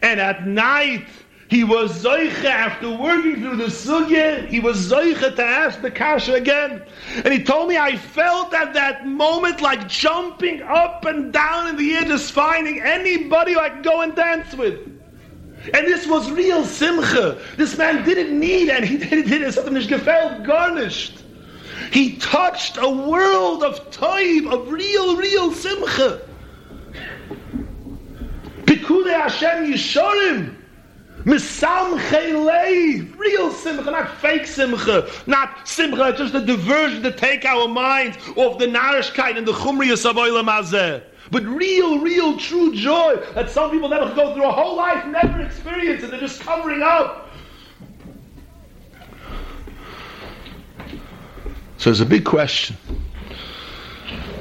and 0.01 0.19
at 0.19 0.47
night 0.47 1.05
he 1.47 1.63
was 1.63 2.03
zoiche 2.03 2.43
after 2.43 2.89
working 2.89 3.35
through 3.35 3.57
the 3.57 3.65
sugya. 3.65 4.47
He 4.47 4.59
was 4.59 4.89
zoiche 4.89 5.35
to 5.35 5.43
ask 5.43 5.81
the 5.81 5.91
kasha 5.91 6.33
again, 6.33 6.81
and 7.23 7.31
he 7.31 7.43
told 7.43 7.69
me 7.69 7.77
I 7.77 7.97
felt 7.97 8.53
at 8.53 8.73
that 8.73 9.05
moment 9.05 9.61
like 9.61 9.87
jumping 9.87 10.63
up 10.63 11.05
and 11.05 11.31
down 11.31 11.67
in 11.67 11.77
the 11.77 11.95
air, 11.95 12.03
just 12.05 12.31
finding 12.31 12.81
anybody 12.81 13.55
I 13.55 13.69
could 13.69 13.83
go 13.83 14.01
and 14.01 14.15
dance 14.15 14.53
with. 14.55 14.79
And 15.73 15.87
this 15.87 16.07
was 16.07 16.31
real 16.31 16.63
simcha. 16.63 17.39
This 17.57 17.77
man 17.77 18.03
didn't 18.03 18.39
need, 18.39 18.69
and 18.69 18.83
he 18.83 18.97
didn't 18.97 19.31
it 19.31 19.53
something 19.53 19.75
gefällt 19.75 20.45
garnished. 20.45 21.23
He 21.91 22.17
touched 22.17 22.77
a 22.77 22.89
world 22.89 23.63
of 23.63 23.91
time, 23.91 24.47
of 24.47 24.71
real, 24.71 25.15
real 25.15 25.51
simcha. 25.51 26.21
Pikude 28.65 29.13
Hashem 29.13 29.71
Yishorim. 29.71 30.54
Misam 31.25 31.99
Chelei, 32.09 33.17
real 33.17 33.51
simcha, 33.51 33.89
not 33.89 34.15
fake 34.17 34.45
simcha, 34.45 35.09
not 35.25 35.67
simcha, 35.67 36.09
It's 36.09 36.19
just 36.19 36.35
a 36.35 36.45
diversion 36.45 37.01
to 37.01 37.11
take 37.11 37.45
our 37.45 37.67
minds 37.67 38.17
off 38.35 38.59
the 38.59 38.67
narishkeit 38.67 39.35
and 39.35 39.47
the 39.47 39.51
chumriyas 39.51 40.07
of 40.07 40.17
Olam 40.17 40.45
Hazeh. 40.45 41.01
But 41.31 41.43
real, 41.43 41.99
real, 41.99 42.37
true 42.37 42.75
joy 42.75 43.15
that 43.33 43.49
some 43.49 43.71
people 43.71 43.89
never 43.89 44.13
go 44.13 44.35
through 44.35 44.45
a 44.45 44.51
whole 44.51 44.75
life, 44.75 45.03
never 45.07 45.41
experience 45.41 46.03
it, 46.03 46.11
they're 46.11 46.19
just 46.19 46.41
covering 46.41 46.83
up. 46.83 47.31
So 51.77 51.89
there's 51.89 52.01
a 52.01 52.05
big 52.05 52.23
question. 52.23 52.77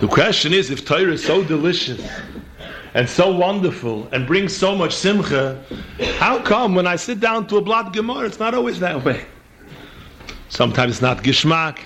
The 0.00 0.08
question 0.08 0.52
is 0.52 0.70
if 0.70 0.84
Torah 0.84 1.12
is 1.12 1.24
so 1.24 1.42
delicious, 1.42 2.06
and 2.94 3.08
so 3.08 3.30
wonderful 3.36 4.08
and 4.12 4.26
brings 4.26 4.56
so 4.56 4.74
much 4.74 4.94
simcha, 4.94 5.62
how 6.18 6.40
come 6.40 6.76
when 6.76 6.86
I 6.86 6.94
sit 6.94 7.18
down 7.18 7.46
to 7.48 7.56
a 7.56 7.60
blood 7.60 7.92
gemara, 7.92 8.26
it's 8.26 8.38
not 8.38 8.54
always 8.54 8.78
that 8.80 9.04
way? 9.04 9.24
Sometimes 10.48 10.92
it's 10.92 11.02
not 11.02 11.24
gishmak, 11.24 11.78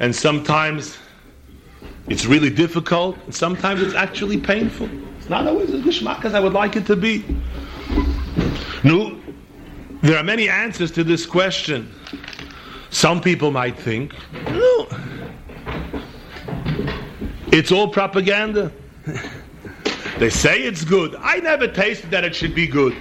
and 0.00 0.16
sometimes 0.16 0.96
it's 2.08 2.24
really 2.24 2.48
difficult, 2.48 3.18
and 3.26 3.34
sometimes 3.34 3.82
it's 3.82 3.94
actually 3.94 4.40
painful. 4.40 4.88
It's 5.18 5.28
not 5.28 5.46
always 5.46 5.70
as 5.70 5.82
gishmak 5.82 6.24
as 6.24 6.32
I 6.32 6.40
would 6.40 6.54
like 6.54 6.76
it 6.76 6.86
to 6.86 6.96
be. 6.96 7.22
No, 8.82 9.20
there 10.00 10.16
are 10.16 10.24
many 10.24 10.48
answers 10.48 10.90
to 10.92 11.04
this 11.04 11.26
question. 11.26 11.92
Some 12.88 13.20
people 13.20 13.50
might 13.50 13.78
think, 13.78 14.14
no, 14.32 14.88
it's 17.52 17.70
all 17.70 17.88
propaganda. 17.88 18.72
They 20.18 20.30
say 20.30 20.62
it's 20.62 20.84
good. 20.84 21.14
I 21.20 21.38
never 21.38 21.68
tasted 21.68 22.10
that 22.10 22.24
it 22.24 22.34
should 22.34 22.52
be 22.52 22.66
good. 22.66 22.96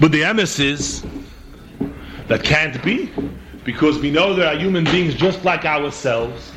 But 0.00 0.10
the 0.10 0.22
emes 0.22 0.58
is 0.58 1.04
that 2.26 2.42
can't 2.42 2.82
be 2.82 3.12
because 3.62 4.00
we 4.00 4.10
know 4.10 4.34
there 4.34 4.48
are 4.48 4.58
human 4.58 4.82
beings 4.84 5.14
just 5.14 5.44
like 5.44 5.64
ourselves 5.64 6.50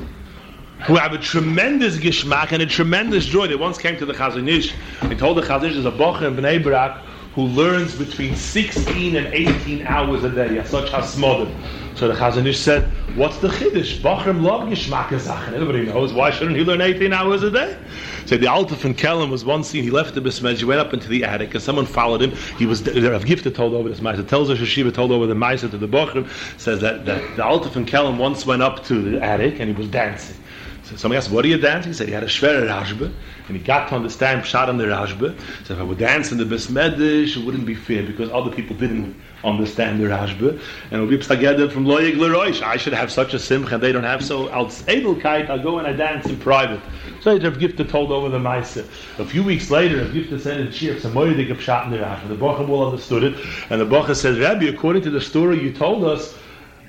who 0.87 0.95
have 0.95 1.13
a 1.13 1.19
tremendous 1.19 1.97
gishmak 1.97 2.51
and 2.51 2.63
a 2.63 2.65
tremendous 2.65 3.25
joy. 3.25 3.45
They 3.47 3.55
once 3.55 3.77
came 3.77 3.95
to 3.97 4.07
the 4.07 4.13
Chazon 4.13 4.49
Ish. 4.49 4.73
They 5.03 5.15
told 5.15 5.37
the 5.37 5.43
Chazon 5.43 5.65
Ish 5.65 5.73
there's 5.73 5.85
a 5.85 5.91
bocher 5.91 6.23
in 6.23 6.35
Bnei 6.35 6.63
Brak 6.63 6.99
who 7.35 7.43
learns 7.43 7.95
between 7.95 8.35
16 8.35 9.15
and 9.15 9.27
18 9.27 9.87
hours 9.87 10.23
a 10.23 10.29
day. 10.29 10.63
Such 10.65 10.91
hasmodim. 10.91 11.51
So 11.95 12.07
the 12.07 12.13
Chazon 12.13 12.45
Ish 12.45 12.59
said, 12.59 12.83
what's 13.15 13.37
the 13.37 13.47
chiddush? 13.49 13.99
Bachrim 14.01 14.41
gishmaka 14.41 15.19
zachen. 15.19 15.53
Everybody 15.53 15.85
knows. 15.85 16.13
Why 16.13 16.31
shouldn't 16.31 16.57
he 16.57 16.63
learn 16.63 16.81
18 16.81 17.11
hours 17.13 17.43
a 17.43 17.51
day? 17.51 17.77
So 18.25 18.37
the 18.37 18.47
Alta 18.47 18.75
from 18.75 18.93
Kelm 18.93 19.29
was 19.29 19.43
once 19.45 19.69
seen, 19.69 19.83
He 19.83 19.91
left 19.91 20.15
the 20.15 20.21
Bismej, 20.21 20.57
he 20.57 20.65
went 20.65 20.79
up 20.79 20.93
into 20.93 21.07
the 21.07 21.23
attic, 21.23 21.53
and 21.53 21.63
someone 21.63 21.85
followed 21.85 22.21
him. 22.21 22.31
He 22.57 22.65
was 22.65 22.83
there. 22.83 23.11
Rav 23.11 23.25
Gifter 23.25 23.53
told 23.53 23.73
over 23.73 23.89
this 23.89 23.99
Maisa. 23.99 24.27
Tells 24.27 24.49
us 24.49 24.57
Shiva 24.59 24.91
told 24.91 25.11
over 25.11 25.27
the 25.27 25.35
Maisa 25.35 25.69
to 25.69 25.77
the 25.77 25.87
Bachrim. 25.87 26.29
Says 26.59 26.81
that, 26.81 27.05
that 27.05 27.35
the 27.35 27.43
Alta 27.43 27.69
from 27.69 27.85
Kelm 27.85 28.17
once 28.17 28.45
went 28.45 28.61
up 28.61 28.83
to 28.85 29.01
the 29.01 29.21
attic 29.21 29.59
and 29.59 29.69
he 29.69 29.75
was 29.75 29.87
dancing. 29.87 30.37
So 30.83 30.97
somebody 30.97 31.17
asked, 31.17 31.31
what 31.31 31.45
are 31.45 31.47
you 31.47 31.57
dancing? 31.57 31.91
He 31.91 31.97
said 31.97 32.07
he 32.07 32.13
had 32.13 32.23
a 32.23 32.27
shver 32.27 32.67
rashba, 32.67 33.09
and 33.47 33.57
he 33.57 33.63
got 33.63 33.87
to 33.89 33.95
understand 33.95 34.43
pshat 34.43 34.67
on 34.67 34.77
the 34.77 34.83
rashba. 34.83 35.39
So 35.65 35.75
if 35.75 35.79
I 35.79 35.83
would 35.83 35.97
dance 35.97 36.33
in 36.33 36.37
the 36.37 36.43
besmedish, 36.43 37.37
it 37.37 37.45
wouldn't 37.45 37.65
be 37.65 37.73
fair 37.73 38.03
because 38.03 38.29
other 38.31 38.51
people 38.51 38.75
didn't 38.75 39.15
understand 39.45 40.01
the 40.01 40.05
rashba, 40.07 40.59
and 40.91 40.93
it 40.93 40.99
would 40.99 41.09
be 41.09 41.17
psagedem 41.17 41.71
from 41.71 41.85
loyig 41.85 42.15
leroish. 42.15 42.61
I 42.61 42.75
should 42.75 42.91
have 42.91 43.11
such 43.13 43.33
a 43.33 43.39
simcha, 43.39 43.75
and 43.75 43.83
they 43.83 43.93
don't 43.93 44.03
have 44.03 44.25
so. 44.25 44.49
Als 44.49 44.83
edelkeit, 44.83 45.49
I'll 45.49 45.63
go 45.63 45.79
and 45.79 45.87
I 45.87 45.93
dance 45.93 46.25
in 46.25 46.37
private. 46.37 46.81
So 47.21 47.31
Rav 47.31 47.53
Gifter 47.53 47.87
told 47.87 48.11
over 48.11 48.27
the 48.27 48.39
Maisa. 48.39 48.85
A 49.19 49.25
few 49.25 49.41
weeks 49.41 49.71
later, 49.71 49.99
Rav 49.99 50.07
Gifter 50.07 50.39
said 50.39 50.59
in 50.59 50.71
Shir, 50.73 50.99
some 50.99 51.13
moedik 51.13 51.49
of 51.49 51.59
pshat 51.59 51.85
in 51.85 51.91
the 51.91 51.99
rashba. 51.99 52.27
The 52.27 52.35
Bocha 52.35 52.67
will 52.67 52.85
understood 52.85 53.23
it, 53.23 53.35
and 53.69 53.79
the 53.79 53.85
Bocha 53.85 54.15
says, 54.15 54.37
Rabbi, 54.37 54.65
according 54.65 55.03
to 55.03 55.09
the 55.09 55.21
story 55.21 55.61
you 55.61 55.71
told 55.71 56.03
us, 56.03 56.37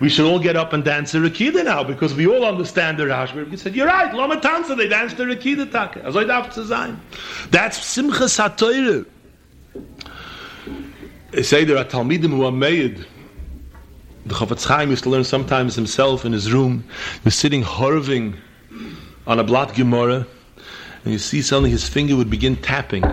we 0.00 0.08
should 0.08 0.26
all 0.26 0.38
get 0.38 0.56
up 0.56 0.72
and 0.72 0.84
dance 0.84 1.12
the 1.12 1.18
Rakida 1.18 1.64
now 1.64 1.84
because 1.84 2.14
we 2.14 2.26
all 2.26 2.44
understand 2.44 2.98
the 2.98 3.04
Rashba. 3.04 3.48
He 3.50 3.56
said, 3.56 3.74
You're 3.74 3.86
right, 3.86 4.12
Lama 4.12 4.36
Tanza, 4.36 4.76
they 4.76 4.88
dance 4.88 5.14
the 5.14 5.24
Rakida 5.24 5.70
Taka. 5.70 6.02
As 6.04 6.16
I 6.16 6.24
to. 6.24 6.96
That's 7.50 7.84
Simcha 7.84 8.24
Satoire. 8.24 9.06
They 11.30 11.42
say 11.42 11.64
there 11.64 11.76
are 11.76 11.84
Talmidim 11.84 12.30
who 12.30 12.44
are 12.44 12.52
made. 12.52 13.06
The 14.26 14.34
Chofetz 14.34 14.66
Chaim 14.66 14.90
used 14.90 15.04
to 15.04 15.10
learn 15.10 15.24
sometimes 15.24 15.74
himself 15.74 16.24
in 16.24 16.32
his 16.32 16.52
room. 16.52 16.84
He 17.14 17.20
was 17.24 17.34
sitting 17.34 17.62
horving 17.62 18.36
on 19.26 19.38
a 19.38 19.44
blot 19.44 19.74
Gemara, 19.74 20.26
and 21.04 21.12
you 21.12 21.18
see 21.18 21.42
suddenly 21.42 21.70
his 21.70 21.88
finger 21.88 22.16
would 22.16 22.30
begin 22.30 22.56
tapping. 22.56 23.04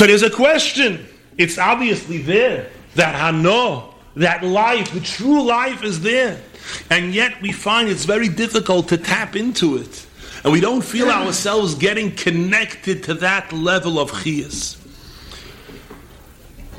So 0.00 0.06
there's 0.06 0.22
a 0.22 0.30
question. 0.30 1.06
It's 1.36 1.58
obviously 1.58 2.22
there. 2.22 2.70
That 2.94 3.14
Hano, 3.14 3.92
that 4.16 4.42
life, 4.42 4.94
the 4.94 5.00
true 5.00 5.42
life 5.42 5.84
is 5.84 6.00
there. 6.00 6.40
And 6.88 7.14
yet 7.14 7.42
we 7.42 7.52
find 7.52 7.86
it's 7.86 8.06
very 8.06 8.30
difficult 8.30 8.88
to 8.88 8.96
tap 8.96 9.36
into 9.36 9.76
it. 9.76 10.06
And 10.42 10.54
we 10.54 10.60
don't 10.60 10.82
feel 10.82 11.10
ourselves 11.10 11.74
getting 11.74 12.16
connected 12.16 13.02
to 13.02 13.14
that 13.16 13.52
level 13.52 13.98
of 13.98 14.10
chiyas. 14.10 14.78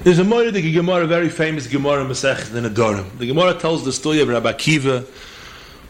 There's 0.03 0.17
a 0.17 0.23
Gemara, 0.23 0.49
the 0.49 0.73
Gemara, 0.73 1.03
a 1.03 1.07
very 1.07 1.29
famous 1.29 1.67
Gemara 1.67 2.03
Masech 2.03 2.55
in 2.55 2.63
Adorim. 2.63 3.19
The 3.19 3.27
Gemara 3.27 3.53
tells 3.53 3.85
the 3.85 3.93
story 3.93 4.21
of 4.21 4.29
Rabbi 4.29 4.53
Kiva, 4.53 5.05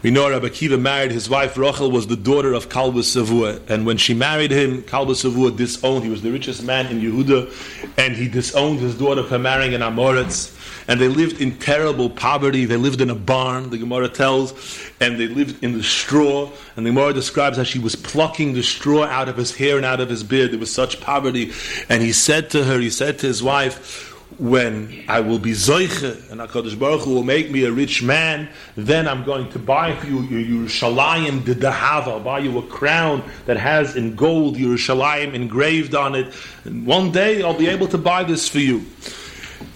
we 0.02 0.10
know 0.10 0.28
Rabbi 0.28 0.76
married 0.76 1.12
his 1.12 1.30
wife 1.30 1.56
Rachel 1.56 1.90
was 1.90 2.08
the 2.08 2.16
daughter 2.16 2.54
of 2.54 2.68
Kalba 2.68 3.00
Savua, 3.00 3.60
and 3.70 3.86
when 3.86 3.96
she 3.96 4.14
married 4.14 4.50
him, 4.50 4.82
Kalba 4.82 5.12
Savua 5.12 5.56
disowned. 5.56 6.04
He 6.04 6.10
was 6.10 6.22
the 6.22 6.30
richest 6.32 6.64
man 6.64 6.86
in 6.86 7.00
Yehuda, 7.00 7.96
and 7.98 8.16
he 8.16 8.28
disowned 8.28 8.80
his 8.80 8.96
daughter 8.98 9.22
for 9.22 9.38
marrying 9.38 9.74
an 9.74 9.80
Amoritz. 9.80 10.58
And 10.88 11.00
they 11.00 11.06
lived 11.06 11.40
in 11.40 11.58
terrible 11.58 12.10
poverty. 12.10 12.64
They 12.64 12.76
lived 12.76 13.00
in 13.00 13.10
a 13.10 13.14
barn, 13.14 13.70
the 13.70 13.78
Gemara 13.78 14.08
tells, 14.08 14.52
and 15.00 15.18
they 15.18 15.28
lived 15.28 15.62
in 15.62 15.74
the 15.74 15.82
straw. 15.82 16.50
And 16.76 16.84
the 16.84 16.90
Gemara 16.90 17.12
describes 17.12 17.56
how 17.56 17.62
she 17.62 17.78
was 17.78 17.94
plucking 17.94 18.54
the 18.54 18.62
straw 18.62 19.04
out 19.04 19.28
of 19.28 19.36
his 19.36 19.54
hair 19.54 19.76
and 19.76 19.86
out 19.86 20.00
of 20.00 20.08
his 20.08 20.24
beard. 20.24 20.50
There 20.50 20.58
was 20.58 20.72
such 20.72 21.00
poverty. 21.00 21.52
And 21.88 22.02
he 22.02 22.12
said 22.12 22.50
to 22.50 22.64
her, 22.64 22.80
he 22.80 22.90
said 22.90 23.20
to 23.20 23.28
his 23.28 23.42
wife, 23.42 24.11
when 24.38 25.04
I 25.08 25.20
will 25.20 25.38
be 25.38 25.52
Zoiche 25.52 26.30
and 26.30 26.40
HaKadosh 26.40 26.78
Baruch 26.78 27.02
Hu 27.02 27.14
will 27.14 27.22
make 27.22 27.50
me 27.50 27.64
a 27.64 27.72
rich 27.72 28.02
man, 28.02 28.48
then 28.76 29.06
I'm 29.06 29.24
going 29.24 29.50
to 29.52 29.58
buy 29.58 29.94
for 29.96 30.06
you 30.06 30.22
your 30.22 30.66
Yerushalayim 30.66 31.44
de 31.44 31.54
Dahava. 31.54 32.22
Buy 32.22 32.40
you 32.40 32.58
a 32.58 32.62
crown 32.66 33.22
that 33.46 33.56
has 33.56 33.96
in 33.96 34.14
gold 34.14 34.56
Yerushalayim 34.56 35.34
engraved 35.34 35.94
on 35.94 36.14
it. 36.14 36.34
And 36.64 36.86
one 36.86 37.12
day 37.12 37.42
I'll 37.42 37.58
be 37.58 37.68
able 37.68 37.88
to 37.88 37.98
buy 37.98 38.24
this 38.24 38.48
for 38.48 38.58
you. 38.58 38.84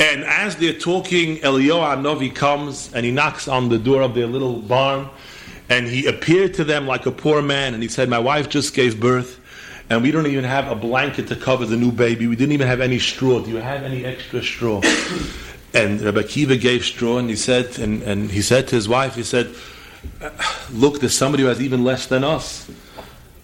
And 0.00 0.24
as 0.24 0.56
they're 0.56 0.78
talking, 0.78 1.36
Eliyahu 1.38 2.02
Novi 2.02 2.30
comes 2.30 2.92
and 2.92 3.06
he 3.06 3.12
knocks 3.12 3.48
on 3.48 3.68
the 3.68 3.78
door 3.78 4.02
of 4.02 4.14
their 4.14 4.26
little 4.26 4.60
barn. 4.60 5.08
And 5.68 5.86
he 5.86 6.06
appeared 6.06 6.54
to 6.54 6.64
them 6.64 6.86
like 6.86 7.06
a 7.06 7.10
poor 7.10 7.42
man. 7.42 7.74
And 7.74 7.82
he 7.82 7.88
said, 7.88 8.08
My 8.08 8.18
wife 8.18 8.48
just 8.48 8.74
gave 8.74 9.00
birth. 9.00 9.40
And 9.88 10.02
we 10.02 10.10
don't 10.10 10.26
even 10.26 10.44
have 10.44 10.68
a 10.70 10.74
blanket 10.74 11.28
to 11.28 11.36
cover 11.36 11.64
the 11.64 11.76
new 11.76 11.92
baby. 11.92 12.26
We 12.26 12.34
didn't 12.34 12.52
even 12.52 12.66
have 12.66 12.80
any 12.80 12.98
straw. 12.98 13.40
Do 13.40 13.50
you 13.50 13.56
have 13.56 13.84
any 13.84 14.04
extra 14.04 14.42
straw? 14.42 14.82
and 15.74 16.00
Rabbi 16.00 16.22
Kiva 16.22 16.56
gave 16.56 16.84
straw. 16.84 17.18
And 17.18 17.30
he 17.30 17.36
said, 17.36 17.78
and, 17.78 18.02
and 18.02 18.30
he 18.30 18.42
said 18.42 18.66
to 18.68 18.74
his 18.74 18.88
wife, 18.88 19.14
he 19.14 19.22
said, 19.22 19.54
uh, 20.20 20.30
Look, 20.72 21.00
there's 21.00 21.16
somebody 21.16 21.44
who 21.44 21.48
has 21.48 21.60
even 21.60 21.84
less 21.84 22.06
than 22.06 22.24
us. 22.24 22.68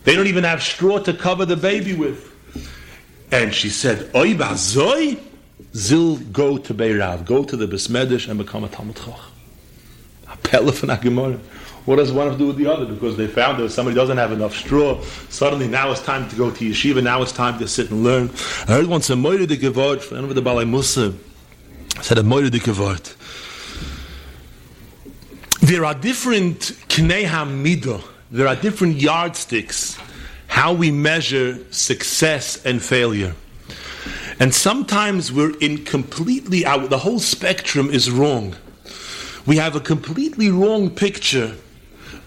They 0.04 0.16
don't 0.16 0.26
even 0.26 0.42
have 0.42 0.62
straw 0.62 0.98
to 0.98 1.12
cover 1.12 1.44
the 1.44 1.56
baby 1.56 1.94
with. 1.94 2.28
And 3.30 3.54
she 3.54 3.68
said, 3.68 4.10
Oy 4.14 4.34
bazoi, 4.34 5.20
zil 5.76 6.16
go 6.16 6.58
to 6.58 6.74
Beirav, 6.74 7.24
go 7.24 7.44
to 7.44 7.56
the 7.56 7.66
Besmedish 7.66 8.28
and 8.28 8.36
become 8.36 8.64
a 8.64 8.68
Talmud 8.68 8.96
Chach. 8.96 9.20
What 11.84 11.96
does 11.96 12.12
one 12.12 12.28
have 12.28 12.36
to 12.36 12.38
do 12.38 12.46
with 12.46 12.56
the 12.56 12.66
other? 12.66 12.86
Because 12.86 13.16
they 13.16 13.26
found 13.26 13.58
that 13.58 13.70
somebody 13.70 13.96
doesn't 13.96 14.16
have 14.16 14.30
enough 14.30 14.54
straw. 14.54 15.02
Suddenly, 15.30 15.66
now 15.66 15.90
it's 15.90 16.02
time 16.02 16.28
to 16.28 16.36
go 16.36 16.50
to 16.50 16.64
yeshiva. 16.64 17.02
Now 17.02 17.22
it's 17.22 17.32
time 17.32 17.58
to 17.58 17.66
sit 17.66 17.90
and 17.90 18.04
learn. 18.04 18.30
I 18.68 18.74
heard 18.74 18.86
once 18.86 19.10
a 19.10 19.16
moire 19.16 19.46
de 19.46 19.56
gevort 19.56 20.00
from 20.00 20.28
the 20.28 20.40
Balai 20.40 20.68
Musa. 20.68 21.12
Said 22.00 22.18
a 22.18 22.22
moire 22.22 22.50
de 22.50 22.60
gevort. 22.60 23.16
There 25.60 25.84
are 25.84 25.94
different 25.94 26.72
knei 26.88 27.24
hamidah. 27.24 28.04
There 28.30 28.46
are 28.46 28.56
different 28.56 28.96
yardsticks 28.96 29.98
how 30.52 30.72
we 30.72 30.90
measure 30.90 31.58
success 31.72 32.62
and 32.64 32.82
failure. 32.82 33.34
And 34.38 34.54
sometimes 34.54 35.32
we're 35.32 35.56
in 35.58 35.84
completely 35.84 36.66
out, 36.66 36.90
the 36.90 36.98
whole 36.98 37.20
spectrum 37.20 37.90
is 37.90 38.10
wrong. 38.10 38.54
We 39.46 39.56
have 39.56 39.74
a 39.74 39.80
completely 39.80 40.50
wrong 40.50 40.90
picture 40.90 41.56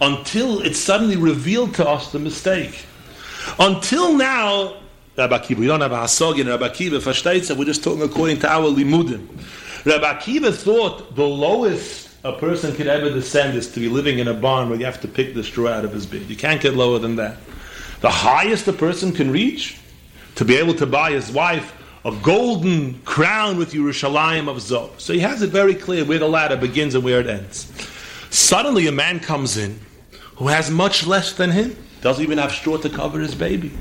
until 0.01 0.61
it's 0.61 0.79
suddenly 0.79 1.15
revealed 1.15 1.75
to 1.75 1.87
us 1.87 2.11
the 2.11 2.19
mistake. 2.19 2.85
Until 3.59 4.13
now, 4.13 4.77
Rabbi 5.17 5.37
Akiva, 5.37 5.57
we 5.57 5.67
don't 5.67 5.81
have 5.81 5.91
a 5.91 5.97
hasog 5.97 6.39
in 6.39 6.47
Rabbi 6.47 6.67
Akiva, 6.67 6.99
versteht 6.99 7.55
we're 7.57 7.65
just 7.65 7.83
talking 7.83 8.01
according 8.01 8.39
to 8.39 8.51
our 8.51 8.69
limudim. 8.69 9.27
Rabbi 9.85 10.13
Akiva 10.13 10.53
thought 10.53 11.15
the 11.15 11.23
lowest 11.23 12.09
a 12.23 12.33
person 12.33 12.75
could 12.75 12.87
ever 12.87 13.11
descend 13.11 13.55
is 13.55 13.71
to 13.71 13.79
be 13.79 13.87
living 13.87 14.19
in 14.19 14.27
a 14.27 14.33
barn 14.33 14.67
where 14.69 14.79
you 14.79 14.85
have 14.85 14.99
to 15.01 15.07
pick 15.07 15.35
the 15.35 15.43
straw 15.43 15.69
out 15.69 15.85
of 15.85 15.93
his 15.93 16.07
bed. 16.07 16.23
You 16.23 16.35
can't 16.35 16.59
get 16.59 16.73
lower 16.73 16.97
than 16.97 17.15
that. 17.17 17.37
The 18.01 18.09
highest 18.09 18.67
a 18.67 18.73
person 18.73 19.11
can 19.11 19.31
reach 19.31 19.79
to 20.35 20.43
be 20.43 20.55
able 20.55 20.73
to 20.75 20.85
buy 20.85 21.11
his 21.11 21.31
wife 21.31 21.73
a 22.03 22.11
golden 22.21 22.99
crown 23.01 23.57
with 23.57 23.73
Yerushalayim 23.73 24.47
of 24.47 24.57
Zov. 24.57 24.99
So 24.99 25.13
he 25.13 25.19
has 25.19 25.41
it 25.41 25.49
very 25.49 25.73
clear 25.73 26.05
where 26.05 26.19
the 26.19 26.27
ladder 26.27 26.55
begins 26.55 26.93
and 26.93 27.03
where 27.03 27.19
it 27.19 27.27
ends. 27.27 27.71
Suddenly 28.35 28.85
a 28.87 28.91
man 28.91 29.21
comes 29.21 29.55
in 29.55 29.79
who 30.35 30.49
has 30.49 30.69
much 30.69 31.07
less 31.07 31.31
than 31.31 31.51
him, 31.51 31.73
doesn't 32.01 32.21
even 32.21 32.37
have 32.37 32.51
straw 32.51 32.75
to 32.75 32.89
cover 32.89 33.21
his 33.21 33.33
baby. 33.33 33.71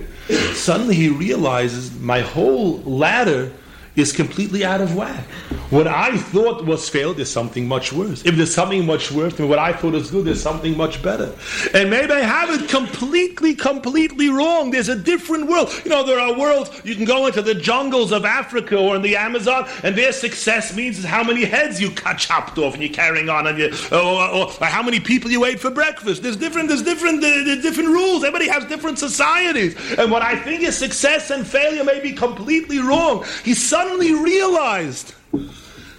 Suddenly 0.53 0.95
he 0.95 1.09
realizes 1.09 1.93
my 1.99 2.21
whole 2.21 2.81
ladder 2.83 3.53
is 3.97 4.12
completely 4.12 4.64
out 4.64 4.80
of 4.80 4.95
whack. 4.97 5.24
What 5.70 5.86
I 5.86 6.16
thought 6.16 6.64
was 6.64 6.88
failed 6.88 7.18
is 7.18 7.30
something 7.30 7.66
much 7.66 7.92
worse. 7.92 8.24
If 8.24 8.36
there's 8.36 8.55
something 8.55 8.84
much 8.86 9.11
worse 9.11 9.34
than 9.34 9.49
what 9.49 9.59
I 9.59 9.72
thought 9.72 9.95
was 9.95 10.11
good, 10.11 10.26
there's 10.26 10.42
something 10.42 10.76
much 10.76 11.03
better. 11.03 11.34
And 11.72 11.90
maybe 11.90 12.12
I 12.12 12.20
have 12.20 12.51
it 12.51 12.68
completely, 12.68 13.55
completely 13.55 14.28
wrong. 14.28 14.70
There's 14.70 14.88
a 14.88 14.97
different 14.97 15.49
world. 15.49 15.70
You 15.84 15.90
know, 15.90 16.05
there 16.05 16.20
are 16.20 16.38
worlds, 16.38 16.70
you 16.84 16.95
can 16.95 17.05
go 17.05 17.26
into 17.26 17.42
the 17.42 17.55
jungles 17.55 18.12
of 18.12 18.24
Africa 18.24 18.76
or 18.76 18.97
in 18.97 19.03
the 19.03 19.16
Amazon, 19.16 19.68
and 19.82 19.97
their 19.97 20.12
success 20.12 20.76
means 20.76 21.03
how 21.05 21.24
many 21.24 21.45
heads 21.45 21.80
you 21.80 21.90
cut 21.90 22.18
chopped 22.18 22.59
off 22.59 22.74
and 22.74 22.82
you're 22.82 22.92
carrying 22.92 23.28
on, 23.28 23.47
and 23.47 23.59
you, 23.59 23.72
or, 23.90 23.99
or, 23.99 24.47
or 24.47 24.66
how 24.66 24.82
many 24.82 25.01
people 25.01 25.30
you 25.30 25.45
ate 25.45 25.61
for 25.61 25.70
breakfast. 25.70 26.22
There's 26.22 26.36
different, 26.36 26.68
there's 26.68 26.82
different, 26.82 27.20
there's 27.20 27.62
different 27.62 27.90
rules. 27.90 28.24
Everybody 28.24 28.49
has 28.49 28.64
different 28.66 28.99
societies. 28.99 29.76
And 29.99 30.11
what 30.11 30.22
I 30.22 30.36
think 30.36 30.62
is 30.62 30.76
success 30.76 31.30
and 31.30 31.47
failure 31.47 31.84
may 31.84 32.01
be 32.01 32.12
completely 32.12 32.78
wrong. 32.78 33.24
He's 33.45 33.66
suddenly 33.85 34.14
realized 34.14 35.14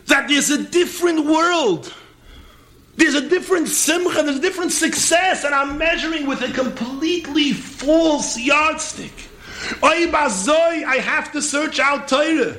that 0.08 0.28
there's 0.28 0.50
a 0.50 0.64
different 0.64 1.24
world. 1.26 1.94
There's 2.96 3.14
a 3.14 3.30
different 3.30 3.68
simcha, 3.68 4.24
there's 4.24 4.38
a 4.38 4.42
different 4.42 4.72
success, 4.72 5.44
and 5.44 5.54
I'm 5.54 5.78
measuring 5.78 6.26
with 6.26 6.42
a 6.42 6.52
completely 6.52 7.52
false 7.52 8.40
yardstick. 8.40 9.14
I 9.84 11.00
have 11.04 11.32
to 11.34 11.42
search 11.42 11.80
out 11.80 12.08
Torah. 12.08 12.58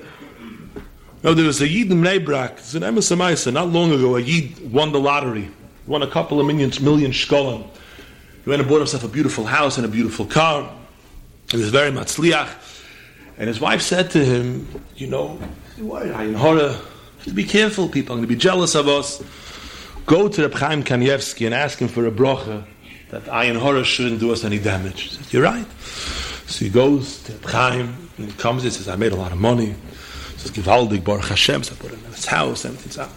No, 1.25 1.35
there 1.35 1.47
was 1.47 1.61
a 1.61 1.67
Yid 1.67 1.91
in 1.91 2.03
Bnei 2.03 2.25
Brak, 2.25 2.53
it's 2.59 2.75
an 2.75 2.85
Emerson 2.85 3.19
not 3.55 3.69
long 3.69 3.91
ago, 3.91 4.15
a 4.17 4.21
Yid 4.21 4.73
won 4.73 4.93
the 4.93 5.01
lottery, 5.01 5.51
won 5.89 6.03
a 6.03 6.07
couple 6.07 6.39
of 6.39 6.47
millions, 6.47 6.81
million, 6.81 7.11
shkolim. 7.11 7.67
He 8.45 8.51
went 8.51 8.61
and 8.61 8.69
bought 8.69 8.79
himself 8.79 9.03
a 9.03 9.09
beautiful 9.09 9.45
house 9.45 9.77
and 9.77 9.85
a 9.85 9.89
beautiful 9.89 10.27
car. 10.27 10.73
He 11.51 11.57
was 11.57 11.71
very 11.71 11.91
matzliach. 11.91 12.66
And 13.39 13.49
his 13.49 13.61
wife 13.61 13.83
said 13.83 14.11
to 14.13 14.25
him, 14.25 14.67
You 14.97 15.09
know? 15.09 15.39
To 15.79 17.33
be 17.33 17.45
careful, 17.45 17.89
people 17.89 18.15
are 18.15 18.19
going 18.19 18.29
to 18.29 18.33
be 18.33 18.37
jealous 18.37 18.75
of 18.75 18.89
us. 18.89 19.23
Go 20.07 20.29
to 20.29 20.43
Reb 20.43 20.55
Chaim 20.55 20.85
Kanievsky 20.85 21.45
and 21.45 21.55
ask 21.55 21.79
him 21.79 21.89
for 21.89 22.07
a 22.07 22.11
brocha 22.11 22.65
that 23.11 23.25
Ayin 23.25 23.59
Horror 23.59 23.85
shouldn't 23.85 24.21
do 24.21 24.33
us 24.33 24.45
any 24.45 24.59
damage. 24.59 25.03
He 25.03 25.09
said, 25.11 25.33
You're 25.33 25.43
right. 25.43 25.67
So 26.47 26.65
he 26.65 26.71
goes 26.71 27.23
to 27.25 27.33
Reb 27.33 27.45
Chaim 27.45 28.09
and 28.17 28.27
he 28.27 28.33
comes 28.39 28.65
and 28.65 28.73
says, 28.73 28.89
I 28.89 28.97
made 28.97 29.13
a 29.13 29.17
lot 29.17 29.33
of 29.33 29.39
money. 29.39 29.67
He 29.67 30.39
says, 30.39 30.53
Givaldig 30.53 31.05
Baruch 31.05 31.27
Hashem. 31.27 31.65
So 31.65 31.75
I 31.75 31.79
put 31.79 31.93
it 31.93 31.99
in 31.99 32.13
his 32.13 32.25
house, 32.25 32.65
everything's 32.65 32.99
out. 32.99 33.11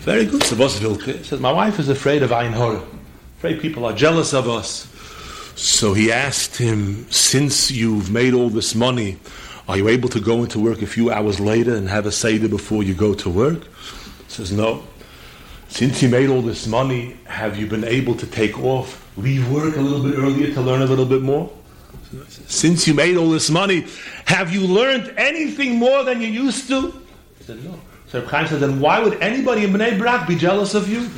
Very 0.00 0.26
good. 0.26 0.42
So 0.42 0.54
Vilke 0.56 1.24
says, 1.24 1.40
My 1.40 1.52
wife 1.52 1.78
is 1.78 1.88
afraid 1.88 2.22
of 2.22 2.30
Ayin 2.30 2.52
Horror. 2.52 2.82
Afraid 3.38 3.60
people 3.60 3.84
are 3.84 3.92
jealous 3.92 4.32
of 4.32 4.48
us. 4.48 4.86
So 5.56 5.92
he 5.92 6.12
asked 6.12 6.56
him, 6.56 7.10
Since 7.10 7.70
you've 7.70 8.10
made 8.10 8.34
all 8.34 8.48
this 8.48 8.74
money, 8.74 9.18
are 9.68 9.76
you 9.76 9.88
able 9.88 10.08
to 10.08 10.20
go 10.20 10.42
into 10.42 10.58
work 10.58 10.80
a 10.80 10.86
few 10.86 11.10
hours 11.10 11.38
later 11.38 11.74
and 11.76 11.90
have 11.90 12.06
a 12.06 12.12
Seder 12.12 12.48
before 12.48 12.82
you 12.82 12.94
go 12.94 13.12
to 13.14 13.28
work? 13.28 13.64
He 13.64 14.28
says, 14.28 14.50
No. 14.50 14.82
Since 15.68 16.02
you 16.02 16.08
made 16.08 16.30
all 16.30 16.40
this 16.40 16.66
money, 16.66 17.18
have 17.24 17.58
you 17.58 17.66
been 17.66 17.84
able 17.84 18.14
to 18.14 18.26
take 18.26 18.58
off, 18.58 19.06
leave 19.18 19.46
work 19.52 19.76
a 19.76 19.80
little 19.80 20.02
bit 20.02 20.18
earlier 20.18 20.54
to 20.54 20.62
learn 20.62 20.80
a 20.80 20.86
little 20.86 21.04
bit 21.04 21.20
more? 21.20 21.52
Since 22.46 22.88
you 22.88 22.94
made 22.94 23.18
all 23.18 23.28
this 23.28 23.50
money, 23.50 23.86
have 24.24 24.50
you 24.50 24.66
learned 24.66 25.12
anything 25.18 25.76
more 25.76 26.02
than 26.04 26.22
you 26.22 26.28
used 26.28 26.66
to? 26.68 26.90
He 27.36 27.44
said, 27.44 27.62
No. 27.62 27.78
So 28.06 28.24
Chaim 28.24 28.46
said, 28.46 28.60
Then 28.60 28.80
why 28.80 29.00
would 29.00 29.20
anybody 29.20 29.64
in 29.64 29.72
Bnei 29.72 29.98
Brak 29.98 30.26
be 30.26 30.34
jealous 30.34 30.72
of 30.74 30.88
you? 30.88 31.00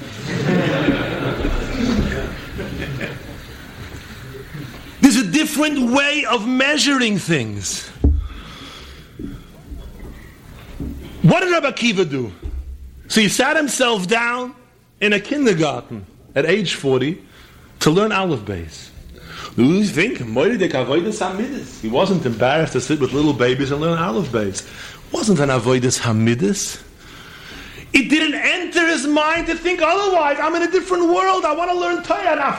There's 5.01 5.17
a 5.17 5.31
different 5.31 5.93
way 5.93 6.25
of 6.25 6.49
measuring 6.49 7.19
things. 7.19 7.89
What 11.23 11.41
did 11.41 11.53
Rabbi 11.53 11.71
Akiva 11.71 12.09
do? 12.09 12.33
So 13.09 13.21
he 13.21 13.29
sat 13.29 13.57
himself 13.57 14.07
down 14.09 14.55
in 15.01 15.12
a 15.12 15.21
kindergarten 15.21 16.07
at 16.35 16.47
age 16.47 16.75
40 16.75 17.23
to 17.81 17.91
learn 17.91 18.11
Aleph 18.11 18.41
Beis. 18.41 18.89
Do 19.57 19.64
you 19.64 19.85
think? 19.85 20.18
He 21.83 21.89
wasn't 21.89 22.25
embarrassed 22.25 22.73
to 22.73 22.81
sit 22.81 23.01
with 23.01 23.12
little 23.12 23.33
babies 23.35 23.71
and 23.71 23.81
learn 23.81 23.99
Aleph 23.99 24.29
Beis. 24.29 24.66
Wasn't 25.12 25.41
an 25.41 25.51
avoidus 25.51 26.01
hamidus. 26.01 26.83
It 27.93 28.09
didn't 28.09 28.34
enter 28.34 28.86
his 28.86 29.05
mind 29.05 29.49
to 29.49 29.57
think 29.57 29.82
otherwise. 29.82 30.38
I'm 30.41 30.55
in 30.55 30.62
a 30.62 30.70
different 30.70 31.09
world. 31.09 31.45
I 31.45 31.53
want 31.53 31.72
to 31.72 31.76
learn 31.76 32.05
Torah. 32.05 32.53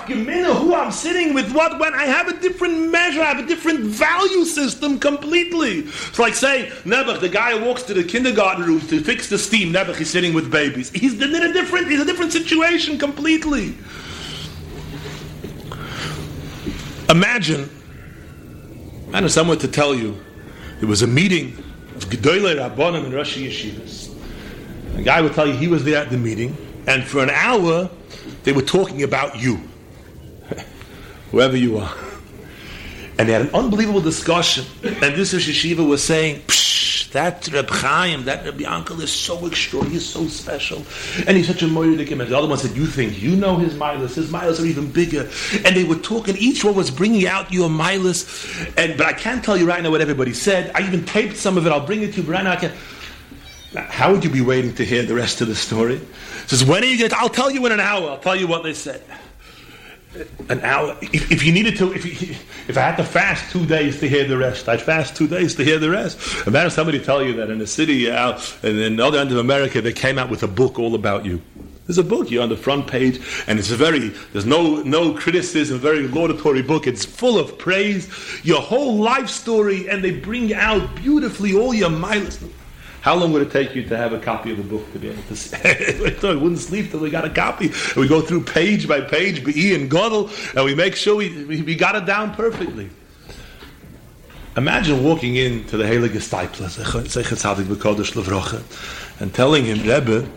Who 0.53 0.75
I'm 0.75 0.91
sitting 0.91 1.33
with, 1.33 1.53
what, 1.53 1.79
when. 1.79 1.93
I 1.93 2.03
have 2.03 2.27
a 2.27 2.37
different 2.37 2.91
measure. 2.91 3.21
I 3.21 3.25
have 3.25 3.39
a 3.39 3.47
different 3.47 3.79
value 3.79 4.43
system 4.43 4.99
completely. 4.99 5.79
It's 5.79 6.19
like 6.19 6.35
saying, 6.35 6.71
Nebuch, 6.83 7.21
the 7.21 7.29
guy 7.29 7.57
who 7.57 7.65
walks 7.65 7.83
to 7.83 7.93
the 7.93 8.03
kindergarten 8.03 8.65
room 8.65 8.81
to 8.81 9.01
fix 9.01 9.29
the 9.29 9.37
steam, 9.37 9.71
Nebuch, 9.71 9.95
he's 9.95 10.09
sitting 10.09 10.33
with 10.33 10.51
babies. 10.51 10.89
He's 10.89 11.13
in 11.13 11.33
a 11.33 11.53
different, 11.53 11.87
he's 11.87 12.01
a 12.01 12.05
different 12.05 12.33
situation 12.33 12.97
completely. 12.97 13.77
Imagine, 17.09 17.69
I 19.13 19.21
know 19.21 19.27
someone 19.27 19.59
to 19.59 19.67
tell 19.69 19.95
you, 19.95 20.17
there 20.79 20.89
was 20.89 21.03
a 21.03 21.07
meeting 21.07 21.57
of 21.95 22.05
Gedolei 22.07 22.55
Rabbanim 22.57 23.05
and 23.05 23.13
Rashi 23.13 23.47
Yeshivas. 23.47 24.00
The 24.95 25.03
guy 25.03 25.21
would 25.21 25.33
tell 25.33 25.47
you 25.47 25.53
he 25.53 25.67
was 25.67 25.83
there 25.83 26.01
at 26.01 26.09
the 26.09 26.17
meeting, 26.17 26.55
and 26.87 27.03
for 27.03 27.23
an 27.23 27.29
hour 27.29 27.89
they 28.43 28.51
were 28.51 28.61
talking 28.61 29.03
about 29.03 29.39
you, 29.39 29.61
whoever 31.31 31.57
you 31.57 31.77
are. 31.77 31.93
And 33.19 33.29
they 33.29 33.33
had 33.33 33.43
an 33.43 33.53
unbelievable 33.53 34.01
discussion. 34.01 34.65
And 34.83 35.13
this 35.13 35.33
is 35.33 35.45
Yeshiva 35.45 35.87
was 35.87 36.03
saying, 36.03 36.41
that 37.11 37.47
Reb 37.51 37.69
Chaim, 37.69 38.23
that 38.25 38.45
Reb 38.45 38.57
Yankel 38.57 39.01
is 39.01 39.11
so 39.11 39.45
extraordinary, 39.45 39.99
he's 39.99 40.07
so 40.07 40.27
special. 40.27 40.83
And 41.27 41.37
he's 41.37 41.47
such 41.47 41.61
a 41.61 41.65
moiridik 41.65 42.11
And 42.11 42.21
the 42.21 42.37
other 42.37 42.47
one 42.47 42.57
said, 42.57 42.75
you 42.75 42.85
think 42.85 43.21
you 43.21 43.35
know 43.35 43.57
his 43.57 43.73
milas, 43.73 44.15
his 44.15 44.31
milas 44.31 44.61
are 44.61 44.65
even 44.65 44.91
bigger. 44.91 45.29
And 45.65 45.75
they 45.75 45.83
were 45.83 45.95
talking, 45.95 46.37
each 46.37 46.63
one 46.63 46.75
was 46.75 46.89
bringing 46.89 47.27
out 47.27 47.51
your 47.51 47.69
milas. 47.69 48.73
And, 48.77 48.97
but 48.97 49.07
I 49.07 49.13
can't 49.13 49.43
tell 49.43 49.57
you 49.57 49.67
right 49.67 49.83
now 49.83 49.91
what 49.91 50.01
everybody 50.01 50.33
said. 50.33 50.71
I 50.73 50.87
even 50.87 51.05
taped 51.05 51.37
some 51.37 51.57
of 51.57 51.65
it, 51.65 51.71
I'll 51.71 51.85
bring 51.85 52.01
it 52.01 52.13
to 52.13 52.21
you, 52.21 52.23
but 52.23 52.31
right 52.33 52.43
now 52.43 52.51
I 52.51 52.55
can't. 52.55 52.73
How 53.75 54.11
would 54.11 54.23
you 54.23 54.29
be 54.29 54.41
waiting 54.41 54.73
to 54.75 54.85
hear 54.85 55.03
the 55.03 55.15
rest 55.15 55.39
of 55.41 55.47
the 55.47 55.55
story? 55.55 55.97
He 55.97 56.47
says, 56.47 56.65
when 56.65 56.83
are 56.83 56.87
you 56.87 56.97
going 56.97 57.09
to, 57.09 57.17
I'll 57.17 57.29
tell 57.29 57.49
you 57.49 57.65
in 57.65 57.71
an 57.71 57.79
hour. 57.79 58.09
I'll 58.09 58.19
tell 58.19 58.35
you 58.35 58.47
what 58.47 58.63
they 58.63 58.73
said. 58.73 59.01
An 60.49 60.59
hour. 60.59 60.97
If, 61.01 61.31
if 61.31 61.43
you 61.43 61.53
needed 61.53 61.77
to, 61.77 61.93
if, 61.93 62.05
if 62.69 62.77
I 62.77 62.81
had 62.81 62.97
to 62.97 63.03
fast 63.05 63.49
two 63.49 63.65
days 63.65 64.01
to 64.01 64.09
hear 64.09 64.27
the 64.27 64.37
rest, 64.37 64.67
I'd 64.67 64.81
fast 64.81 65.15
two 65.15 65.27
days 65.27 65.55
to 65.55 65.63
hear 65.63 65.79
the 65.79 65.89
rest. 65.89 66.45
Imagine 66.45 66.71
somebody 66.71 66.99
tell 66.99 67.23
you 67.23 67.33
that 67.35 67.49
in 67.49 67.61
a 67.61 67.67
city 67.67 68.11
out 68.11 68.57
in 68.61 68.97
the 68.97 69.05
other 69.05 69.19
end 69.19 69.31
of 69.31 69.37
America, 69.37 69.81
they 69.81 69.93
came 69.93 70.19
out 70.19 70.29
with 70.29 70.43
a 70.43 70.49
book 70.49 70.77
all 70.77 70.95
about 70.95 71.23
you. 71.25 71.41
There's 71.87 71.97
a 71.97 72.03
book 72.03 72.27
here 72.27 72.41
on 72.41 72.49
the 72.49 72.57
front 72.57 72.87
page, 72.87 73.19
and 73.47 73.57
it's 73.57 73.71
a 73.71 73.75
very, 73.75 74.09
there's 74.33 74.45
no, 74.45 74.81
no 74.83 75.13
criticism, 75.13 75.79
very 75.79 76.07
laudatory 76.07 76.61
book. 76.61 76.87
It's 76.87 77.03
full 77.03 77.39
of 77.39 77.57
praise, 77.57 78.07
your 78.43 78.61
whole 78.61 78.97
life 78.97 79.29
story, 79.29 79.89
and 79.89 80.03
they 80.03 80.11
bring 80.11 80.53
out 80.53 80.95
beautifully 80.95 81.53
all 81.53 81.73
your 81.73 81.89
miles. 81.89 82.39
How 83.01 83.15
long 83.15 83.33
would 83.33 83.41
it 83.41 83.51
take 83.51 83.73
you 83.73 83.83
to 83.89 83.97
have 83.97 84.13
a 84.13 84.19
copy 84.19 84.51
of 84.51 84.57
the 84.57 84.63
book 84.63 84.91
to 84.93 84.99
be 84.99 85.09
able 85.09 85.23
to 85.23 85.35
see? 85.35 85.57
we 86.21 86.35
wouldn't 86.35 86.59
sleep 86.59 86.91
till 86.91 86.99
we 86.99 87.09
got 87.09 87.25
a 87.25 87.31
copy. 87.31 87.71
We 87.97 88.07
go 88.07 88.21
through 88.21 88.43
page 88.43 88.87
by 88.87 89.01
page, 89.01 89.43
Be'i 89.43 89.73
and 89.73 89.89
Godel, 89.89 90.29
and 90.55 90.63
we 90.63 90.75
make 90.75 90.95
sure 90.95 91.15
we, 91.15 91.43
we, 91.45 91.63
we 91.63 91.75
got 91.75 91.95
it 91.95 92.05
down 92.05 92.35
perfectly. 92.35 92.91
Imagine 94.55 95.03
walking 95.03 95.35
into 95.37 95.77
the 95.77 95.83
Heilige 95.83 96.21
Steipler, 96.21 96.69
and 99.19 99.33
telling 99.33 99.65
him, 99.65 99.79
Rebbe, 99.79 100.29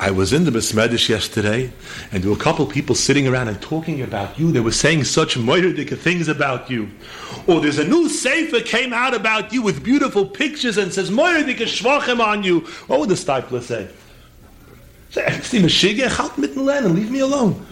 I 0.00 0.12
was 0.12 0.32
in 0.32 0.44
the 0.44 0.52
Besmedish 0.52 1.08
yesterday, 1.08 1.72
and 2.12 2.22
there 2.22 2.30
were 2.30 2.36
a 2.36 2.40
couple 2.40 2.64
people 2.66 2.94
sitting 2.94 3.26
around 3.26 3.48
and 3.48 3.60
talking 3.60 4.00
about 4.02 4.38
you. 4.38 4.52
They 4.52 4.60
were 4.60 4.70
saying 4.70 5.02
such 5.04 5.34
moiridic 5.34 5.98
things 5.98 6.28
about 6.28 6.70
you. 6.70 6.88
Or 7.48 7.60
there's 7.60 7.78
a 7.78 7.84
new 7.84 8.08
sefer 8.08 8.60
came 8.60 8.92
out 8.92 9.12
about 9.12 9.52
you 9.52 9.60
with 9.60 9.82
beautiful 9.82 10.24
pictures 10.24 10.78
and 10.78 10.92
says 10.92 11.10
moiridic 11.10 11.56
shvachem 11.56 12.20
on 12.20 12.44
you. 12.44 12.60
What 12.86 13.00
would 13.00 13.08
the 13.08 13.16
Steipler 13.16 13.60
say? 13.60 13.88
Say, 15.10 15.26
leave 16.88 17.10
me 17.10 17.20
alone. 17.20 17.66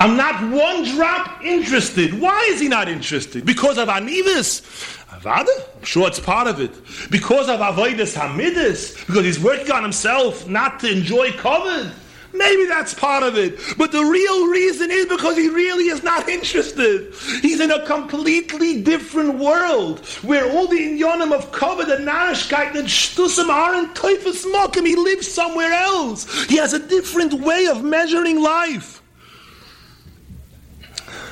I'm 0.00 0.16
not 0.18 0.52
one 0.52 0.84
drop 0.84 1.42
interested. 1.42 2.20
Why 2.20 2.46
is 2.50 2.60
he 2.60 2.68
not 2.68 2.90
interested? 2.90 3.46
Because 3.46 3.78
of 3.78 3.88
Anivis? 3.88 5.00
Avada? 5.24 5.76
I'm 5.76 5.84
sure 5.84 6.06
it's 6.06 6.20
part 6.20 6.46
of 6.46 6.60
it. 6.60 6.72
Because 7.10 7.48
of 7.48 7.60
Avoidus 7.60 8.16
Hamidus? 8.16 9.06
Because 9.06 9.24
he's 9.24 9.40
working 9.40 9.70
on 9.72 9.82
himself 9.82 10.46
not 10.48 10.80
to 10.80 10.90
enjoy 10.90 11.32
covet? 11.32 11.92
Maybe 12.34 12.64
that's 12.66 12.92
part 12.92 13.22
of 13.22 13.38
it. 13.38 13.60
But 13.78 13.92
the 13.92 14.04
real 14.04 14.48
reason 14.48 14.90
is 14.90 15.06
because 15.06 15.36
he 15.36 15.48
really 15.48 15.84
is 15.84 16.02
not 16.02 16.28
interested. 16.28 17.14
He's 17.42 17.60
in 17.60 17.70
a 17.70 17.86
completely 17.86 18.82
different 18.82 19.38
world 19.38 20.04
where 20.22 20.50
all 20.50 20.66
the 20.66 20.76
inyonim 20.76 21.32
of 21.32 21.52
covet 21.52 21.88
and 21.88 22.06
narishkeit 22.06 22.74
and 22.74 22.88
shtusam 22.88 23.48
aren't 23.48 23.94
typhus 23.94 24.44
mokim. 24.44 24.84
He 24.84 24.96
lives 24.96 25.30
somewhere 25.30 25.72
else. 25.72 26.44
He 26.46 26.56
has 26.56 26.72
a 26.72 26.80
different 26.80 27.34
way 27.34 27.66
of 27.66 27.84
measuring 27.84 28.42
life. 28.42 29.00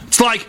It's 0.07 0.21
like, 0.21 0.49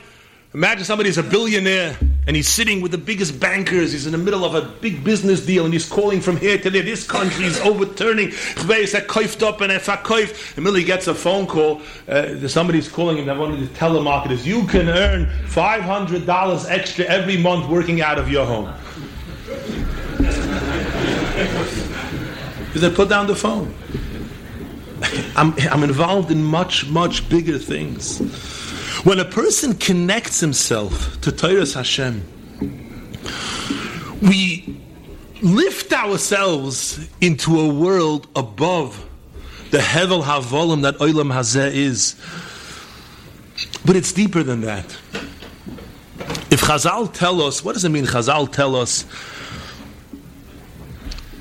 imagine 0.54 0.86
somebody's 0.86 1.18
a 1.18 1.24
billionaire 1.24 1.98
and 2.28 2.36
he's 2.36 2.48
sitting 2.48 2.82
with 2.82 2.92
the 2.92 2.98
biggest 2.98 3.40
bankers. 3.40 3.92
He's 3.92 4.06
in 4.06 4.12
the 4.12 4.18
middle 4.18 4.46
of 4.46 4.56
a 4.56 4.62
big 4.62 5.04
business 5.04 5.46
deal 5.46 5.66
and 5.66 5.74
he's 5.74 5.88
calling 5.90 6.22
from 6.22 6.38
here 6.38 6.58
to 6.58 6.70
there. 6.70 6.84
This 6.84 7.06
country 7.06 7.46
is 7.46 7.60
overturning. 7.62 8.32
up 9.44 9.62
and 9.62 9.72
Immediately 9.72 10.82
he 10.82 10.86
gets 10.86 11.08
a 11.08 11.16
phone 11.16 11.48
call. 11.48 11.82
Uh, 12.08 12.48
somebody's 12.48 12.88
calling 12.88 13.18
him. 13.18 13.38
One 13.38 13.52
of 13.52 13.60
the 13.60 13.68
telemarketers. 13.76 14.46
You 14.46 14.66
can 14.68 14.90
earn 14.90 15.26
$500 15.48 16.70
extra 16.70 17.06
every 17.06 17.38
month 17.38 17.70
working 17.70 18.02
out 18.02 18.20
of 18.20 18.30
your 18.30 18.46
home. 18.46 18.74
He 22.74 22.80
said, 22.80 22.96
put 22.96 23.10
down 23.10 23.28
the 23.28 23.36
phone. 23.36 23.74
I'm, 25.36 25.54
I'm 25.72 25.84
involved 25.84 26.32
in 26.32 26.44
much, 26.44 26.88
much 26.90 27.28
bigger 27.28 27.58
things. 27.58 28.53
When 29.02 29.20
a 29.20 29.26
person 29.26 29.74
connects 29.74 30.40
himself 30.40 31.20
to 31.22 31.32
Torah's 31.32 31.74
Hashem, 31.74 32.24
we 34.22 34.80
lift 35.42 35.92
ourselves 35.92 37.10
into 37.20 37.60
a 37.60 37.74
world 37.74 38.28
above 38.36 39.04
the 39.72 39.80
Hevel 39.80 40.24
Havolim 40.24 40.84
that 40.84 40.96
Olam 41.00 41.34
Hazeh 41.34 41.74
is. 41.74 42.16
But 43.84 43.98
it's 43.98 44.14
deeper 44.14 44.42
than 44.44 44.62
that. 44.62 44.86
If 46.50 46.62
Chazal 46.62 47.12
tell 47.12 47.42
us, 47.42 47.64
what 47.64 47.74
does 47.74 47.84
it 47.84 47.90
mean? 47.90 48.06
Chazal 48.06 48.50
tell 48.50 48.76
us, 48.76 49.04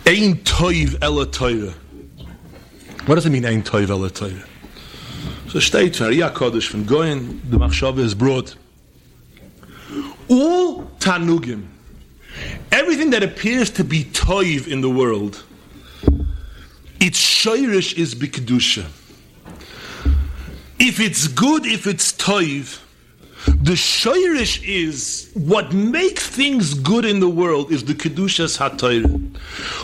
Ein 0.05 0.37
Toiv 0.37 0.97
Ela 1.01 1.27
Torah. 1.27 1.75
What 3.07 3.17
does 3.17 3.27
it 3.27 3.31
mean, 3.31 3.45
Ein 3.45 3.63
Toiv 3.63 3.91
Ela 3.91 4.11
Torah? 4.11 4.43
So 5.53 5.61
steht 5.61 5.97
von 5.97 6.07
Ria 6.07 6.31
Kodesh 6.31 6.71
von 6.71 6.87
Goyen, 6.87 7.43
the 7.51 7.59
Machshava 7.59 7.99
is 7.99 8.15
brought. 8.15 8.57
All 10.29 10.85
Tanugim, 10.99 11.67
everything 12.71 13.11
that 13.11 13.23
appears 13.23 13.69
to 13.73 13.85
be 13.85 14.05
toiv 14.05 14.67
in 14.67 14.81
the 14.81 14.89
world, 14.89 15.45
its 17.01 17.21
shirish 17.21 17.99
is 17.99 18.15
bikdusha. 18.15 18.87
If 20.79 21.01
it's 21.01 21.29
good, 21.29 21.67
if 21.67 21.87
it's 21.87 22.13
toiv, 22.13 22.81
the 23.45 23.73
shirish 23.73 24.67
is 24.67 25.31
what 25.35 25.75
makes 25.75 26.27
things 26.27 26.73
good 26.73 27.05
in 27.05 27.21
the 27.21 27.29
world 27.29 27.71
is 27.71 27.85
the 27.85 27.93
kedushas 27.93 28.57
hatayr. 28.57 29.37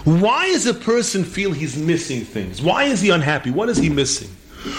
Why 0.07 0.47
does 0.47 0.65
a 0.65 0.73
person 0.73 1.25
feel 1.25 1.53
he's 1.53 1.77
missing 1.77 2.23
things? 2.23 2.63
Why 2.63 2.85
is 2.85 3.03
he 3.03 3.11
unhappy? 3.11 3.51
What 3.51 3.69
is 3.69 3.77
he 3.77 3.91
missing? 3.91 4.31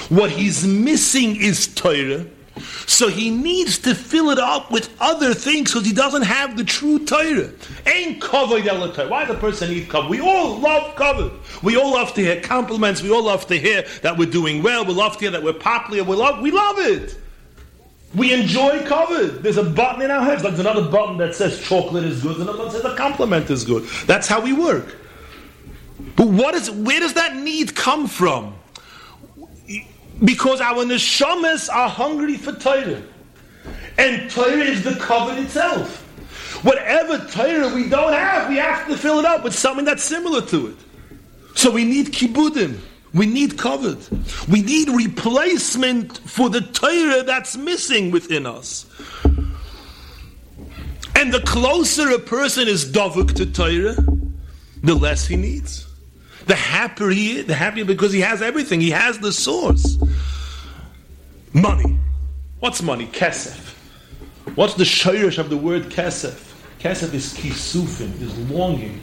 What 0.10 0.32
he's 0.32 0.66
missing 0.66 1.36
is 1.36 1.68
Torah. 1.68 2.26
So 2.86 3.08
he 3.08 3.30
needs 3.30 3.78
to 3.80 3.96
fill 3.96 4.30
it 4.30 4.40
up 4.40 4.72
with 4.72 4.94
other 5.00 5.34
things 5.34 5.72
because 5.72 5.86
he 5.86 5.94
doesn't 5.94 6.24
have 6.24 6.58
the 6.58 6.64
true 6.64 7.06
Torah. 7.06 7.52
Ain't 7.86 8.22
covered? 8.22 8.66
Why 8.66 9.26
does 9.26 9.36
the 9.36 9.40
person 9.40 9.70
need 9.70 9.90
cover? 9.90 10.10
We 10.10 10.20
all 10.20 10.60
love 10.60 10.96
cover. 10.96 11.32
We 11.64 11.78
all 11.78 11.94
love 11.94 12.14
to 12.16 12.22
hear 12.22 12.42
compliments. 12.42 13.02
We 13.02 13.12
all 13.12 13.24
love 13.24 13.48
to 13.48 13.58
hear 13.58 13.86
that 14.02 14.18
we're 14.18 14.30
doing 14.30 14.62
well. 14.64 14.86
We 14.86 14.94
love 14.94 15.14
to 15.14 15.20
hear 15.20 15.32
that 15.32 15.44
we're 15.44 15.54
popular. 15.54 16.04
We 16.04 16.16
love, 16.16 16.42
we 16.42 16.52
love 16.52 16.80
it. 16.80 17.18
We 18.16 18.34
enjoy 18.34 18.86
covered. 18.86 19.44
There's 19.44 19.58
a 19.58 19.64
button 19.64 20.02
in 20.02 20.12
our 20.12 20.24
heads. 20.24 20.44
Like 20.44 20.56
there's 20.56 20.66
another 20.66 20.90
button 20.90 21.18
that 21.18 21.36
says 21.36 21.62
chocolate 21.62 22.04
is 22.04 22.24
good, 22.24 22.38
another 22.38 22.58
one 22.58 22.72
says 22.72 22.84
a 22.84 22.96
compliment 22.96 23.50
is 23.50 23.64
good. 23.64 23.84
That's 24.08 24.28
how 24.28 24.42
we 24.42 24.52
work. 24.52 24.96
But 26.16 26.28
what 26.28 26.56
is 26.56 26.72
where 26.72 27.00
does 27.00 27.14
that 27.14 27.36
need 27.36 27.76
come 27.76 28.08
from? 28.08 28.56
Because 30.24 30.60
our 30.62 30.84
neshamas 30.84 31.74
are 31.74 31.90
hungry 31.90 32.38
for 32.38 32.52
Torah. 32.54 33.02
And 33.98 34.30
Torah 34.30 34.64
is 34.64 34.84
the 34.84 34.96
covenant 34.96 35.48
itself. 35.48 36.06
Whatever 36.64 37.26
Torah 37.28 37.74
we 37.74 37.90
don't 37.90 38.14
have, 38.14 38.50
we 38.50 38.58
have 38.58 38.88
to 38.88 38.98
fill 38.98 39.20
it 39.20 39.26
up 39.26 39.44
with 39.44 39.56
something 39.56 39.86
that's 39.86 40.04
similar 40.04 40.42
to 40.48 40.68
it. 40.68 40.76
So 41.56 41.72
we 41.72 41.86
need 41.86 42.08
kibudim. 42.08 42.80
We 43.14 43.26
need 43.26 43.58
covered. 43.58 43.98
We 44.48 44.62
need 44.62 44.90
replacement 44.90 46.18
for 46.20 46.50
the 46.50 46.62
Torah 46.62 47.24
that's 47.24 47.58
missing 47.58 48.12
within 48.12 48.46
us. 48.46 48.86
And 51.16 51.34
the 51.34 51.42
closer 51.42 52.10
a 52.12 52.20
person 52.20 52.68
is 52.68 52.86
davuk 52.86 53.34
to 53.36 53.46
Torah, 53.46 53.98
the 54.84 54.94
less 54.94 55.28
he 55.28 55.36
needs 55.36 55.89
the 56.50 56.56
happier 56.56 57.10
he 57.10 57.38
is, 57.38 57.46
the 57.46 57.54
happier 57.54 57.86
because 57.86 58.12
he 58.12 58.22
has 58.22 58.42
everything. 58.42 58.82
He 58.82 58.90
has 58.90 59.20
the 59.20 59.32
source. 59.32 60.00
Money. 61.54 62.00
What's 62.60 62.82
money? 62.82 63.06
Kesef. 63.06 63.76
What's 64.56 64.74
the 64.74 64.84
shirish 64.84 65.38
of 65.38 65.52
the 65.52 65.58
word 65.58 65.84
kesef? 65.84 66.48
Kesef 66.80 67.14
is 67.14 67.36
kisufin, 67.36 68.20
is 68.20 68.36
longing, 68.50 69.00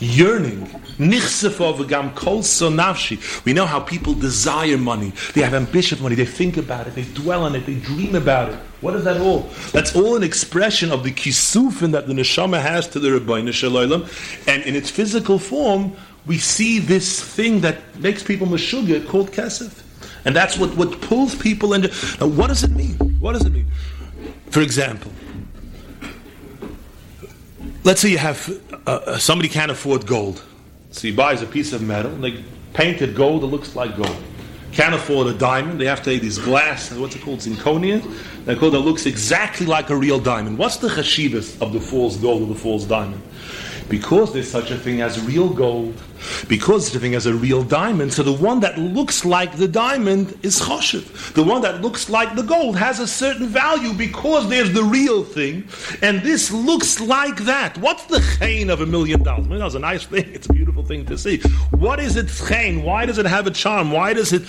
yearning. 0.00 0.68
We 0.98 1.08
know 3.52 3.66
how 3.66 3.80
people 3.80 4.14
desire 4.14 4.78
money. 4.78 5.12
They 5.34 5.42
have 5.42 5.54
ambition 5.54 5.98
for 5.98 6.04
money. 6.04 6.14
They 6.14 6.24
think 6.24 6.56
about 6.56 6.86
it. 6.86 6.94
They 6.94 7.04
dwell 7.04 7.44
on 7.44 7.54
it. 7.54 7.66
They 7.66 7.74
dream 7.74 8.14
about 8.14 8.50
it. 8.50 8.58
What 8.80 8.94
is 8.94 9.04
that 9.04 9.20
all? 9.20 9.48
That's 9.72 9.94
all 9.94 10.16
an 10.16 10.22
expression 10.22 10.92
of 10.92 11.04
the 11.04 11.12
kisufin 11.12 11.92
that 11.92 12.06
the 12.06 12.12
neshama 12.12 12.60
has 12.60 12.88
to 12.88 13.00
the 13.00 13.12
Rabbi 13.12 13.50
Shalom, 13.50 14.06
and 14.46 14.62
in 14.64 14.74
its 14.74 14.90
physical 14.90 15.38
form, 15.38 15.96
we 16.26 16.38
see 16.38 16.78
this 16.78 17.22
thing 17.22 17.60
that 17.60 17.76
makes 17.98 18.22
people 18.22 18.46
meshuga 18.46 19.06
called 19.06 19.30
kesef. 19.30 19.82
And 20.24 20.34
that's 20.34 20.58
what, 20.58 20.76
what 20.76 21.00
pulls 21.00 21.36
people 21.36 21.72
into. 21.72 21.88
Now, 22.18 22.26
what 22.26 22.48
does 22.48 22.64
it 22.64 22.72
mean? 22.72 22.94
What 23.20 23.34
does 23.34 23.44
it 23.44 23.52
mean? 23.52 23.66
For 24.50 24.60
example, 24.60 25.12
let's 27.84 28.00
say 28.00 28.10
you 28.10 28.18
have 28.18 28.60
uh, 28.86 28.90
uh, 28.90 29.18
somebody 29.18 29.48
can't 29.48 29.70
afford 29.70 30.06
gold. 30.06 30.42
So 30.90 31.02
he 31.02 31.14
buys 31.14 31.42
a 31.42 31.46
piece 31.46 31.72
of 31.72 31.82
metal, 31.82 32.10
and 32.10 32.24
they 32.24 32.44
painted 32.74 33.14
gold 33.14 33.42
that 33.42 33.46
looks 33.46 33.76
like 33.76 33.96
gold. 33.96 34.16
Can't 34.72 34.94
afford 34.94 35.28
a 35.28 35.34
diamond, 35.34 35.80
they 35.80 35.86
have 35.86 36.02
to 36.02 36.12
have 36.12 36.20
these 36.20 36.38
glass, 36.38 36.92
what's 36.92 37.16
it 37.16 37.22
called, 37.22 37.38
zirconia? 37.38 38.02
That 38.44 38.60
looks 38.60 39.06
exactly 39.06 39.64
like 39.64 39.90
a 39.90 39.96
real 39.96 40.18
diamond. 40.18 40.58
What's 40.58 40.76
the 40.76 40.88
chashivas 40.88 41.60
of 41.62 41.72
the 41.72 41.80
false 41.80 42.16
gold 42.16 42.42
or 42.42 42.46
the 42.46 42.60
false 42.60 42.84
diamond? 42.84 43.22
Because 43.88 44.32
there's 44.32 44.50
such 44.50 44.70
a 44.70 44.76
thing 44.76 45.00
as 45.00 45.20
real 45.20 45.48
gold, 45.48 46.00
because 46.48 46.86
there's 46.86 46.96
a 46.96 47.00
thing 47.00 47.14
as 47.14 47.26
a 47.26 47.34
real 47.34 47.62
diamond, 47.62 48.12
so 48.12 48.22
the 48.22 48.32
one 48.32 48.60
that 48.60 48.78
looks 48.78 49.24
like 49.24 49.56
the 49.56 49.68
diamond 49.68 50.38
is 50.42 50.60
choshev. 50.60 51.34
The 51.34 51.42
one 51.42 51.62
that 51.62 51.82
looks 51.82 52.08
like 52.10 52.34
the 52.34 52.42
gold 52.42 52.76
has 52.76 53.00
a 53.00 53.06
certain 53.06 53.46
value 53.46 53.92
because 53.92 54.48
there's 54.48 54.72
the 54.72 54.84
real 54.84 55.24
thing, 55.24 55.68
and 56.02 56.22
this 56.22 56.50
looks 56.50 57.00
like 57.00 57.44
that. 57.44 57.78
What's 57.78 58.04
the 58.04 58.20
chain 58.38 58.70
of 58.70 58.80
a 58.80 58.86
million 58.86 59.22
dollars? 59.22 59.44
Million 59.44 59.60
dollars 59.60 59.72
is 59.72 59.76
a 59.76 59.80
nice 59.80 60.04
thing, 60.04 60.24
it's 60.34 60.46
a 60.46 60.52
beautiful 60.52 60.84
thing 60.84 61.06
to 61.06 61.18
see. 61.18 61.40
What 61.70 62.00
is 62.00 62.16
it 62.16 62.28
chain? 62.48 62.82
Why 62.82 63.06
does 63.06 63.18
it 63.18 63.26
have 63.26 63.46
a 63.46 63.50
charm? 63.50 63.92
Why 63.92 64.12
does 64.12 64.32
it 64.32 64.42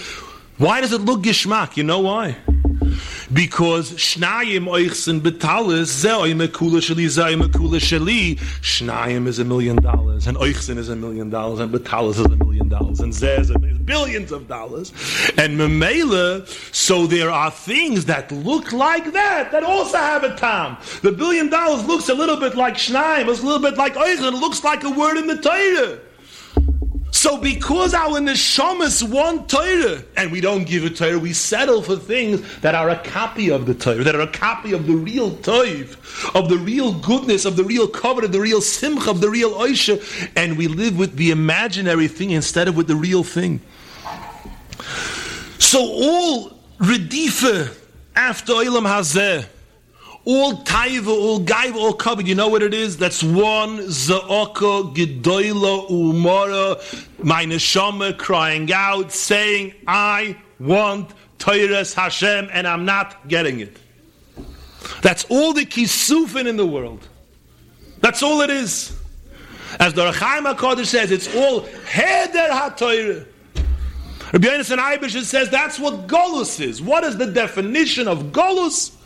why 0.57 0.81
does 0.81 0.91
it 0.91 1.01
look 1.01 1.21
gishmak? 1.21 1.77
You 1.77 1.83
know 1.83 1.99
why? 1.99 2.35
Because 3.33 3.91
shnayim 3.91 4.67
oichsen 4.67 5.19
betalis 5.19 5.87
ze 5.87 6.09
oime 6.09 6.47
kula 6.47 6.79
sheli 6.79 7.07
ze 7.09 7.21
oime 7.21 7.47
kula 7.51 7.79
sheli 7.79 8.39
shnayim 8.61 9.27
is 9.27 9.39
a 9.39 9.43
million 9.43 9.75
dollars 9.77 10.27
and 10.27 10.37
oichsen 10.37 10.77
is 10.77 10.89
a 10.89 10.95
million 10.95 11.29
dollars 11.29 11.59
and 11.59 11.73
betalis 11.73 12.19
is 12.19 12.25
a 12.25 12.35
million 12.37 12.69
dollars 12.69 12.99
and 13.01 13.13
ze 13.13 13.27
is 13.27 13.51
billions 13.87 14.33
of 14.33 14.47
dollars. 14.47 14.91
And 15.37 15.57
memela 15.57 16.47
so 16.75 17.07
there 17.07 17.31
are 17.31 17.49
things 17.49 18.05
that 18.05 18.31
look 18.31 18.71
like 18.73 19.13
that 19.13 19.51
that 19.51 19.63
also 19.63 19.97
have 19.97 20.23
a 20.23 20.35
tam 20.35 20.77
the 21.01 21.11
billion 21.11 21.49
dollars 21.49 21.85
looks 21.85 22.09
a 22.09 22.13
little 22.13 22.37
bit 22.37 22.55
like 22.55 22.75
shnayim 22.75 23.27
it's 23.29 23.41
a 23.41 23.45
little 23.45 23.61
bit 23.61 23.77
like 23.77 23.95
oichsen 23.95 24.27
it 24.33 24.35
looks 24.35 24.63
like 24.63 24.83
a 24.83 24.89
word 24.89 25.17
in 25.17 25.27
the 25.27 25.37
Torah 25.37 25.99
so 27.17 27.37
because 27.39 27.95
our 27.95 28.19
neshamas 28.19 29.01
want 29.01 29.49
Torah, 29.49 30.03
and 30.15 30.31
we 30.31 30.39
don't 30.39 30.65
give 30.65 30.85
a 30.85 30.89
Torah, 30.91 31.17
we 31.17 31.33
settle 31.33 31.81
for 31.81 31.95
things 31.95 32.59
that 32.59 32.75
are 32.75 32.89
a 32.91 32.99
copy 32.99 33.49
of 33.49 33.65
the 33.65 33.73
Torah, 33.73 34.03
that 34.03 34.13
are 34.13 34.21
a 34.21 34.31
copy 34.31 34.71
of 34.71 34.85
the 34.85 34.93
real 34.93 35.31
Toiv, 35.31 36.35
of 36.35 36.47
the 36.47 36.57
real 36.57 36.93
goodness, 36.99 37.45
of 37.45 37.55
the 37.55 37.63
real 37.63 37.87
cover, 37.87 38.25
of 38.25 38.31
the 38.31 38.39
real 38.39 38.61
simcha, 38.61 39.09
of 39.09 39.19
the 39.19 39.31
real 39.31 39.49
oisha, 39.53 39.99
and 40.35 40.59
we 40.59 40.67
live 40.67 40.95
with 40.95 41.15
the 41.15 41.31
imaginary 41.31 42.07
thing 42.07 42.29
instead 42.29 42.67
of 42.67 42.77
with 42.77 42.85
the 42.85 42.95
real 42.95 43.23
thing. 43.23 43.61
So 45.57 45.79
all 45.79 46.51
redifa 46.77 47.75
after 48.15 48.53
Olam 48.53 48.85
Hazeh, 48.85 49.47
all 50.27 50.55
taiva, 50.55 51.07
all 51.07 51.39
gaiva, 51.39 51.75
all 51.75 51.93
covered. 51.93 52.27
You 52.27 52.35
know 52.35 52.49
what 52.49 52.61
it 52.61 52.73
is? 52.73 52.97
That's 52.97 53.23
one 53.23 53.79
za'aka 53.79 54.93
gedoyla 54.93 55.89
umara, 55.89 57.23
my 57.23 57.45
neshama 57.45 58.17
crying 58.17 58.69
out, 58.73 59.13
saying, 59.13 59.73
I 59.87 60.35
want 60.59 61.11
Torah's 61.39 61.93
Hashem, 61.93 62.49
and 62.51 62.67
I'm 62.67 62.83
not 62.83 63.29
getting 63.29 63.61
it. 63.61 63.77
That's 65.01 65.23
all 65.29 65.53
the 65.53 65.65
kisufin 65.65 66.45
in 66.45 66.57
the 66.57 66.65
world. 66.65 67.07
That's 68.01 68.21
all 68.21 68.41
it 68.41 68.49
is. 68.49 68.99
As 69.79 69.93
the 69.93 70.11
Rechaim 70.11 70.53
HaKadosh 70.53 70.87
says, 70.87 71.09
it's 71.09 71.33
all 71.33 71.61
heder 71.61 72.51
ha-Torah. 72.51 73.25
Rabbi 74.33 74.45
Yonasan 74.45 74.77
Eibish 74.77 75.23
says 75.23 75.49
that's 75.49 75.79
what 75.79 76.07
Golus 76.07 76.59
is. 76.59 76.81
What 76.81 77.05
is 77.05 77.17
the 77.17 77.27
definition 77.27 78.09
of 78.09 78.33
Golus? 78.33 78.96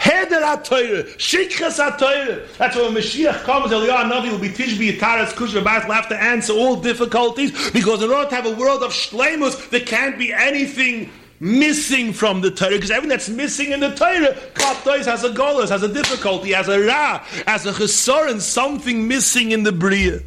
Heder 0.00 0.40
HaTorah, 0.40 1.14
Shikras 1.16 1.78
HaTorah. 1.78 2.56
That's 2.56 2.74
why 2.74 2.82
when 2.82 2.94
Mashiach 2.94 3.42
comes, 3.42 3.70
Eliyahu 3.70 4.10
Navi 4.10 4.30
will 4.30 4.38
be 4.38 4.48
Tishbi 4.48 4.96
Yitaras 4.96 5.28
Kushra 5.32 5.62
Bas 5.62 5.84
will 5.84 5.92
have 5.92 6.08
to 6.08 6.16
answer 6.16 6.54
all 6.54 6.76
difficulties 6.76 7.70
because 7.70 8.02
in 8.02 8.10
order 8.10 8.28
to 8.30 8.34
have 8.34 8.46
a 8.46 8.54
world 8.54 8.82
of 8.82 8.92
Shlemus, 8.92 9.68
there 9.68 9.80
can't 9.80 10.18
be 10.18 10.32
anything 10.32 11.10
missing 11.38 12.14
from 12.14 12.40
the 12.40 12.50
Torah 12.50 12.70
because 12.70 12.90
everything 12.90 13.10
that's 13.10 13.28
missing 13.28 13.72
in 13.72 13.80
the 13.80 13.94
Torah, 13.94 14.34
Kaptois 14.54 15.04
has 15.04 15.22
a 15.22 15.30
golus, 15.30 15.68
has 15.68 15.82
a 15.82 15.92
difficulty, 15.92 16.52
has 16.52 16.68
a 16.68 16.80
ra, 16.80 17.18
has 17.46 17.66
a 17.66 17.72
chesor, 17.72 18.30
and 18.30 18.40
something 18.40 19.06
missing 19.06 19.52
in 19.52 19.64
the 19.64 19.72
Bria. 19.72 20.20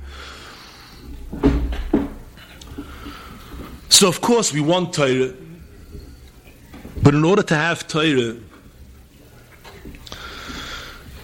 So 3.89 4.07
of 4.07 4.21
course 4.21 4.53
we 4.53 4.61
want 4.61 4.93
Torah, 4.93 5.33
but 7.01 7.15
in 7.15 7.23
order 7.23 7.41
to 7.41 7.55
have 7.55 7.87
Torah, 7.87 8.35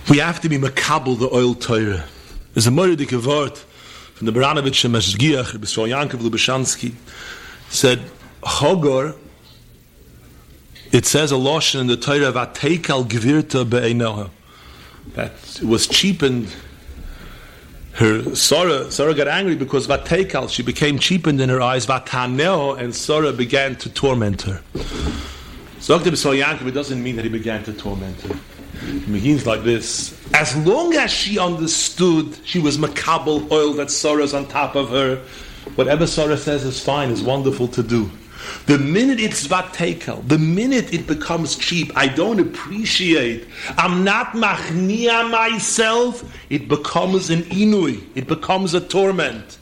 we 0.10 0.18
have 0.18 0.41
to 0.41 0.49
be 0.49 0.57
makabel 0.57 1.18
the 1.20 1.30
oil 1.34 1.53
Torah. 1.53 2.03
There's 2.53 2.68
a 2.68 2.72
Moridik 2.72 3.12
word 3.26 3.57
from 3.57 4.26
the 4.26 4.32
Baranovich 4.32 4.84
and 4.84 4.95
Meshgiach, 4.95 5.55
B'Sol 5.57 5.88
Yankov 5.88 6.22
Lubchansky, 6.22 6.95
said, 7.70 8.01
Chogor, 8.41 9.16
it 10.91 11.05
says 11.05 11.32
a 11.32 11.38
lotion 11.38 11.80
in 11.80 11.88
the 11.88 11.95
Torah, 11.95 12.32
Vateikal 12.32 13.07
Gvirta 13.07 13.70
Be'einoha, 13.70 14.30
that 15.14 15.62
was 15.64 15.88
cheapened 15.88 16.53
her 17.93 18.34
Sarah, 18.34 18.89
Sarah 18.91 19.14
got 19.14 19.28
angry 19.28 19.55
because 19.55 19.86
Vatekal, 19.88 20.49
she 20.49 20.64
became 20.64 20.99
cheapened 20.99 21.41
in 21.41 21.49
her 21.49 21.62
eyes, 21.62 21.86
Vataneo, 21.86 22.78
and 22.80 22.95
Sarah 22.95 23.34
began 23.34 23.76
to 23.78 23.89
torment 23.89 24.43
her. 24.43 24.62
So 25.80 25.97
Dr. 25.97 26.11
Yankov, 26.11 26.67
it 26.67 26.71
doesn't 26.71 27.01
mean 27.01 27.15
that 27.15 27.23
he 27.23 27.30
began 27.30 27.63
to 27.63 27.73
torment 27.73 28.19
her. 28.21 28.38
It 28.82 29.11
begins 29.11 29.45
like 29.45 29.63
this. 29.63 30.15
As 30.34 30.55
long 30.57 30.93
as 30.95 31.11
she 31.11 31.39
understood 31.39 32.38
she 32.43 32.59
was 32.59 32.77
makabel 32.77 33.49
oil 33.51 33.73
that 33.73 33.89
Sarah's 33.89 34.34
on 34.34 34.47
top 34.47 34.75
of 34.75 34.89
her, 34.89 35.17
whatever 35.75 36.05
Sarah 36.05 36.38
says 36.38 36.65
is 36.65 36.84
fine, 36.84 37.09
is 37.09 37.23
wonderful 37.23 37.67
to 37.69 37.84
do. 37.84 38.11
The 38.65 38.77
minute 38.77 39.19
it's 39.19 39.47
vatekel, 39.47 40.27
the 40.27 40.38
minute 40.38 40.93
it 40.93 41.07
becomes 41.07 41.55
cheap, 41.55 41.91
I 41.95 42.07
don't 42.07 42.39
appreciate. 42.39 43.47
I'm 43.77 44.03
not 44.03 44.34
machnia 44.34 45.30
myself. 45.30 46.23
It 46.49 46.67
becomes 46.67 47.30
an 47.30 47.43
inui. 47.43 48.05
It 48.15 48.27
becomes 48.27 48.73
a 48.73 48.82
torment. 48.82 49.55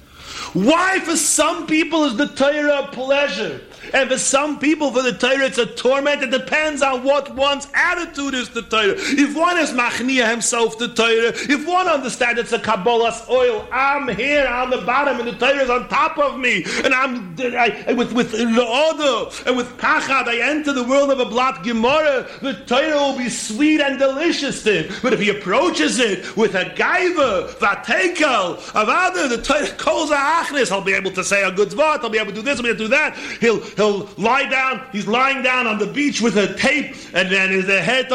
Why, 0.54 1.00
for 1.00 1.16
some 1.16 1.68
people, 1.68 2.06
is 2.06 2.18
the 2.18 2.28
Torah 2.28 2.84
a 2.84 2.88
pleasure? 2.88 3.62
And 3.94 4.10
for 4.10 4.18
some 4.18 4.60
people, 4.60 4.92
for 4.92 5.02
the 5.02 5.14
Torah, 5.14 5.46
it's 5.46 5.58
a 5.58 5.66
torment. 5.66 6.24
It 6.24 6.32
depends 6.32 6.82
on 6.82 7.04
what 7.04 7.34
one's 7.36 7.68
attitude 7.74 8.34
is 8.34 8.50
to 8.50 8.62
Torah. 8.62 8.96
If 8.98 9.36
one 9.36 9.58
is 9.58 9.72
machnia 9.72 10.30
himself 10.30 10.78
to 10.80 10.88
Torah, 10.94 11.34
if 11.34 11.68
one 11.68 11.88
understands 11.88 12.40
it's 12.40 12.54
a 12.54 12.60
Kabbalah's 12.60 13.28
oil, 13.30 13.68
I'm 13.72 14.08
here 14.10 14.48
on 14.48 14.70
the 14.70 14.82
bottom 14.82 15.20
and 15.20 15.28
the 15.28 15.38
Torah 15.38 15.64
is 15.64 15.70
on 15.70 15.88
top 15.90 16.18
of 16.18 16.40
me. 16.40 16.66
And 16.84 16.94
I'm 16.94 17.36
I, 17.40 17.94
with 17.94 18.14
with 18.14 18.34
Lo'odo 18.34 19.46
and 19.46 19.56
with 19.56 19.78
Pachad, 19.78 20.28
I 20.28 20.50
enter 20.50 20.74
the 20.74 20.84
world 20.84 21.12
of 21.12 21.20
a 21.20 21.26
blot 21.26 21.64
Gemara. 21.64 22.28
The 22.42 22.54
Torah 22.66 22.96
will 22.96 23.18
be 23.18 23.30
sweet 23.30 23.82
and 23.82 24.00
delicious 24.00 24.64
to 24.64 24.84
him. 24.84 24.96
But 25.02 25.14
if 25.14 25.20
he 25.20 25.30
approaches 25.30 26.00
it 26.00 26.36
with 26.36 26.56
a 26.56 26.66
gaiva, 26.66 27.50
vatekel, 27.56 28.58
avada, 28.72 29.30
the 29.30 29.42
Torah 29.42 29.68
calls 29.78 30.12
a 30.12 30.16
achnis, 30.16 30.70
he'll 30.70 30.82
be 30.82 30.94
able 30.94 31.12
to 31.12 31.24
say 31.24 31.44
a 31.44 31.52
good 31.52 31.70
zvot, 31.70 32.00
I'll 32.04 32.10
be 32.10 32.18
able 32.18 32.32
to 32.32 32.36
do 32.36 32.42
this, 32.42 32.58
I'll 32.58 32.64
be 32.64 32.70
able 32.70 32.80
to 32.80 32.84
do 32.86 32.90
that. 32.90 33.16
He'll 33.40 33.60
he'll 33.78 34.10
lie 34.18 34.50
down. 34.50 34.86
He's 34.92 35.08
lying 35.08 35.42
down 35.44 35.68
on 35.68 35.78
the 35.78 35.88
beach 35.88 36.20
with 36.20 36.36
a 36.36 36.54
tape, 36.56 36.96
and 37.14 37.32
then 37.32 37.52
his 37.52 37.70
uh, 37.70 37.82
head. 37.82 38.08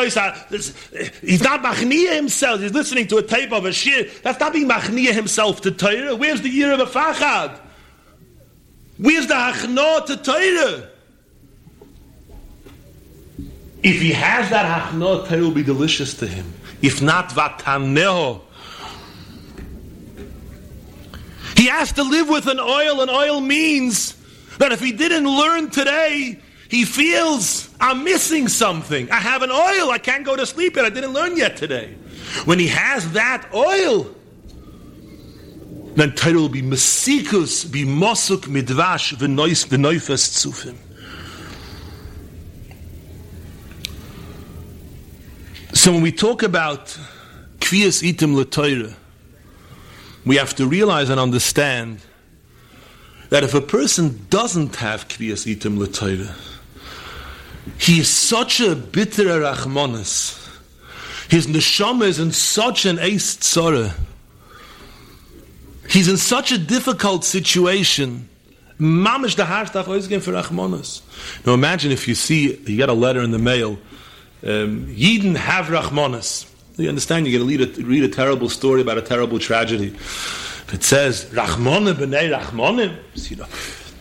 He's 1.22 1.42
not 1.42 1.62
machnia 1.62 2.14
himself. 2.14 2.60
He's 2.60 2.74
listening 2.74 3.06
to 3.06 3.16
a 3.16 3.22
tape 3.22 3.52
of 3.52 3.64
a 3.64 3.72
shir. 3.72 4.10
That's 4.22 4.38
not 4.38 4.52
being 4.52 4.68
machnia 4.68 5.14
himself 5.14 5.62
to 5.62 5.70
Torah. 5.70 6.14
Where's 6.14 6.42
the 6.42 6.50
year 6.50 6.72
of 6.72 6.80
a 6.80 6.86
fachad? 6.86 7.58
Where's 8.98 9.26
the 9.26 9.34
hachno 9.34 10.04
to 10.06 10.16
Torah? 10.18 10.90
If 13.82 14.00
he 14.00 14.12
has 14.12 14.50
that 14.50 14.92
hachno, 14.92 15.26
Torah 15.26 15.40
will 15.40 15.50
be 15.50 15.62
delicious 15.62 16.14
to 16.14 16.26
him. 16.26 16.52
If 16.82 17.00
not, 17.00 17.30
vataneho. 17.30 18.40
He 21.56 21.66
has 21.68 21.92
to 21.92 22.02
live 22.02 22.28
with 22.28 22.46
an 22.48 22.58
oil, 22.58 23.00
and 23.00 23.10
oil 23.10 23.40
means 23.40 24.14
that 24.62 24.70
if 24.70 24.78
he 24.78 24.92
didn't 24.92 25.26
learn 25.26 25.70
today, 25.70 26.38
he 26.68 26.84
feels 26.84 27.68
I'm 27.80 28.04
missing 28.04 28.46
something. 28.46 29.10
I 29.10 29.16
have 29.16 29.42
an 29.42 29.50
oil, 29.50 29.90
I 29.90 29.98
can't 30.00 30.24
go 30.24 30.36
to 30.36 30.46
sleep 30.46 30.76
yet, 30.76 30.84
I 30.84 30.90
didn't 30.90 31.12
learn 31.12 31.36
yet 31.36 31.56
today. 31.56 31.94
When 32.44 32.60
he 32.60 32.68
has 32.68 33.10
that 33.10 33.52
oil, 33.52 34.14
then 35.96 36.12
Torah 36.12 36.34
will 36.34 36.48
be 36.48 36.62
mesikus, 36.62 37.70
be 37.70 37.84
mosuk 37.84 38.42
midvash 38.42 39.16
v'noifes 39.16 40.30
tzufim. 40.30 40.76
So 45.74 45.90
when 45.90 46.02
we 46.02 46.12
talk 46.12 46.44
about 46.44 46.86
kvias 47.58 48.08
itim 48.08 48.36
l'Torah, 48.36 48.94
we 50.24 50.36
have 50.36 50.54
to 50.54 50.68
realize 50.68 51.10
and 51.10 51.18
understand 51.18 51.98
that 53.32 53.42
if 53.42 53.54
a 53.54 53.62
person 53.62 54.26
doesn't 54.28 54.76
have 54.76 55.08
Kriyas 55.08 55.46
Itim 55.46 55.78
L'Torah, 55.78 56.34
he 57.78 58.00
is 58.00 58.14
such 58.14 58.60
a 58.60 58.76
bitter 58.76 59.24
Rachmanis. 59.24 60.38
His 61.30 61.46
neshama 61.46 62.08
is 62.08 62.18
in 62.18 62.32
such 62.32 62.84
an 62.84 62.98
ace 62.98 63.38
tzara. 63.38 63.94
He's 65.88 66.08
in 66.08 66.18
such 66.18 66.52
a 66.52 66.58
difficult 66.58 67.24
situation. 67.24 68.28
Mamish 68.78 69.36
the 69.36 69.46
heart 69.46 69.74
always 69.76 70.08
for 70.08 70.32
Rachmanis. 70.32 71.00
Now 71.46 71.54
imagine 71.54 71.90
if 71.90 72.06
you 72.06 72.14
see, 72.14 72.54
you 72.54 72.76
get 72.76 72.90
a 72.90 72.92
letter 72.92 73.22
in 73.22 73.30
the 73.30 73.38
mail, 73.38 73.78
um, 74.42 74.88
Yidden 74.88 75.36
have 75.36 75.68
Rachmanis. 75.68 76.50
You 76.76 76.90
understand? 76.90 77.26
You're 77.26 77.38
going 77.38 77.58
to 77.58 77.64
read 77.64 77.78
a, 77.78 77.82
read 77.82 78.04
a 78.04 78.08
terrible 78.14 78.50
story 78.50 78.82
about 78.82 78.98
a 78.98 79.02
terrible 79.02 79.38
tragedy. 79.38 79.96
If 80.62 80.74
it 80.74 80.84
says, 80.84 81.26
Rachmonim 81.26 81.94
b'nei 81.94 82.32
Rachmonim, 82.36 83.30
you 83.30 83.36
know, 83.36 83.46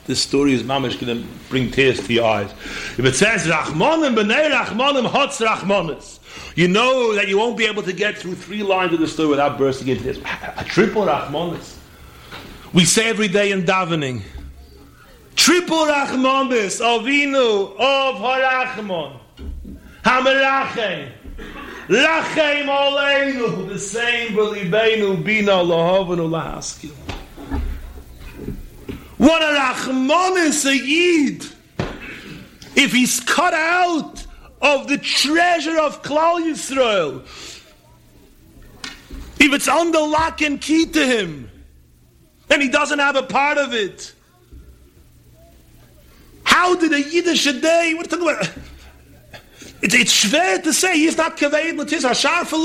this 0.05 0.21
story 0.21 0.53
is 0.53 0.63
mamish 0.63 0.99
going 0.99 1.21
to 1.21 1.27
bring 1.49 1.71
tears 1.71 2.05
to 2.05 2.13
your 2.13 2.25
eyes. 2.25 2.51
If 2.97 3.01
it 3.01 3.15
says, 3.15 3.45
Rachmonim 3.45 4.15
b'nei 4.15 4.51
Rachmonim 4.51 5.09
hotz 5.09 5.45
Rachmonis, 5.45 6.19
you 6.55 6.67
know 6.67 7.13
that 7.15 7.27
you 7.27 7.37
won't 7.37 7.57
be 7.57 7.65
able 7.65 7.83
to 7.83 7.93
get 7.93 8.17
through 8.17 8.35
three 8.35 8.63
lines 8.63 8.93
of 8.93 8.99
the 8.99 9.07
story 9.07 9.29
without 9.29 9.57
bursting 9.57 9.87
into 9.87 10.03
this. 10.03 10.19
A 10.57 10.63
triple 10.63 11.03
Rachmonis. 11.05 11.77
We 12.73 12.85
say 12.85 13.09
every 13.09 13.27
day 13.27 13.51
in 13.51 13.63
davening, 13.63 14.21
triple 15.35 15.85
Rachmonis, 15.85 16.79
Avinu, 16.79 17.73
of 17.77 18.15
Harachmon, 18.15 19.19
Hamerachem, 20.03 21.11
Lachem 21.91 22.67
Aleinu, 22.67 23.67
the 23.67 23.77
same 23.77 24.29
Belibeinu, 24.29 25.21
Bina 25.25 25.51
Lahavanu 25.51 26.29
Lahaskil. 26.29 26.93
What 29.17 29.41
a 29.41 29.59
Rachmonis 29.59 30.65
a 30.65 30.77
Yid! 30.77 31.45
If 32.77 32.93
he's 32.93 33.19
cut 33.19 33.53
out 33.53 34.25
of 34.61 34.87
the 34.87 34.99
treasure 34.99 35.77
of 35.77 36.01
Klal 36.01 36.39
Yisrael, 36.39 37.23
if 39.41 39.53
it's 39.53 39.67
under 39.67 39.99
lock 39.99 40.41
and 40.41 40.61
key 40.61 40.85
to 40.85 41.05
him, 41.05 41.51
and 42.49 42.61
he 42.61 42.69
doesn't 42.69 42.99
have 42.99 43.17
a 43.17 43.23
part 43.23 43.57
of 43.57 43.73
it, 43.73 44.13
how 46.45 46.73
did 46.75 46.93
a 46.93 47.01
Yiddish 47.01 47.43
day, 47.59 47.93
what 47.95 48.07
are 48.07 48.17
talking 48.17 48.29
about? 48.29 48.70
It's, 49.81 49.95
it's 49.95 50.25
schwer 50.25 50.61
to 50.63 50.73
say 50.73 50.97
he's 50.97 51.17
not 51.17 51.37
kaved 51.37 51.77
latis 51.77 52.07
hashar 52.07 52.45
for. 52.45 52.57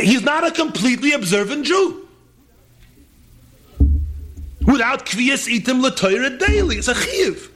He's 0.00 0.22
not 0.22 0.46
a 0.46 0.50
completely 0.50 1.12
observant 1.12 1.66
Jew. 1.66 2.06
Without 4.66 5.06
kviyas 5.06 5.46
itim 5.48 5.86
latoira 5.86 6.38
daily, 6.38 6.78
it's 6.78 6.88
a 6.88 6.94
chiv. 6.94 7.50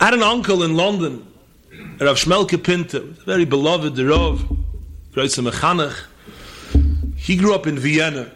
I 0.00 0.06
had 0.06 0.14
an 0.14 0.22
uncle 0.22 0.62
in 0.62 0.76
London, 0.76 1.26
Rav 2.00 2.16
Shmelke 2.16 2.62
Pinter, 2.62 3.00
very 3.00 3.44
beloved 3.44 3.98
Rav, 3.98 4.44
Große 5.12 5.48
Mechanech. 5.48 5.96
He 7.16 7.36
grew 7.36 7.54
up 7.54 7.66
in 7.66 7.78
Vienna. 7.78 8.30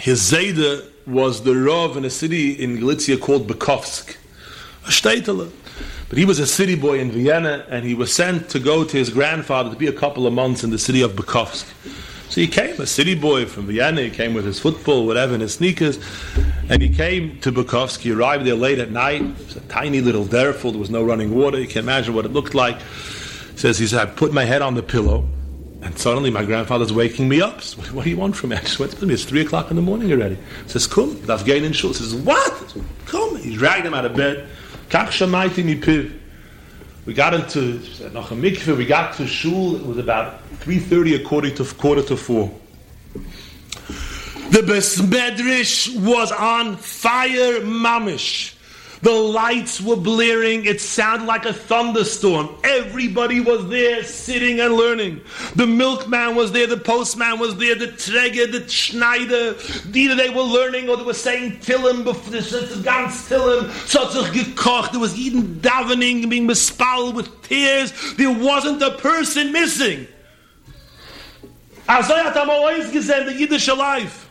His 0.00 0.32
Zayde 0.32 0.88
was 1.06 1.42
the 1.42 1.54
Rav 1.54 1.96
in 1.96 2.04
a 2.04 2.10
city 2.10 2.52
in 2.52 2.80
Galicia 2.80 3.18
called 3.18 3.46
Bukovsk. 3.46 4.16
A 4.86 4.88
shtetele. 4.88 5.52
But 6.08 6.18
he 6.18 6.24
was 6.24 6.38
a 6.38 6.46
city 6.46 6.74
boy 6.74 7.00
in 7.00 7.10
Vienna, 7.10 7.66
and 7.68 7.84
he 7.84 7.94
was 7.94 8.14
sent 8.14 8.48
to 8.50 8.58
go 8.58 8.84
to 8.84 8.96
his 8.96 9.10
grandfather 9.10 9.70
to 9.70 9.76
be 9.76 9.86
a 9.86 9.92
couple 9.92 10.26
of 10.26 10.32
months 10.32 10.64
in 10.64 10.70
the 10.70 10.78
city 10.78 11.02
of 11.02 11.12
Bukovsk. 11.12 11.66
So 12.30 12.40
he 12.42 12.46
came, 12.46 12.78
a 12.80 12.86
city 12.86 13.14
boy 13.14 13.46
from 13.46 13.66
Vienna, 13.66 14.02
he 14.02 14.10
came 14.10 14.34
with 14.34 14.44
his 14.44 14.60
football, 14.60 15.06
whatever, 15.06 15.32
and 15.32 15.42
his 15.42 15.54
sneakers, 15.54 15.98
and 16.68 16.82
he 16.82 16.88
came 16.88 17.40
to 17.40 17.50
Bukovsk. 17.50 18.00
He 18.00 18.12
arrived 18.12 18.44
there 18.44 18.54
late 18.54 18.78
at 18.78 18.90
night. 18.90 19.22
It 19.22 19.46
was 19.46 19.56
a 19.56 19.60
tiny 19.62 20.00
little 20.00 20.24
derful, 20.24 20.72
there 20.72 20.80
was 20.80 20.90
no 20.90 21.02
running 21.02 21.34
water. 21.34 21.58
You 21.58 21.66
can 21.66 21.78
imagine 21.78 22.14
what 22.14 22.24
it 22.26 22.32
looked 22.32 22.54
like. 22.54 22.80
He 22.80 23.58
says, 23.58 23.78
he 23.78 23.86
said, 23.86 24.00
I 24.00 24.06
put 24.10 24.32
my 24.32 24.44
head 24.44 24.62
on 24.62 24.74
the 24.74 24.82
pillow, 24.82 25.26
and 25.80 25.98
suddenly 25.98 26.30
my 26.30 26.44
grandfather's 26.44 26.92
waking 26.92 27.28
me 27.28 27.40
up. 27.40 27.62
Says, 27.62 27.92
what 27.92 28.04
do 28.04 28.10
you 28.10 28.16
want 28.16 28.36
from 28.36 28.50
me? 28.50 28.56
I 28.56 28.60
just 28.60 28.78
went 28.78 28.92
to. 28.92 29.08
It's 29.10 29.24
three 29.24 29.40
o'clock 29.40 29.70
in 29.70 29.76
the 29.76 29.82
morning 29.82 30.12
already. 30.12 30.36
He 30.36 30.68
says, 30.68 30.86
come. 30.86 31.14
He 31.16 31.66
says, 31.72 32.14
what? 32.14 32.76
Come. 33.06 33.36
He 33.36 33.56
dragged 33.56 33.86
him 33.86 33.94
out 33.94 34.04
of 34.04 34.14
bed. 34.14 34.48
Kach 34.88 35.08
shamaiti 35.08 35.64
mi 35.64 35.76
piv. 35.76 36.18
We 37.04 37.14
got 37.14 37.34
into 37.34 37.80
noch 38.12 38.30
a 38.32 38.34
mikveh. 38.34 38.76
We 38.76 38.84
got 38.84 39.14
to 39.16 39.26
shul. 39.26 39.76
It 39.76 39.86
was 39.86 39.98
about 39.98 40.46
three 40.60 40.78
thirty, 40.78 41.14
according 41.14 41.54
to 41.56 41.64
quarter 41.64 42.02
to 42.02 42.16
four. 42.16 42.50
The 44.50 44.60
besmedrish 44.60 45.94
was 46.00 46.32
on 46.32 46.76
fire, 46.76 47.60
mamish. 47.60 48.54
The 49.02 49.12
lights 49.12 49.80
were 49.80 49.96
blaring. 49.96 50.64
It 50.64 50.80
sounded 50.80 51.26
like 51.26 51.44
a 51.44 51.52
thunderstorm. 51.52 52.54
Everybody 52.64 53.40
was 53.40 53.68
there 53.68 54.02
sitting 54.02 54.60
and 54.60 54.74
learning. 54.74 55.20
The 55.54 55.66
milkman 55.66 56.34
was 56.34 56.52
there, 56.52 56.66
the 56.66 56.76
postman 56.76 57.38
was 57.38 57.56
there, 57.56 57.74
the 57.74 57.88
Träger, 57.88 58.50
the 58.50 58.68
Schneider. 58.68 59.56
Either 59.94 60.14
they 60.14 60.30
were 60.30 60.42
learning 60.42 60.88
or 60.88 60.96
they 60.96 61.04
were 61.04 61.14
saying 61.14 61.58
Tillim, 61.58 62.04
ganz 62.84 63.28
Tillim. 63.28 63.70
So 63.86 64.06
gekocht. 64.24 64.92
There 64.92 65.00
was 65.00 65.16
even 65.16 65.60
davening, 65.60 66.28
being 66.28 66.48
bespalled 66.48 67.14
with 67.14 67.42
tears. 67.42 67.92
There 68.16 68.32
wasn't 68.32 68.82
a 68.82 68.92
person 68.92 69.52
missing. 69.52 70.06
Also 71.88 72.14
hat 72.14 72.36
er 72.36 72.50
always 72.50 72.90
gesehen, 72.90 73.26
the 73.26 73.34
Yiddish 73.34 73.68
life. 73.68 74.27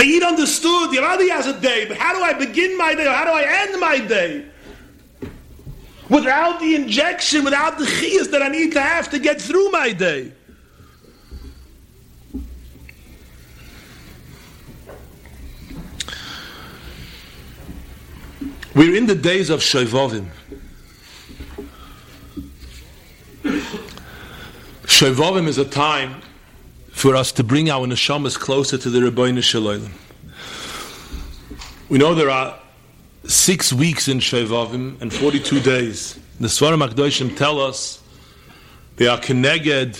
He 0.00 0.22
understood, 0.24 0.90
the 0.90 0.98
Radi 0.98 1.30
has 1.30 1.46
a 1.46 1.58
day, 1.60 1.84
but 1.86 1.96
how 1.96 2.14
do 2.14 2.22
I 2.22 2.32
begin 2.32 2.76
my 2.76 2.94
day? 2.94 3.04
How 3.04 3.24
do 3.24 3.30
I 3.30 3.44
end 3.46 3.80
my 3.80 3.98
day? 3.98 4.46
Without 6.08 6.60
the 6.60 6.74
injection, 6.74 7.44
without 7.44 7.78
the 7.78 7.84
chiyas 7.84 8.30
that 8.30 8.42
I 8.42 8.48
need 8.48 8.72
to 8.72 8.80
have 8.80 9.10
to 9.10 9.18
get 9.18 9.40
through 9.40 9.70
my 9.70 9.92
day. 9.92 10.32
We're 18.74 18.96
in 18.96 19.06
the 19.06 19.14
days 19.14 19.50
of 19.50 19.60
Shovavim. 19.60 20.28
Shovavim 24.84 25.46
is 25.46 25.58
a 25.58 25.64
time 25.64 26.22
for 26.92 27.16
us 27.16 27.32
to 27.32 27.42
bring 27.42 27.68
our 27.68 27.86
neshamas 27.86 28.38
closer 28.38 28.78
to 28.78 28.88
the 28.88 29.00
Rebbeinu 29.00 29.42
Shalom. 29.42 29.90
We 31.88 31.98
know 31.98 32.14
there 32.14 32.30
are 32.30 32.58
six 33.24 33.72
weeks 33.72 34.06
in 34.06 34.18
Shovavim 34.18 35.00
and 35.02 35.12
42 35.12 35.60
days. 35.60 36.18
The 36.38 36.46
Svarim 36.46 36.86
Akdoshim 36.86 37.36
tell 37.36 37.60
us 37.60 38.00
they 38.96 39.08
are 39.08 39.18
connected 39.18 39.98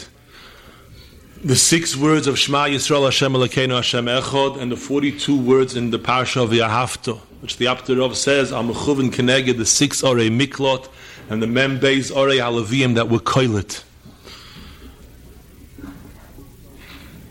the 1.43 1.57
six 1.57 1.97
words 1.97 2.29
of 2.29 2.39
Shema 2.39 2.67
Yisrael 2.67 3.05
Hashem 3.05 3.33
Elokeinu 3.33 3.75
Hashem 3.75 4.07
Echad 4.07 4.61
and 4.61 4.71
the 4.71 4.77
42 4.77 5.37
words 5.37 5.75
in 5.75 5.91
the 5.91 5.99
Parsha 5.99 6.45
of 6.45 6.51
Yahavto, 6.51 7.19
which 7.41 7.57
the 7.57 7.65
Apterov 7.65 8.15
says 8.15 8.53
are 8.53 8.63
Mechuvin 8.63 9.57
the 9.57 9.67
six 9.67 10.03
Orei 10.03 10.31
Miklot 10.31 10.89
and 11.29 11.43
the 11.43 11.49
Mem 11.49 11.81
Beis 11.81 12.13
Orei 12.13 12.39
Halavim 12.39 12.95
that 12.95 13.09
were 13.09 13.19
koilet. 13.19 13.83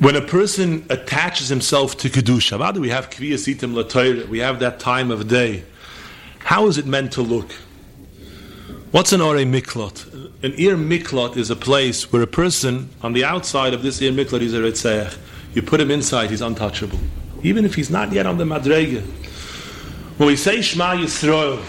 When 0.02 0.16
a 0.16 0.22
person 0.22 0.84
attaches 0.89 1.49
himself 1.49 1.95
to 1.97 2.10
Kedusha, 2.10 2.60
how 2.60 2.72
do 2.72 2.82
we 2.82 2.89
have 2.89 3.12
Kviyasitim 3.12 3.76
Latayr, 3.76 4.28
we 4.28 4.39
have 4.39 4.60
that 4.60 4.80
time 4.80 5.12
of 5.12 5.28
day, 5.28 5.64
how 6.39 6.66
is 6.66 6.80
it 6.80 6.88
meant 6.88 7.12
to 7.14 7.22
look? 7.22 7.52
What's 8.89 9.14
an 9.14 9.22
Ore 9.22 9.36
Miklot? 9.36 10.12
An 10.41 10.54
Ir 10.54 10.76
Miklot 10.76 11.38
is 11.38 11.52
a 11.52 11.56
place 11.56 12.12
where 12.12 12.24
a 12.24 12.28
person 12.28 12.89
on 13.04 13.14
the 13.14 13.24
outside 13.24 13.76
of 13.76 13.84
this 13.84 14.02
Ir 14.02 14.12
Miklot 14.12 14.41
is 14.41 14.56
a 14.56 14.58
Ritzeach. 14.62 15.20
You 15.54 15.62
put 15.62 15.80
him 15.80 15.91
inside, 15.91 16.32
he's 16.32 16.41
untouchable. 16.41 16.97
Even 17.43 17.64
if 17.64 17.76
he's 17.76 17.91
not 17.91 18.12
yet 18.12 18.26
on 18.26 18.39
the 18.39 18.43
Madrege. 18.43 19.04
When 20.18 20.26
we 20.26 20.36
say 20.36 20.64
Shema 20.64 20.95
Yisrael, 20.95 21.64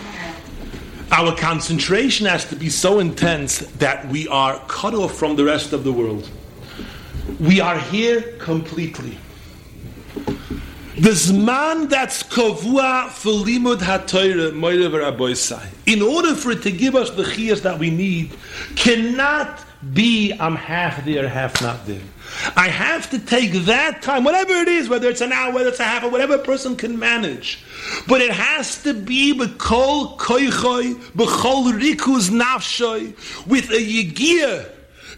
our 1.10 1.36
concentration 1.36 2.24
has 2.24 2.46
to 2.46 2.56
be 2.56 2.70
so 2.70 2.98
intense 2.98 3.58
that 3.58 4.08
we 4.08 4.26
are 4.28 4.58
cut 4.68 4.94
off 4.94 5.18
from 5.18 5.36
the 5.36 5.44
rest 5.44 5.74
of 5.74 5.84
the 5.84 5.92
world. 5.92 6.30
We 7.42 7.60
are 7.60 7.76
here 7.76 8.22
completely. 8.38 9.18
The 10.14 11.10
Zman 11.10 11.88
that's 11.88 12.22
kavua 12.22 13.10
for 13.10 13.32
limud 13.32 13.78
haTorah 13.78 14.52
moirav 14.52 15.68
In 15.86 16.02
order 16.02 16.36
for 16.36 16.52
it 16.52 16.62
to 16.62 16.70
give 16.70 16.94
us 16.94 17.10
the 17.10 17.24
chiyas 17.24 17.62
that 17.62 17.80
we 17.80 17.90
need, 17.90 18.30
cannot 18.76 19.64
be 19.92 20.32
I'm 20.38 20.54
half 20.54 21.04
there, 21.04 21.28
half 21.28 21.60
not 21.60 21.84
there. 21.84 22.02
I 22.54 22.68
have 22.68 23.10
to 23.10 23.18
take 23.18 23.52
that 23.64 24.02
time, 24.02 24.22
whatever 24.22 24.52
it 24.52 24.68
is, 24.68 24.88
whether 24.88 25.08
it's 25.08 25.20
an 25.20 25.32
hour, 25.32 25.52
whether 25.52 25.70
it's 25.70 25.80
a 25.80 25.84
half, 25.84 26.04
or 26.04 26.10
whatever 26.10 26.36
a 26.36 26.38
person 26.38 26.76
can 26.76 26.96
manage. 26.96 27.64
But 28.06 28.20
it 28.20 28.30
has 28.30 28.80
to 28.84 28.94
be 28.94 29.36
b'kol 29.36 30.16
koichoy, 30.16 30.94
b'kol 30.94 31.72
rikuz 31.72 32.30
nafshoy, 32.30 33.48
with 33.48 33.68
a 33.70 33.84
yigiyah 33.84 34.68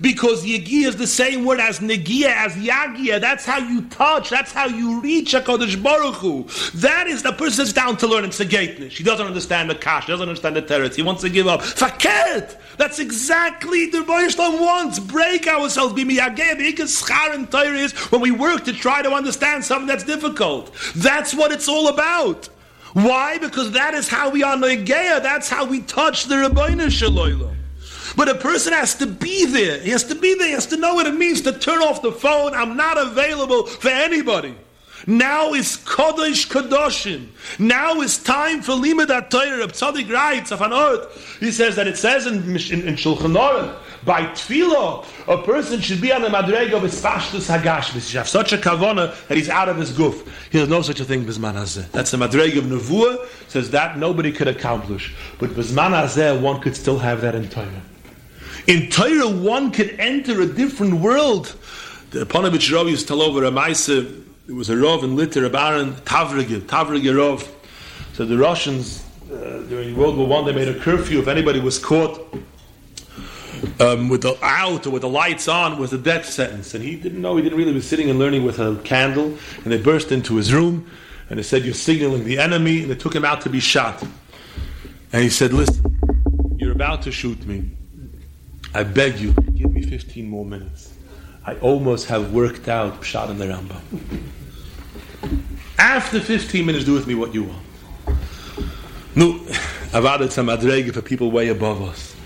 because 0.00 0.44
Yegia 0.44 0.88
is 0.88 0.96
the 0.96 1.06
same 1.06 1.44
word 1.44 1.60
as 1.60 1.80
Negia, 1.80 2.26
as 2.26 2.54
Yagia. 2.54 3.20
That's 3.20 3.44
how 3.44 3.58
you 3.58 3.82
touch. 3.88 4.30
That's 4.30 4.52
how 4.52 4.66
you 4.66 5.00
reach 5.00 5.32
HaKadosh 5.32 5.82
Baruch 5.82 6.16
Hu. 6.16 6.46
That 6.78 7.06
is 7.06 7.22
the 7.22 7.32
person 7.32 7.64
that's 7.64 7.72
down 7.72 7.96
to 7.98 8.06
learn. 8.06 8.24
It's 8.24 8.40
a 8.40 8.46
gatenis. 8.46 8.92
He 8.92 9.04
doesn't 9.04 9.26
understand 9.26 9.70
the 9.70 9.74
Kash. 9.74 10.06
He 10.06 10.12
doesn't 10.12 10.28
understand 10.28 10.56
the 10.56 10.62
Teretz. 10.62 10.94
He 10.94 11.02
wants 11.02 11.22
to 11.22 11.28
give 11.28 11.46
up. 11.46 11.60
Faket! 11.60 12.56
That's 12.76 12.98
exactly 12.98 13.86
the 13.86 13.98
Boyishlam 13.98 14.60
wants. 14.60 14.98
Break 14.98 15.46
ourselves. 15.46 15.94
Be 15.94 16.04
miyageh. 16.04 16.54
When 18.10 18.20
we 18.20 18.30
work 18.30 18.64
to 18.64 18.72
try 18.72 19.02
to 19.02 19.12
understand 19.12 19.64
something 19.64 19.86
that's 19.86 20.04
difficult. 20.04 20.74
That's 20.96 21.34
what 21.34 21.52
it's 21.52 21.68
all 21.68 21.88
about. 21.88 22.48
Why? 22.94 23.38
Because 23.38 23.72
that 23.72 23.94
is 23.94 24.08
how 24.08 24.30
we 24.30 24.42
are 24.42 24.56
Noigeya. 24.56 25.22
That's 25.22 25.48
how 25.48 25.64
we 25.64 25.80
touch 25.80 26.24
the 26.26 26.36
Rabbeinu 26.36 26.90
Shalom. 26.90 27.53
But 28.16 28.28
a 28.28 28.34
person 28.34 28.72
has 28.72 28.94
to 28.96 29.06
be 29.06 29.46
there. 29.46 29.78
He 29.80 29.90
has 29.90 30.04
to 30.04 30.14
be 30.14 30.34
there. 30.34 30.48
He 30.48 30.54
has 30.54 30.66
to 30.66 30.76
know 30.76 30.94
what 30.94 31.06
it 31.06 31.14
means 31.14 31.40
to 31.42 31.52
turn 31.52 31.82
off 31.82 32.02
the 32.02 32.12
phone. 32.12 32.54
I'm 32.54 32.76
not 32.76 32.98
available 32.98 33.66
for 33.66 33.88
anybody. 33.88 34.54
Now 35.06 35.52
is 35.52 35.76
Kodesh 35.78 36.48
Kadoshim. 36.48 37.28
Now 37.58 38.00
is 38.00 38.16
time 38.16 38.62
for 38.62 38.72
Limud 38.72 39.06
HaTorah. 39.06 39.66
Tzadik 39.66 40.10
writes 40.10 40.50
of 40.50 40.62
an 40.62 40.72
earth. 40.72 41.38
He 41.40 41.52
says 41.52 41.76
that 41.76 41.86
it 41.86 41.98
says 41.98 42.26
in, 42.26 42.36
in, 42.36 42.88
in 42.88 42.94
Shulchan 42.94 43.36
Aruch, 43.36 43.76
by 44.04 44.22
tefillah, 44.22 45.04
a 45.28 45.42
person 45.42 45.80
should 45.80 46.00
be 46.00 46.12
on 46.12 46.22
the 46.22 46.28
madrega 46.28 46.74
of 46.74 46.82
his 46.82 47.02
pashtus 47.02 47.54
hagash. 47.54 48.14
Have 48.14 48.28
such 48.28 48.52
a 48.52 48.56
kavana 48.56 49.14
that 49.28 49.36
he's 49.36 49.50
out 49.50 49.68
of 49.68 49.76
his 49.76 49.92
goof. 49.92 50.48
He 50.50 50.58
has 50.58 50.68
no 50.68 50.80
such 50.80 51.00
a 51.00 51.04
thing 51.04 51.24
bisman 51.24 51.54
hazeh. 51.54 51.90
That's 51.90 52.10
the 52.10 52.16
madrega 52.16 52.58
of 52.58 52.64
nevuah. 52.64 53.26
Says 53.48 53.70
that 53.70 53.98
nobody 53.98 54.32
could 54.32 54.48
accomplish, 54.48 55.14
but 55.38 55.50
bisman 55.50 55.90
hazeh 55.90 56.40
one 56.40 56.60
could 56.60 56.76
still 56.76 56.98
have 56.98 57.20
that 57.20 57.34
in 57.34 57.48
Torah. 57.48 57.82
In 58.66 58.88
Torah, 58.88 59.28
one 59.28 59.70
could 59.72 59.98
enter 60.00 60.40
a 60.40 60.46
different 60.46 60.94
world. 60.94 61.54
The 62.10 62.24
Panovich 62.24 62.72
Rav 62.74 62.88
used 62.88 63.02
to 63.02 63.08
tell 63.08 63.20
over 63.20 63.44
a 63.44 63.50
Maisa, 63.50 64.24
there 64.46 64.56
was 64.56 64.70
a 64.70 64.76
Rav 64.76 65.04
in 65.04 65.16
Litter, 65.16 65.44
a 65.44 65.50
Baron, 65.50 65.92
Tavrige, 65.92 66.60
Tavrige 66.60 67.14
Rav. 67.14 67.46
So 68.14 68.24
the 68.24 68.38
Russians, 68.38 69.04
uh, 69.30 69.64
during 69.68 69.94
World 69.96 70.16
War 70.16 70.26
One, 70.26 70.46
they 70.46 70.52
made 70.52 70.68
a 70.68 70.78
curfew. 70.78 71.18
If 71.18 71.28
anybody 71.28 71.60
was 71.60 71.78
caught 71.78 72.20
um, 73.80 74.08
with 74.08 74.22
the 74.22 74.38
out 74.42 74.86
or 74.86 74.90
with 74.90 75.02
the 75.02 75.08
lights 75.08 75.46
on, 75.46 75.78
was 75.78 75.92
a 75.92 75.98
death 75.98 76.24
sentence. 76.24 76.74
And 76.74 76.82
he 76.82 76.96
didn't 76.96 77.20
know. 77.20 77.36
He 77.36 77.42
didn't 77.42 77.58
really 77.58 77.72
was 77.72 77.86
sitting 77.86 78.08
and 78.08 78.18
learning 78.18 78.44
with 78.44 78.60
a 78.60 78.80
candle. 78.84 79.36
And 79.64 79.72
they 79.72 79.78
burst 79.78 80.10
into 80.10 80.36
his 80.36 80.54
room, 80.54 80.88
and 81.28 81.38
they 81.38 81.42
said, 81.42 81.64
"You're 81.64 81.74
signaling 81.74 82.24
the 82.24 82.38
enemy." 82.38 82.82
And 82.82 82.90
they 82.90 82.96
took 82.96 83.14
him 83.14 83.24
out 83.26 83.42
to 83.42 83.50
be 83.50 83.60
shot. 83.60 84.02
And 85.12 85.22
he 85.22 85.28
said, 85.28 85.52
"Listen, 85.52 85.98
you're 86.56 86.72
about 86.72 87.02
to 87.02 87.12
shoot 87.12 87.44
me." 87.46 87.70
I 88.74 88.82
beg 88.82 89.20
you, 89.20 89.32
give 89.54 89.70
me 89.70 89.82
15 89.82 90.28
more 90.28 90.44
minutes. 90.44 90.94
I 91.46 91.54
almost 91.56 92.08
have 92.08 92.32
worked 92.32 92.68
out 92.68 93.00
Pshat 93.02 93.30
in 93.30 93.38
the 93.38 93.44
Rambam. 93.44 93.80
After 95.78 96.18
15 96.18 96.66
minutes, 96.66 96.84
do 96.84 96.94
with 96.94 97.06
me 97.06 97.14
what 97.14 97.32
you 97.32 97.44
want. 97.44 97.62
No, 99.14 99.34
Avada 99.92 100.28
some 100.28 100.48
adrege 100.48 100.92
for 100.92 101.02
people 101.02 101.30
way 101.30 101.48
above 101.48 101.82
us. 101.82 102.16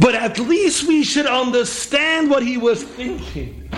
But 0.00 0.16
at 0.16 0.40
least 0.40 0.88
we 0.88 1.04
should 1.04 1.26
understand 1.26 2.30
what 2.30 2.42
he 2.42 2.56
was 2.56 2.82
thinking. 2.82 3.70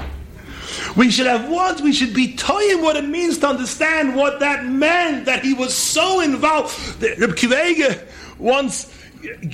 We 0.97 1.11
should 1.11 1.27
have 1.27 1.51
words, 1.51 1.83
we 1.83 1.93
should 1.93 2.15
be 2.15 2.35
telling 2.37 2.81
what 2.81 2.97
it 2.97 3.05
means 3.05 3.37
to 3.39 3.49
understand 3.49 4.17
what 4.17 4.41
that 4.41 4.65
meant, 4.65 5.27
that 5.27 5.45
he 5.45 5.53
was 5.53 5.75
so 5.75 6.21
involved. 6.21 7.03
Reb 7.03 7.37
Kivege 7.37 8.03
once 8.39 8.91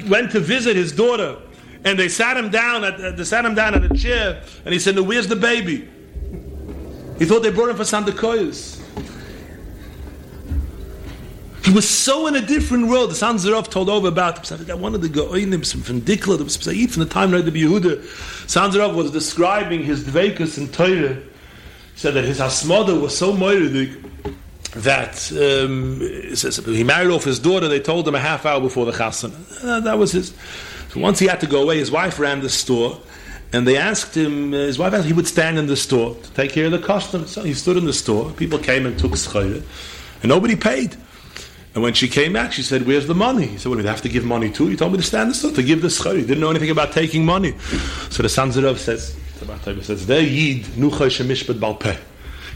went 0.06 0.30
to 0.32 0.40
visit 0.40 0.76
his 0.76 0.92
daughter 0.92 1.36
and 1.84 1.98
they 1.98 2.08
sat 2.08 2.36
him 2.36 2.50
down 2.50 2.84
at 2.84 3.16
they 3.16 3.24
sat 3.24 3.44
him 3.44 3.54
down 3.54 3.74
at 3.74 3.84
a 3.84 3.94
chair, 3.94 4.42
and 4.64 4.72
he 4.72 4.78
said, 4.78 4.96
"No, 4.96 5.02
where's 5.02 5.28
the 5.28 5.36
baby?" 5.36 5.88
He 7.18 7.24
thought 7.24 7.42
they 7.42 7.50
brought 7.50 7.70
him 7.70 7.76
for 7.76 7.82
Sandakoyas. 7.82 8.78
He 11.64 11.74
was 11.74 11.86
so 11.86 12.26
in 12.28 12.34
a 12.34 12.40
different 12.40 12.88
world. 12.88 13.10
The 13.10 13.14
Sanzarov 13.14 13.70
told 13.70 13.90
over 13.90 14.08
about 14.08 14.50
him. 14.50 14.70
I 14.70 14.74
wanted 14.74 15.02
to 15.02 15.08
go 15.08 15.34
in 15.34 15.52
him 15.52 15.62
from 15.62 16.00
Dikla, 16.00 16.38
from 16.90 17.02
the 17.02 17.08
time 17.08 17.34
of 17.34 17.44
the 17.44 17.50
Yehuda. 17.50 17.98
Sanzarov 18.46 18.94
was 18.94 19.10
describing 19.10 19.82
his 19.82 20.04
dveikus 20.04 20.56
in 20.56 20.68
Torah. 20.68 21.20
Said 21.94 22.14
that 22.14 22.24
his 22.24 22.38
hasmada 22.38 22.98
was 22.98 23.18
so 23.18 23.34
moiridik 23.34 24.02
that 24.76 25.30
um, 25.32 26.00
he 26.74 26.84
married 26.84 27.10
off 27.10 27.24
his 27.24 27.38
daughter. 27.38 27.68
They 27.68 27.80
told 27.80 28.08
him 28.08 28.14
a 28.14 28.20
half 28.20 28.46
hour 28.46 28.60
before 28.60 28.86
the 28.86 28.92
chasana. 28.92 29.64
Uh, 29.64 29.80
that 29.80 29.98
was 29.98 30.12
his. 30.12 30.32
So 30.90 31.00
once 31.00 31.18
he 31.18 31.26
had 31.26 31.40
to 31.40 31.46
go 31.46 31.62
away, 31.62 31.78
his 31.78 31.90
wife 31.90 32.18
ran 32.18 32.40
the 32.40 32.48
store, 32.48 32.98
and 33.52 33.66
they 33.66 33.76
asked 33.76 34.16
him, 34.16 34.52
uh, 34.52 34.56
his 34.56 34.78
wife 34.78 34.92
asked 34.94 35.06
he 35.06 35.12
would 35.12 35.26
stand 35.26 35.58
in 35.58 35.66
the 35.66 35.76
store 35.76 36.14
to 36.14 36.30
take 36.32 36.52
care 36.52 36.66
of 36.66 36.72
the 36.72 36.78
customers. 36.78 37.30
So 37.30 37.42
he 37.42 37.54
stood 37.54 37.76
in 37.76 37.84
the 37.84 37.92
store. 37.92 38.30
People 38.32 38.58
came 38.58 38.86
and 38.86 38.98
took 38.98 39.12
schayre, 39.12 39.62
and 40.22 40.28
nobody 40.28 40.56
paid. 40.56 40.96
And 41.74 41.82
when 41.82 41.94
she 41.94 42.08
came 42.08 42.32
back, 42.32 42.52
she 42.52 42.62
said, 42.62 42.86
"Where's 42.86 43.06
the 43.06 43.14
money?" 43.14 43.46
He 43.46 43.58
said, 43.58 43.68
"Well, 43.70 43.80
you 43.80 43.86
have 43.86 44.02
to 44.02 44.08
give 44.08 44.24
money 44.24 44.50
too." 44.50 44.66
He 44.66 44.76
told 44.76 44.92
me 44.92 44.98
to 44.98 45.04
stand 45.04 45.22
in 45.24 45.28
the 45.28 45.34
store 45.34 45.52
to 45.52 45.62
give 45.62 45.82
the 45.82 45.88
schayre. 45.88 46.16
He 46.16 46.22
didn't 46.22 46.40
know 46.40 46.50
anything 46.50 46.70
about 46.70 46.92
taking 46.92 47.24
money. 47.24 47.54
So 48.10 48.22
the 48.22 48.28
Sanzerov 48.28 48.78
says, 48.78 49.14
says, 49.82 50.06
"There 50.06 50.22
yid 50.22 50.64
nuchay 50.76 51.08
shemishpat 51.08 51.58
balpeh." 51.60 51.96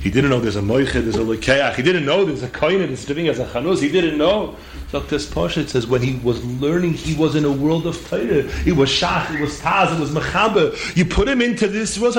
He 0.03 0.11
didn't 0.11 0.30
know 0.30 0.40
there's 0.40 0.57
a 0.57 0.61
moichet, 0.62 1.05
there's 1.05 1.14
a 1.14 1.20
lekeach. 1.20 1.76
He 1.76 1.82
didn't 1.82 2.05
know 2.05 2.24
there's 2.24 2.42
a 2.42 2.48
koine 2.48 2.88
that's 2.88 3.09
living 3.09 3.28
as 3.28 3.38
a 3.38 3.46
chanus. 3.46 3.80
He 3.80 3.88
didn't 3.88 4.18
know. 4.18 4.57
So 4.90 4.98
this 4.98 5.32
Pasha 5.32 5.66
says 5.68 5.86
when 5.86 6.03
he 6.03 6.18
was 6.24 6.44
learning, 6.44 6.94
he 6.94 7.14
was 7.14 7.36
in 7.36 7.44
a 7.44 7.53
world 7.53 7.86
of 7.86 7.96
Torah. 8.09 8.50
It 8.66 8.74
was 8.74 8.90
shach, 8.90 9.32
it 9.32 9.40
was 9.40 9.61
taz, 9.61 9.94
it 9.94 10.00
was 10.00 10.11
mechaber. 10.11 10.96
You 10.96 11.05
put 11.05 11.28
him 11.28 11.40
into 11.40 11.68
this 11.68 12.00
world, 12.00 12.16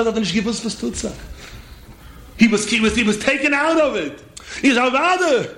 He 2.38 2.48
was 2.48 2.70
he 2.70 2.80
was 2.80 2.96
he 2.96 3.02
was 3.02 3.18
taken 3.18 3.52
out 3.52 3.78
of 3.78 3.96
it. 3.96 4.18
He's 4.62 4.78
our 4.78 4.90
avada. 4.90 5.54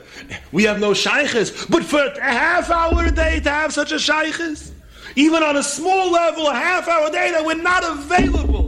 We 0.51 0.65
have 0.65 0.81
no 0.81 0.95
shaykhs, 0.95 1.67
but 1.67 1.85
for 1.85 2.01
a 2.01 2.21
half 2.21 2.71
hour 2.71 3.05
a 3.05 3.13
day 3.13 3.39
to 3.39 3.51
have 3.51 3.73
such 3.73 3.93
a 3.93 4.01
shaykhs, 4.01 4.73
even 5.15 5.45
on 5.45 5.57
a 5.57 5.63
small 5.63 6.11
level, 6.11 6.49
a 6.49 6.55
half 6.55 6.89
hour 6.89 7.07
a 7.07 7.13
day 7.13 7.31
that 7.31 7.45
we're 7.45 7.55
not 7.55 7.85
available. 7.85 8.66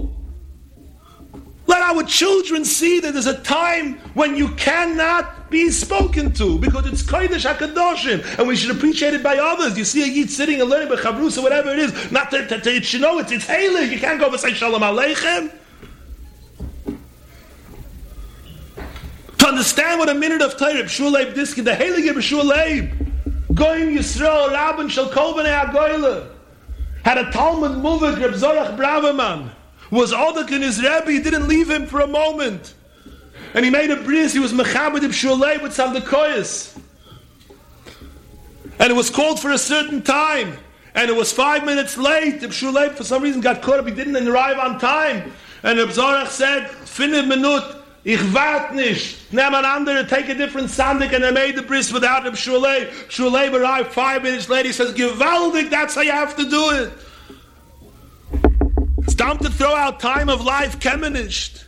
Let 1.69 1.83
our 1.83 2.03
children 2.03 2.65
see 2.65 2.99
that 3.01 3.13
there's 3.13 3.27
a 3.27 3.39
time 3.43 3.99
when 4.15 4.35
you 4.35 4.49
cannot 4.55 5.51
be 5.51 5.69
spoken 5.71 6.33
to 6.33 6.59
because 6.59 6.87
it's 6.87 7.03
Kodesh 7.03 7.47
HaKadoshim 7.47 8.39
and 8.39 8.49
we 8.49 8.57
should 8.57 8.75
appreciate 8.75 9.13
it 9.13 9.23
by 9.23 9.37
others. 9.37 9.77
You 9.77 9.85
see 9.85 10.03
a 10.03 10.07
Yid 10.07 10.31
sitting 10.31 10.63
and 10.63 10.71
learning 10.71 10.89
by 10.89 10.97
Chavrus 10.97 11.37
or 11.37 11.43
whatever 11.43 11.69
it 11.69 11.79
is, 11.79 12.11
not 12.11 12.31
to, 12.31 12.47
to, 12.49 12.59
to, 12.59 12.81
you 12.81 12.99
know 12.99 13.19
it's, 13.19 13.31
it's 13.33 13.45
Haley. 13.45 13.85
You 13.93 13.99
can't 13.99 14.19
go 14.19 14.31
and 14.31 14.41
say 14.41 14.55
Shalom 14.55 14.81
Aleichem. 14.81 15.53
To 19.37 19.47
understand 19.47 19.99
what 19.99 20.09
a 20.09 20.15
minute 20.15 20.41
of 20.41 20.57
Torah, 20.57 20.73
B'shulei 20.85 21.35
B'diskin, 21.35 21.65
the 21.65 21.75
Haley 21.75 22.03
B'shulei, 22.05 22.89
Goyim 23.53 23.95
Yisrael, 23.95 24.55
Rabban 24.55 24.89
Shal 24.89 25.11
Kol 25.11 25.35
B'nei 25.35 25.67
HaGoyle, 25.67 26.31
had 27.05 27.19
a 27.19 27.31
Talmud 27.31 27.73
Muvik, 27.73 28.19
Reb 28.23 28.33
Zorach 28.33 28.75
Braverman, 28.79 29.51
was 29.91 30.13
Odak 30.13 30.53
and 30.53 30.63
his 30.63 30.83
Rebbe, 30.83 31.11
he 31.11 31.21
didn't 31.21 31.49
leave 31.49 31.71
him 31.71 31.87
for 31.87 32.01
a 32.01 32.07
moment. 32.07 32.75
And 33.55 33.65
he 33.65 33.71
made 33.71 33.91
a 33.91 33.97
bris, 33.97 34.33
he 34.33 34.39
was 34.39 34.53
Mechabed 34.53 35.01
Shulei 35.01 35.63
with 35.63 35.73
some 35.73 35.95
Dekoyas. 35.95 36.79
And 38.79 38.91
it 38.91 38.95
was 38.95 39.11
called 39.11 39.41
for 39.41 39.51
a 39.51 39.59
certain 39.59 40.03
time. 40.03 40.57
And 40.95 41.11
it 41.11 41.17
was 41.17 41.33
five 41.33 41.65
minutes 41.65 41.97
late. 41.97 42.37
Ibn 42.37 42.51
Shulei, 42.51 42.93
for 42.93 43.05
some 43.05 43.23
reason, 43.23 43.41
got 43.41 43.63
caught 43.63 43.81
up. 43.81 43.87
He 43.87 43.95
didn't 43.95 44.17
arrive 44.29 44.59
on 44.59 44.79
time. 44.79 45.33
And 45.63 45.79
Ibn 45.79 45.93
said, 46.27 46.69
Finne 46.85 47.27
minut, 47.27 47.85
ich 48.05 48.21
wart 48.33 48.75
nicht. 48.75 49.31
Nehm 49.33 49.55
an 49.55 49.65
andere, 49.65 50.05
take 50.05 50.29
a 50.29 50.35
different 50.35 50.69
sandik. 50.69 51.13
And 51.13 51.25
they 51.25 51.33
made 51.33 51.57
the 51.57 51.63
bris 51.63 51.93
without 51.93 52.27
Ibn 52.27 52.37
Shulei. 52.37 52.91
Shulei 53.09 53.53
arrived 53.53 53.93
five 53.93 54.23
minutes 54.23 54.49
later. 54.49 54.69
He 54.69 54.73
says, 54.73 54.93
Gewaldig, 54.95 55.71
that's 55.71 55.95
how 55.95 56.03
you 56.03 56.13
have 56.13 56.37
to 56.37 56.49
do 56.49 56.71
it. 56.71 56.93
Time 59.19 59.37
to 59.39 59.51
throw 59.51 59.75
out 59.75 59.99
time 59.99 60.29
of 60.29 60.45
life, 60.45 60.79
kemenished. 60.79 61.65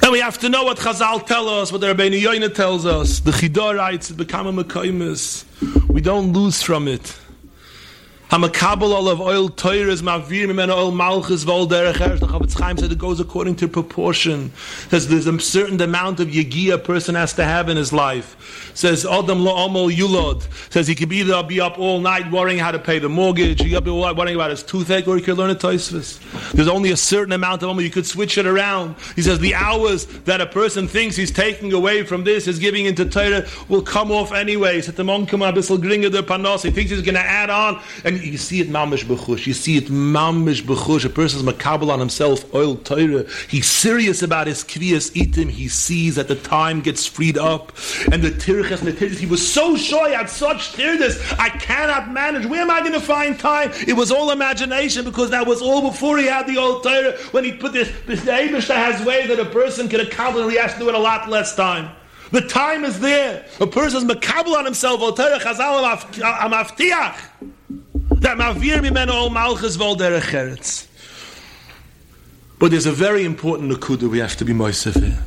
And 0.00 0.12
we 0.12 0.20
have 0.20 0.38
to 0.38 0.48
know 0.48 0.62
what 0.62 0.78
Chazal 0.78 1.26
tell 1.26 1.48
us, 1.48 1.72
what 1.72 1.80
the 1.80 1.88
Rabbeinu 1.92 2.22
Yoina 2.22 2.54
tells 2.54 2.86
us. 2.86 3.18
The 3.18 3.32
Chidor 3.32 3.76
writes, 3.76 4.12
become 4.12 4.46
a. 4.46 5.44
We 5.88 6.00
don't 6.00 6.32
lose 6.32 6.62
from 6.62 6.86
it. 6.86 7.18
Hamakabel 8.30 8.90
olav 8.90 9.20
oil 9.20 9.48
toiras 9.48 10.02
mavir 10.02 10.48
mimena 10.48 10.74
oil 10.74 10.90
malchus 10.90 11.44
vol 11.44 11.68
derech. 11.68 12.18
The 12.18 12.26
Chofetz 12.26 12.58
Chaim 12.58 12.76
said 12.76 12.90
it 12.90 12.98
goes 12.98 13.20
according 13.20 13.54
to 13.56 13.68
proportion. 13.68 14.50
Says 14.90 15.06
there's 15.06 15.28
a 15.28 15.38
certain 15.38 15.80
amount 15.80 16.18
of 16.18 16.26
yegia 16.26 16.74
a 16.74 16.78
person 16.78 17.14
has 17.14 17.34
to 17.34 17.44
have 17.44 17.68
in 17.68 17.76
his 17.76 17.92
life. 17.92 18.72
Says 18.74 19.06
Adam 19.06 19.44
lo 19.44 19.54
omol 19.54 19.94
yulod. 19.94 20.44
Says 20.72 20.88
he 20.88 20.96
could 20.96 21.12
either 21.12 21.40
be 21.44 21.60
up 21.60 21.78
all 21.78 22.00
night 22.00 22.28
worrying 22.32 22.58
how 22.58 22.72
to 22.72 22.80
pay 22.80 22.98
the 22.98 23.08
mortgage, 23.08 23.62
he 23.62 23.70
could 23.70 23.84
be 23.84 23.92
worrying 23.92 24.34
about 24.34 24.50
his 24.50 24.64
toothache, 24.64 25.06
or 25.06 25.14
he 25.14 25.22
could 25.22 25.38
learn 25.38 25.50
a 25.50 25.54
toisvis. 25.54 26.18
There's 26.50 26.66
only 26.66 26.90
a 26.90 26.96
certain 26.96 27.32
amount 27.32 27.62
of 27.62 27.70
omol. 27.70 27.84
You 27.84 27.90
could 27.90 28.06
switch 28.06 28.38
it 28.38 28.46
around. 28.46 28.96
He 29.14 29.22
says 29.22 29.38
the 29.38 29.54
hours 29.54 30.06
that 30.24 30.40
a 30.40 30.46
person 30.46 30.88
thinks 30.88 31.14
he's 31.14 31.30
taking 31.30 31.72
away 31.72 32.02
from 32.02 32.24
this, 32.24 32.48
is 32.48 32.58
giving 32.58 32.86
into 32.86 33.04
Torah, 33.04 33.46
will 33.68 33.82
come 33.82 34.10
off 34.10 34.32
anyway. 34.32 34.80
He 34.80 34.90
thinks 34.90 35.30
he's 36.90 37.02
going 37.02 37.14
to 37.14 37.20
add 37.20 37.50
on 37.50 37.80
and 38.04 38.15
You 38.22 38.38
see 38.38 38.60
it 38.60 38.68
mamish 38.68 39.04
b'chush. 39.04 39.46
You 39.46 39.54
see 39.54 39.76
it 39.76 39.86
mamish 39.86 40.62
b'chush. 40.62 41.04
A 41.04 41.08
person's 41.08 41.42
makabel 41.42 41.90
on 41.90 41.98
himself, 41.98 42.52
oil 42.54 42.76
Torah. 42.76 43.24
He's 43.48 43.68
serious 43.68 44.22
about 44.22 44.46
his 44.46 44.64
kriyas 44.64 45.12
itim. 45.12 45.50
He 45.50 45.68
sees 45.68 46.16
that 46.16 46.28
the 46.28 46.36
time 46.36 46.80
gets 46.80 47.06
freed 47.06 47.38
up. 47.38 47.72
And 48.12 48.22
the 48.22 48.30
tirches 48.30 48.80
and 48.80 48.88
the 48.88 48.92
tirches, 48.92 49.18
he 49.18 49.26
was 49.26 49.46
so 49.46 49.76
sure 49.76 50.08
at 50.08 50.30
such 50.30 50.72
tirches. 50.72 51.20
I 51.38 51.48
cannot 51.50 52.10
manage. 52.10 52.46
Where 52.46 52.62
am 52.62 52.70
I 52.70 52.80
going 52.80 52.92
to 52.92 53.00
find 53.00 53.38
time? 53.38 53.72
It 53.86 53.94
was 53.94 54.10
all 54.10 54.30
imagination 54.30 55.04
because 55.04 55.30
that 55.30 55.46
was 55.46 55.62
all 55.62 55.82
before 55.82 56.18
he 56.18 56.26
had 56.26 56.46
the 56.46 56.58
old 56.58 56.82
Torah. 56.82 57.16
When 57.32 57.44
he 57.44 57.52
put 57.52 57.72
this, 57.72 57.92
this 58.06 58.22
the 58.22 58.32
Abishta 58.32 58.74
has 58.74 59.04
way 59.06 59.26
that 59.26 59.38
a 59.38 59.44
person 59.46 59.88
can 59.88 60.00
accomplish 60.00 60.42
and 60.42 60.52
he 60.52 60.58
has 60.58 60.72
to 60.74 60.78
do 60.78 60.88
it 60.88 60.94
a 60.94 60.98
lot 60.98 61.28
less 61.28 61.54
time. 61.54 61.94
The 62.32 62.40
time 62.40 62.84
is 62.84 62.98
there. 63.00 63.46
A 63.60 63.66
person's 63.66 64.04
makabel 64.04 64.56
on 64.56 64.64
himself. 64.64 65.00
That 68.20 68.38
mavir 68.38 69.08
ol 69.10 69.30
malchus 69.30 69.76
vol 69.76 69.96
derech 69.96 70.86
But 72.58 72.70
there's 72.70 72.86
a 72.86 72.92
very 72.92 73.24
important 73.24 73.70
nakuda 73.70 74.08
we 74.08 74.18
have 74.18 74.36
to 74.36 74.44
be 74.44 74.52
moisef 74.54 74.94
here. 75.02 75.22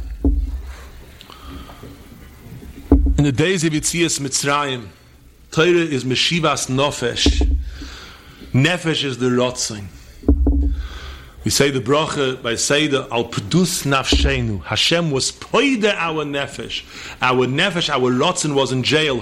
In 3.17 3.25
the 3.25 3.31
days 3.31 3.63
of 3.63 3.73
Yitzias 3.73 4.19
Mitzrayim, 4.19 4.87
Torah 5.51 5.67
is 5.67 6.03
Meshivas 6.03 6.67
Nofesh. 6.69 7.57
Nefesh 8.53 9.03
is 9.03 9.17
the 9.17 9.27
Rotzing. 9.27 9.85
We 11.45 11.51
say 11.51 11.71
the 11.71 11.79
bracha 11.79 12.41
by 12.41 12.55
Seder 12.55 13.07
al 13.11 13.23
produce 13.23 13.83
nafshenu. 13.83 14.61
Hashem 14.63 15.09
was 15.09 15.31
poide 15.31 15.85
our 15.85 16.25
nefesh. 16.25 16.83
Our 17.21 17.47
nefesh, 17.47 17.89
our 17.89 18.11
rotzen 18.11 18.53
was 18.53 18.73
in 18.73 18.83
jail. 18.83 19.19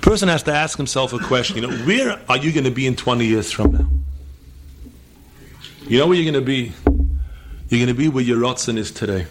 Person 0.00 0.28
has 0.28 0.42
to 0.44 0.52
ask 0.54 0.76
himself 0.78 1.12
a 1.12 1.18
question. 1.18 1.56
You 1.56 1.68
know, 1.68 1.76
where 1.84 2.18
are 2.30 2.38
you 2.38 2.52
going 2.52 2.64
to 2.64 2.70
be 2.70 2.86
in 2.86 2.96
20 2.96 3.26
years 3.26 3.52
from 3.52 3.72
now? 3.72 3.86
You 5.86 5.98
know 5.98 6.06
where 6.06 6.16
you're 6.16 6.32
going 6.32 6.42
to 6.42 6.46
be? 6.46 6.72
You're 7.68 7.84
going 7.84 7.88
to 7.88 7.94
be 7.94 8.08
where 8.08 8.24
your 8.24 8.38
rotzen 8.38 8.78
is 8.78 8.90
today. 8.90 9.26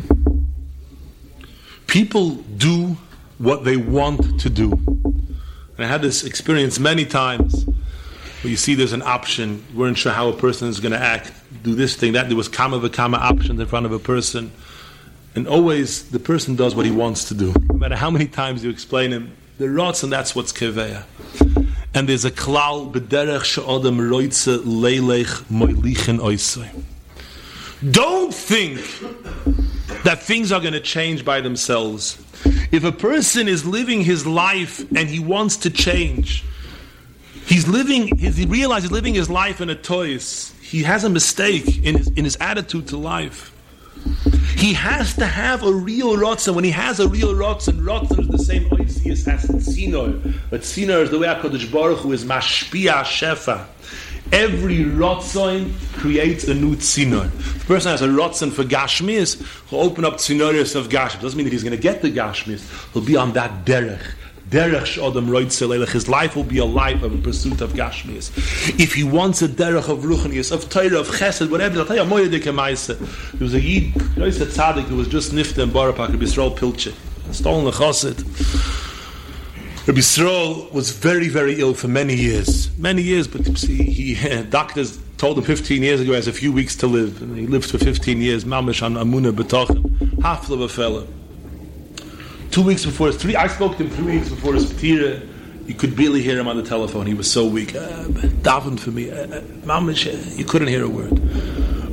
People 1.88 2.36
do 2.36 2.96
what 3.40 3.64
they 3.64 3.76
want 3.76 4.40
to 4.42 4.50
do. 4.50 4.72
And 4.72 5.80
I 5.80 5.88
had 5.88 6.04
this 6.04 6.24
experience 6.24 6.78
many 6.78 7.06
times 7.06 7.66
where 8.42 8.52
you 8.52 8.58
see 8.58 8.74
there's 8.76 8.94
an 8.94 9.02
option, 9.02 9.66
we 9.74 9.80
weren't 9.80 9.98
sure 9.98 10.14
how 10.14 10.30
a 10.30 10.34
person 10.34 10.70
is 10.70 10.80
going 10.80 10.94
to 10.94 11.00
act, 11.00 11.32
do 11.64 11.76
this 11.76 11.96
thing, 11.96 12.14
that. 12.14 12.28
There 12.28 12.38
was 12.38 12.48
kama 12.48 12.80
v'kama 12.80 13.18
options 13.18 13.60
in 13.60 13.68
front 13.68 13.86
of 13.86 13.92
a 13.92 14.00
person. 14.00 14.52
And 15.36 15.48
always 15.48 16.10
the 16.10 16.20
person 16.20 16.56
does 16.56 16.74
what 16.74 16.86
he 16.86 16.92
wants 16.92 17.26
to 17.26 17.34
do. 17.34 17.54
No 17.70 17.76
matter 17.76 17.96
how 17.96 18.10
many 18.10 18.28
times 18.28 18.64
you 18.64 18.70
explain 18.70 19.12
him, 19.12 19.36
the 19.58 19.70
rots, 19.70 20.04
and 20.04 20.12
that's 20.12 20.36
what's 20.36 20.54
keveya. 20.54 21.04
And 21.94 22.08
there's 22.08 22.24
a 22.24 22.32
klal 22.32 22.92
b'derech 22.92 23.44
she'odem 23.44 23.98
roitze 23.98 24.60
leilech 24.60 25.44
moilichen 25.52 26.20
oisoi. 26.20 26.70
Don't 27.92 28.34
think 28.34 28.80
that 30.04 30.22
things 30.22 30.52
are 30.52 30.62
going 30.62 30.74
to 30.74 30.80
change 30.80 31.26
by 31.26 31.42
themselves. 31.42 32.24
If 32.72 32.84
a 32.86 32.92
person 32.92 33.48
is 33.48 33.66
living 33.66 34.02
his 34.02 34.26
life 34.26 34.80
and 34.96 35.10
he 35.10 35.20
wants 35.20 35.58
to 35.58 35.70
change, 35.70 36.44
he's 37.50 37.68
living, 37.68 38.16
he 38.18 38.46
realizes 38.46 38.90
he's 38.90 38.92
living 38.92 39.16
his 39.16 39.30
life 39.30 39.60
in 39.60 39.70
a 39.70 39.76
toys. 39.76 40.54
He 40.62 40.84
has 40.84 41.04
a 41.04 41.10
mistake 41.10 41.84
in 41.84 41.98
his, 41.98 42.08
in 42.10 42.24
his 42.24 42.38
attitude 42.40 42.88
to 42.90 42.98
life. 42.98 43.52
He 44.56 44.74
has 44.74 45.16
to 45.16 45.26
have 45.26 45.64
a 45.64 45.74
real 45.74 46.16
rotzen. 46.16 46.54
When 46.54 46.64
he 46.64 46.72
has 46.72 47.00
a 47.00 47.08
real 47.08 47.34
rotzen, 47.34 47.82
rotzen 47.82 48.20
is 48.20 48.28
the 48.28 48.38
same 48.38 48.70
oisius 48.70 49.28
as 49.28 49.46
tzino. 49.46 50.34
But 50.50 50.62
tzino 50.62 51.02
is 51.02 51.10
the 51.10 51.20
way 51.20 51.28
HaKadosh 51.28 51.72
Baruch 51.72 52.00
Hu 52.00 52.12
is 52.12 52.24
mashpia 52.24 53.04
shefa. 53.04 53.66
Every 54.32 54.86
rotzen 54.86 55.74
creates 55.94 56.48
a 56.48 56.54
new 56.54 56.76
tzino. 56.76 57.32
The 57.60 57.66
person 57.66 57.92
has 57.92 58.02
a 58.02 58.08
rotzen 58.08 58.52
for 58.52 58.64
gashmis, 58.64 59.42
he'll 59.70 59.80
open 59.80 60.06
up 60.06 60.16
tzinoris 60.16 60.76
of 60.76 60.90
gashmis. 60.90 61.22
Doesn't 61.22 61.38
mean 61.38 61.46
that 61.46 61.54
he's 61.54 61.64
going 61.64 61.76
to 61.76 61.82
get 61.82 62.02
the 62.02 62.12
gashmis. 62.12 62.94
He'll 62.94 63.04
be 63.04 63.16
on 63.16 63.34
that 63.34 63.66
derech. 63.66 64.04
Derech 64.50 64.98
Shodom 64.98 65.28
Roitzelelech. 65.28 65.92
His 65.92 66.08
life 66.08 66.36
will 66.36 66.44
be 66.44 66.58
a 66.58 66.66
life 66.66 67.04
of 67.04 67.14
a 67.14 67.18
pursuit 67.18 67.62
of 67.62 67.74
Gashmias. 67.74 68.36
If 68.80 68.96
he 68.96 69.04
wants 69.04 69.44
a 69.44 69.48
derech 69.48 69.90
of 69.90 70.00
Ruchnias, 70.00 70.52
of 70.52 70.70
Torah, 70.70 71.00
of 71.00 71.08
Chesed, 71.08 71.52
whatever, 71.52 71.80
I'll 71.80 71.86
tell 71.86 71.98
you. 71.98 72.04
There 72.04 73.40
was 73.40 73.54
a 73.54 73.62
Yid, 73.62 73.96
a 73.96 74.00
tzaddik 74.00 74.86
who 74.86 74.96
was 74.96 75.08
just 75.08 75.34
nifta 75.34 75.64
in 75.64 75.70
Bnei 75.70 75.96
Brak, 75.96 76.10
Rabbi 76.10 76.26
Yisrael 76.26 76.58
Pilche. 76.58 76.94
Stolen 77.32 77.66
the 77.66 77.72
Chassid. 77.72 78.18
Rabbi 79.88 80.00
Yisrael 80.00 80.72
was 80.74 80.92
very, 80.92 81.30
very 81.30 81.60
ill 81.60 81.76
for 81.76 81.88
many 81.88 82.16
years. 82.16 82.76
Many 82.80 83.04
years, 83.04 83.28
but 83.28 83.46
see, 83.56 83.84
he, 83.84 84.42
doctors 84.50 85.00
told 85.18 85.38
him 85.38 85.44
15 85.44 85.84
years 85.84 86.02
ago 86.02 86.12
he 86.12 86.16
has 86.16 86.28
a 86.28 86.34
few 86.34 86.52
weeks 86.52 86.76
to 86.78 86.88
live. 86.88 87.22
And 87.22 87.38
he 87.38 87.46
lived 87.46 87.70
for 87.70 87.78
15 87.78 88.20
years, 88.20 88.46
mamish 88.46 88.82
on. 88.82 88.96
Half 90.24 90.50
of 90.50 90.62
a 90.62 90.70
fellow 90.70 91.08
two 92.60 92.66
weeks 92.66 92.86
before 92.86 93.08
his 93.08 93.16
three. 93.16 93.38
I 93.38 93.48
spoke 93.48 93.78
to 93.78 93.86
him 93.86 93.90
three 93.90 94.18
weeks 94.18 94.28
before 94.28 94.54
his 94.54 94.66
patira. 94.66 95.26
You 95.66 95.74
could 95.76 95.96
barely 95.96 96.22
hear 96.22 96.38
him 96.38 96.50
on 96.50 96.58
the 96.58 96.64
telephone. 96.64 97.06
He 97.06 97.14
was 97.14 97.32
so 97.32 97.48
weak. 97.48 97.74
Uh, 97.74 98.04
davened 98.44 98.82
for 98.82 98.92
me, 98.92 99.10
uh, 99.10 99.16
uh 99.16 99.42
mamish. 99.64 100.06
Uh, 100.08 100.36
you 100.36 100.44
couldn't 100.44 100.68
hear 100.68 100.84
a 100.84 100.90
word. 100.90 101.14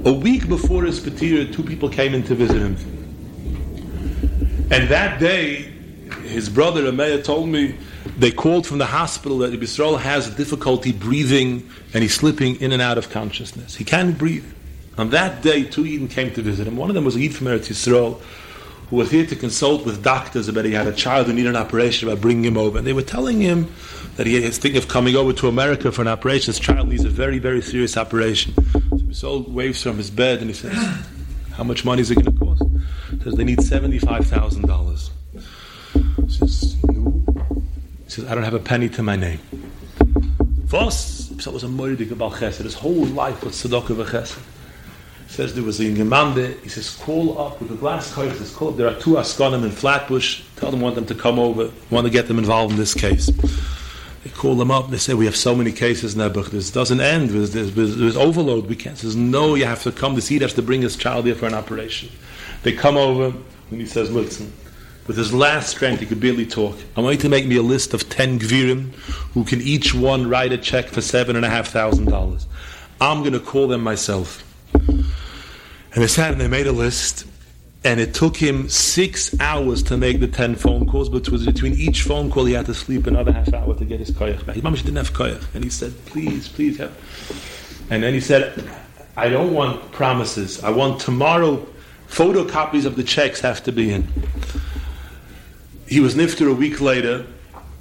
A 0.04 0.12
week 0.12 0.48
before 0.48 0.82
his 0.82 0.98
patira, 0.98 1.52
two 1.54 1.62
people 1.62 1.88
came 1.88 2.14
in 2.14 2.24
to 2.24 2.34
visit 2.34 2.56
him, 2.56 2.74
and 4.72 4.88
that 4.88 5.20
day, 5.20 5.70
his 6.24 6.48
brother 6.48 6.90
Ameya 6.90 7.22
told 7.22 7.48
me 7.48 7.76
they 8.18 8.32
called 8.32 8.66
from 8.66 8.78
the 8.78 8.86
hospital 8.86 9.38
that 9.38 9.52
Yisrael 9.52 10.00
has 10.00 10.30
difficulty 10.30 10.90
breathing 10.90 11.70
and 11.94 12.02
he's 12.02 12.14
slipping 12.14 12.60
in 12.60 12.72
and 12.72 12.82
out 12.82 12.98
of 12.98 13.10
consciousness. 13.10 13.76
He 13.76 13.84
can't 13.84 14.18
breathe. 14.18 14.52
On 14.98 15.10
that 15.10 15.42
day, 15.42 15.62
two 15.62 15.86
Eden 15.86 16.08
came 16.08 16.32
to 16.32 16.42
visit 16.42 16.66
him. 16.66 16.76
One 16.76 16.90
of 16.90 16.94
them 16.94 17.04
was 17.04 17.14
a 17.14 17.20
Yid 17.20 17.36
from 17.36 17.46
Eretz 17.46 17.68
Yisrael 17.68 18.20
who 18.89 18.97
was 18.97 19.11
here 19.11 19.26
to 19.26 19.34
consult 19.34 19.84
with 19.84 20.03
doctors 20.03 20.49
about 20.49 20.64
he 20.64 20.72
had 20.72 20.87
a 20.87 20.93
child 20.93 21.26
who 21.26 21.32
needed 21.32 21.51
an 21.51 21.57
operation 21.57 22.09
about 22.09 22.20
bringing 22.20 22.45
him 22.45 22.57
over. 22.57 22.78
And 22.78 22.87
they 22.87 22.93
were 22.93 23.03
telling 23.03 23.41
him 23.41 23.72
that 24.16 24.26
he 24.26 24.39
was 24.41 24.59
thinking 24.59 24.80
of 24.80 24.89
coming 24.89 25.16
over 25.16 25.32
to 25.32 25.49
America 25.49 25.91
for 25.91 26.03
an 26.03 26.09
operation. 26.09 26.53
His 26.53 26.61
child 26.61 26.89
needs 26.89 27.05
a 27.05 27.09
very, 27.09 27.39
very 27.39 27.62
serious 27.62 27.97
operation. 27.97 28.55
So 29.12 29.43
saw 29.43 29.51
waves 29.51 29.82
from 29.82 29.97
his 29.97 30.11
bed 30.11 30.39
and 30.39 30.49
he 30.49 30.55
says, 30.55 30.72
How 31.53 31.64
much 31.64 31.84
money 31.84 32.03
is 32.03 32.11
it 32.11 32.16
going 32.16 32.32
to 32.32 32.45
cost? 32.45 32.62
He 33.11 33.20
says, 33.24 33.34
They 33.34 33.45
need 33.45 33.59
$75,000. 33.59 35.11
He 35.32 36.32
says, 36.32 36.76
no. 36.84 37.24
He 38.05 38.11
says, 38.11 38.24
I 38.26 38.34
don't 38.34 38.45
have 38.45 38.55
a 38.55 38.61
penny 38.61 38.89
to 38.91 39.03
my 39.03 39.16
name. 39.16 39.41
Voss, 40.66 41.32
so 41.43 41.51
was 41.51 41.64
a 41.64 41.68
moedig 41.68 42.12
about 42.12 42.32
chesed. 42.32 42.62
His 42.62 42.74
whole 42.74 43.05
life 43.07 43.43
was 43.43 43.55
tzedakah 43.55 44.05
v'chesed 44.05 44.39
says 45.29 45.55
there 45.55 45.64
was 45.64 45.81
a 45.81 45.93
Gemande, 45.93 46.57
he 46.62 46.68
says, 46.68 46.97
call 46.97 47.39
up 47.39 47.61
with 47.61 47.70
a 47.70 47.74
glass 47.74 48.12
card, 48.12 48.31
he 48.31 48.39
says, 48.39 48.55
call 48.55 48.68
up, 48.70 48.77
there 48.77 48.89
are 48.89 48.99
two 49.01 49.14
Askonim 49.14 49.64
in 49.64 49.70
Flatbush, 49.70 50.43
tell 50.57 50.70
them 50.70 50.81
want 50.81 50.95
them 50.95 51.07
to 51.07 51.14
come 51.14 51.39
over, 51.39 51.70
want 51.91 52.07
to 52.07 52.11
get 52.11 52.29
them 52.29 52.39
involved 52.39 52.72
in 52.72 52.79
this 52.79 52.95
case. 52.95 53.27
They 54.24 54.31
call 54.31 54.55
them 54.55 54.70
up, 54.70 54.91
they 54.91 54.99
say, 54.99 55.14
we 55.14 55.27
have 55.27 55.37
so 55.37 55.55
many 55.55 55.72
cases 55.72 56.14
but 56.14 56.51
this 56.51 56.70
doesn't 56.70 57.01
end, 57.01 57.31
there's, 57.31 57.53
there's, 57.53 57.74
there's 57.97 58.16
overload, 58.16 58.66
we 58.66 58.77
can't, 58.77 58.97
he 58.97 59.03
says, 59.03 59.16
no, 59.16 59.55
you 59.55 59.64
have 59.66 59.83
to 59.83 59.93
come, 59.93 60.14
the 60.14 60.22
seed 60.22 60.43
has 60.43 60.55
to 60.55 60.62
bring 60.62 60.83
his 60.83 60.97
child 60.97 61.27
here 61.27 61.35
for 61.35 61.47
an 61.47 61.55
operation. 61.55 62.09
They 62.62 62.72
come 62.72 62.97
over, 62.97 63.37
and 63.70 63.81
he 63.81 63.87
says, 63.87 64.11
listen, 64.11 64.53
with 65.07 65.16
his 65.16 65.33
last 65.33 65.70
strength, 65.70 66.01
he 66.01 66.07
could 66.07 66.20
barely 66.20 66.47
talk. 66.47 66.77
I 66.97 67.01
want 67.01 67.16
you 67.16 67.22
to 67.22 67.29
make 67.29 67.47
me 67.47 67.57
a 67.57 67.62
list 67.62 67.95
of 67.95 68.09
ten 68.09 68.41
gvirim 68.41 68.93
who 69.35 69.45
can 69.45 69.61
each 69.61 69.95
one 69.95 70.29
write 70.29 70.53
a 70.53 70.59
check 70.59 70.87
for 70.89 71.01
seven 71.01 71.37
and 71.37 71.45
a 71.45 71.49
half 71.49 71.68
thousand 71.68 72.07
dollars. 72.07 72.47
I'm 73.01 73.20
going 73.20 73.33
to 73.33 73.41
call 73.41 73.68
them 73.68 73.83
myself. 73.83 74.43
And 75.97 76.03
they 76.03 76.09
sat 76.09 76.30
and 76.30 76.38
they 76.38 76.47
made 76.47 76.66
a 76.66 76.72
list, 76.72 77.24
and 77.82 77.99
it 77.99 78.12
took 78.12 78.36
him 78.36 78.68
six 78.68 79.34
hours 79.40 79.82
to 79.84 79.97
make 79.97 80.20
the 80.20 80.28
ten 80.28 80.55
phone 80.55 80.86
calls, 80.86 81.09
but 81.09 81.26
was 81.30 81.47
between 81.47 81.72
each 81.72 82.03
phone 82.03 82.30
call 82.30 82.44
he 82.44 82.53
had 82.53 82.66
to 82.66 82.74
sleep 82.74 83.07
another 83.07 83.32
half 83.32 83.51
hour 83.55 83.74
to 83.74 83.84
get 83.86 84.01
his 84.01 84.11
koyach 84.11 84.44
back. 84.44 84.57
His 84.57 84.62
mom 84.62 84.74
didn't 84.74 84.97
have 84.97 85.14
koyach, 85.14 85.42
and 85.55 85.64
he 85.64 85.70
said, 85.70 85.94
"Please, 86.05 86.49
please 86.49 86.76
help." 86.76 86.92
And 87.88 88.03
then 88.03 88.12
he 88.12 88.20
said, 88.20 88.62
"I 89.16 89.30
don't 89.30 89.55
want 89.55 89.90
promises. 89.90 90.62
I 90.62 90.68
want 90.68 91.01
tomorrow. 91.01 91.66
Photocopies 92.10 92.85
of 92.85 92.97
the 92.97 93.02
checks 93.02 93.40
have 93.40 93.64
to 93.64 93.73
be 93.73 93.90
in." 93.90 94.06
He 95.86 96.01
was 96.01 96.14
nifter 96.14 96.51
a 96.51 96.55
week 96.55 96.82
later. 96.82 97.24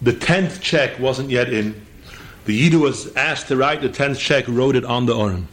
The 0.01 0.13
tenth 0.13 0.61
check 0.61 0.97
wasn't 0.99 1.31
yet 1.31 1.51
in. 1.51 1.75
The 2.45 2.57
Yidu 2.57 2.79
was 2.79 3.13
asked 3.17 3.49
to 3.49 3.57
write 3.57 3.81
the 3.81 3.89
tenth 3.89 4.19
check, 4.19 4.45
wrote 4.47 4.77
it 4.77 4.85
on 4.85 5.05
the 5.05 5.19
urn 5.19 5.49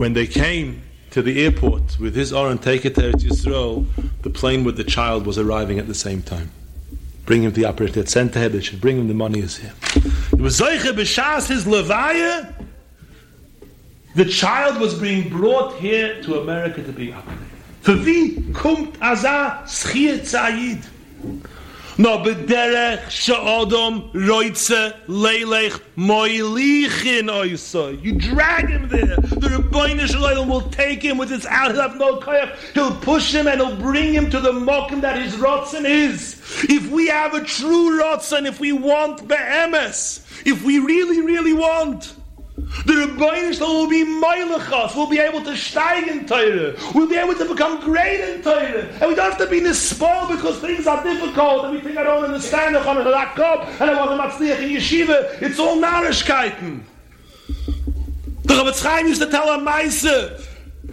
when 0.00 0.14
they 0.14 0.26
came 0.26 0.80
to 1.10 1.20
the 1.20 1.44
airport 1.44 2.00
with 2.00 2.14
his 2.14 2.30
take 2.62 2.86
it 2.86 2.94
to 2.94 3.02
Eretz 3.12 3.86
the 4.22 4.30
plane 4.30 4.64
with 4.64 4.78
the 4.78 4.84
child 4.84 5.26
was 5.26 5.36
arriving 5.36 5.78
at 5.78 5.88
the 5.88 5.94
same 5.94 6.22
time. 6.22 6.50
Bring 7.26 7.42
him 7.42 7.52
to 7.52 7.60
the 7.60 7.66
operator. 7.66 8.06
Sent 8.06 8.34
ahead. 8.34 8.52
They 8.52 8.62
should 8.62 8.80
bring 8.80 8.98
him. 8.98 9.08
The 9.08 9.14
money 9.14 9.40
is 9.40 9.58
here. 9.58 9.74
It 10.32 10.40
was 10.40 10.58
Zoiche 10.58 10.92
b'shas 10.94 11.48
his 11.48 11.66
levaya. 11.66 12.50
The 14.14 14.24
child 14.24 14.80
was 14.80 14.94
being 14.94 15.28
brought 15.28 15.76
here 15.76 16.22
to 16.22 16.40
America 16.40 16.82
to 16.82 16.92
be 16.92 17.12
operated. 17.12 17.46
For 17.82 17.94
wie 17.94 18.52
kommt 18.52 18.96
Azar 19.02 19.64
schier 19.66 20.20
Zayid? 20.20 20.82
No, 22.00 22.16
bederech 22.16 23.10
sha'adam 23.10 24.10
roitze 24.14 24.98
leilech 25.06 25.78
moilichin 25.98 27.28
oisoi. 27.28 28.02
You 28.02 28.14
drag 28.14 28.70
him 28.70 28.88
there. 28.88 29.16
The 29.16 29.48
Rebbeinu 29.48 30.06
Shalom 30.06 30.48
will 30.48 30.62
take 30.70 31.02
him 31.02 31.18
with 31.18 31.28
his 31.28 31.44
have 31.44 31.96
no 31.96 32.18
koyach. 32.18 32.56
He'll 32.72 32.96
push 32.96 33.34
him 33.34 33.46
and 33.46 33.60
he'll 33.60 33.76
bring 33.76 34.14
him 34.14 34.30
to 34.30 34.40
the 34.40 34.50
mokum 34.50 35.02
that 35.02 35.20
his 35.20 35.34
rotzen 35.34 35.84
is. 35.84 36.40
If 36.70 36.90
we 36.90 37.08
have 37.08 37.34
a 37.34 37.44
true 37.44 38.00
rotzen, 38.00 38.46
if 38.46 38.60
we 38.60 38.72
want 38.72 39.28
be'emes, 39.28 40.24
if 40.46 40.64
we 40.64 40.78
really, 40.78 41.20
really 41.20 41.52
want, 41.52 42.14
the 42.86 42.92
Rebbeinu 42.92 43.60
will 43.60 43.88
be 43.88 44.04
moilachas. 44.04 44.96
We'll 44.96 45.08
be 45.08 45.18
able 45.18 45.42
to 45.42 45.50
steig 45.50 46.08
in 46.08 46.26
Torah. 46.26 46.74
We'll 46.94 47.08
be 47.08 47.16
able 47.16 47.34
to 47.34 47.44
become 47.44 47.80
great 47.80 48.20
in 48.20 48.42
Torah. 48.42 48.86
And 49.00 49.08
we 49.08 49.14
don't 49.14 49.30
have 49.30 49.38
to 49.38 49.46
be 49.46 49.60
spoiled 49.72 50.30
because 50.30 50.58
things 50.58 50.86
are 50.86 51.02
difficult 51.02 51.66
and 51.66 51.74
we 51.74 51.80
think 51.80 51.98
I 51.98 52.02
don't 52.02 52.24
understand 52.24 52.74
the 52.74 52.80
Chanukah 52.80 53.12
Lakab 53.12 53.80
and 53.80 53.90
I 53.90 54.06
want 54.06 54.10
to 54.10 54.44
matzliach 54.44 54.60
in 54.62 54.76
yeshiva. 54.76 55.42
It's 55.42 55.58
all 55.58 55.76
narishkeiten. 55.76 56.82
The 58.42 58.54
Chofetz 58.54 58.82
Chaim 58.82 59.06
used 59.06 59.22
to 59.22 59.30
tell 59.30 59.48
a 59.48 59.58
Maisa. 59.58 60.46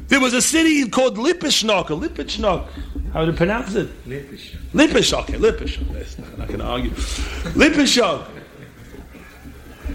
There 0.08 0.20
was 0.20 0.34
a 0.34 0.42
city 0.42 0.88
called 0.90 1.18
Lippishnok, 1.18 1.90
or 1.90 2.00
Lippishnok. 2.00 2.68
How 3.14 3.22
would 3.22 3.32
you 3.32 3.34
pronounce 3.34 3.76
it? 3.76 3.88
Lippish. 4.08 4.56
Lippish, 4.74 5.18
okay, 5.22 5.34
Lippish. 5.34 5.80
I'm 6.32 6.40
not 6.40 6.48
going 6.48 6.60
to 6.60 6.66
argue. 6.66 6.92
Lippish. 6.92 7.98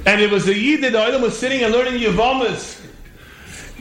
And 0.06 0.20
it 0.20 0.31
was 0.31 0.48
a 0.48 0.56
Yid 0.56 0.82
that 0.82 0.93
the 0.93 0.98
Oilam 0.98 1.23
was 1.23 1.39
sitting 1.39 1.62
and 1.62 1.73
learning 1.73 2.01
Yavamas. 2.01 2.81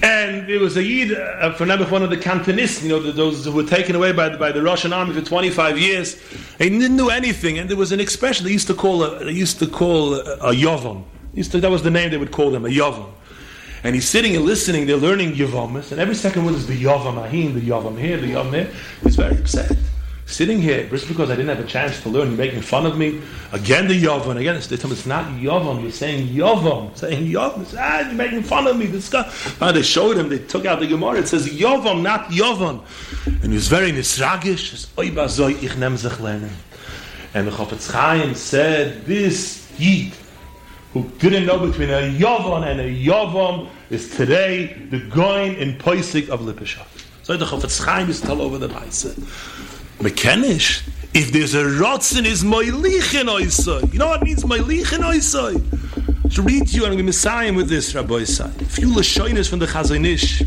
And 0.03 0.49
it 0.49 0.59
was 0.59 0.77
a 0.77 0.83
Yid, 0.83 1.13
uh, 1.13 1.53
for 1.53 1.65
number 1.65 1.85
one 1.85 2.03
of 2.03 2.09
the 2.09 2.17
Cantonists, 2.17 2.81
you 2.81 2.89
know, 2.89 2.99
the, 2.99 3.11
those 3.11 3.45
who 3.45 3.51
were 3.51 3.63
taken 3.63 3.95
away 3.95 4.11
by 4.11 4.29
the, 4.29 4.37
by 4.37 4.51
the 4.51 4.61
Russian 4.61 4.93
army 4.93 5.13
for 5.13 5.21
25 5.21 5.77
years. 5.77 6.19
He 6.57 6.69
didn't 6.69 6.95
know 6.95 7.09
anything. 7.09 7.59
And 7.59 7.69
there 7.69 7.77
was 7.77 7.91
an 7.91 7.99
expression 7.99 8.45
they 8.45 8.51
used 8.51 8.67
to 8.67 8.73
call 8.73 9.03
a, 9.03 9.23
they 9.23 9.31
used 9.31 9.59
to 9.59 9.67
call 9.67 10.15
a, 10.15 10.19
a 10.19 10.53
Yavam. 10.53 11.03
That 11.33 11.71
was 11.71 11.83
the 11.83 11.91
name 11.91 12.11
they 12.11 12.17
would 12.17 12.31
call 12.31 12.51
them, 12.51 12.65
a 12.65 12.69
Yavam. 12.69 13.09
And 13.83 13.95
he's 13.95 14.07
sitting 14.07 14.35
and 14.35 14.45
listening, 14.45 14.85
they're 14.85 14.97
learning 14.97 15.33
Yavamas, 15.33 15.91
and 15.91 15.99
every 15.99 16.13
second 16.13 16.45
word 16.45 16.53
is 16.53 16.67
the 16.67 16.83
Yavam 16.83 17.15
Ahim, 17.27 17.55
the 17.55 17.61
Yavam 17.61 17.99
here, 17.99 18.17
the 18.17 18.27
Yavam 18.27 18.51
there. 18.51 18.71
He's 19.01 19.15
very 19.15 19.37
upset 19.37 19.75
sitting 20.31 20.61
here 20.61 20.87
just 20.87 21.07
because 21.07 21.29
I 21.29 21.35
didn't 21.35 21.55
have 21.55 21.63
a 21.63 21.67
chance 21.67 22.01
to 22.01 22.09
learn, 22.09 22.29
you're 22.29 22.37
making 22.37 22.61
fun 22.61 22.85
of 22.85 22.97
me. 22.97 23.21
Again, 23.51 23.87
the 23.87 24.01
Yavam. 24.01 24.37
Again, 24.37 24.55
it's, 24.55 24.71
it's 24.71 25.05
not 25.05 25.25
Yavam. 25.33 25.81
You're 25.81 25.91
saying 25.91 26.29
Yavam. 26.29 26.97
Saying 26.97 27.31
Yavam. 27.31 27.75
Ah, 27.77 27.99
you're 28.01 28.13
making 28.13 28.43
fun 28.43 28.67
of 28.67 28.77
me. 28.77 28.85
This 28.85 29.09
guy. 29.09 29.29
Ah, 29.59 29.71
they 29.71 29.81
showed 29.81 30.17
him. 30.17 30.29
They 30.29 30.39
took 30.39 30.65
out 30.65 30.79
the 30.79 30.87
Gemara. 30.87 31.19
It 31.19 31.27
says 31.27 31.47
Yavam, 31.47 32.01
not 32.01 32.25
Yavam. 32.29 32.83
And 33.25 33.51
he 33.51 33.53
was 33.53 33.67
very 33.67 33.91
nisragish. 33.91 34.87
And 37.33 37.47
the 37.47 37.51
Chofetz 37.51 37.91
Chaim 37.91 38.35
said, 38.35 39.05
this 39.05 39.71
Yid, 39.77 40.13
who 40.93 41.03
didn't 41.19 41.45
know 41.45 41.65
between 41.65 41.89
a 41.89 42.13
Yavam 42.13 42.67
and 42.67 42.81
a 42.81 42.93
Yavam, 42.93 43.69
is 43.89 44.15
today 44.15 44.73
the 44.89 44.99
going 44.99 45.55
in 45.55 45.77
Poisik 45.77 46.29
of 46.29 46.41
Lipishah. 46.41 46.85
So 47.23 47.37
the 47.37 47.45
Chofetz 47.45 47.83
Chaim 47.85 48.09
is 48.09 48.27
all 48.27 48.41
over 48.41 48.57
the 48.57 48.67
Maisa. 48.67 49.15
Mekenish. 50.01 50.87
If 51.13 51.31
there's 51.31 51.53
a 51.53 51.63
rotzen, 51.63 52.25
is 52.25 52.43
moilichen 52.43 53.27
oisoi. 53.27 53.93
You 53.93 53.99
know 53.99 54.07
what 54.07 54.23
means 54.23 54.43
moilichen 54.43 55.03
oisoi? 55.03 56.33
To 56.33 56.41
read 56.41 56.67
to 56.69 56.75
you, 56.75 56.85
I'm 56.85 56.93
going 56.93 57.05
to 57.05 57.13
with 57.55 57.67
this, 57.67 57.93
Rabbi 57.93 58.21
Isai. 58.21 58.61
A 58.61 58.65
few 58.65 58.87
from 59.49 59.59
the 59.59 59.65
Chazanish. 59.65 60.41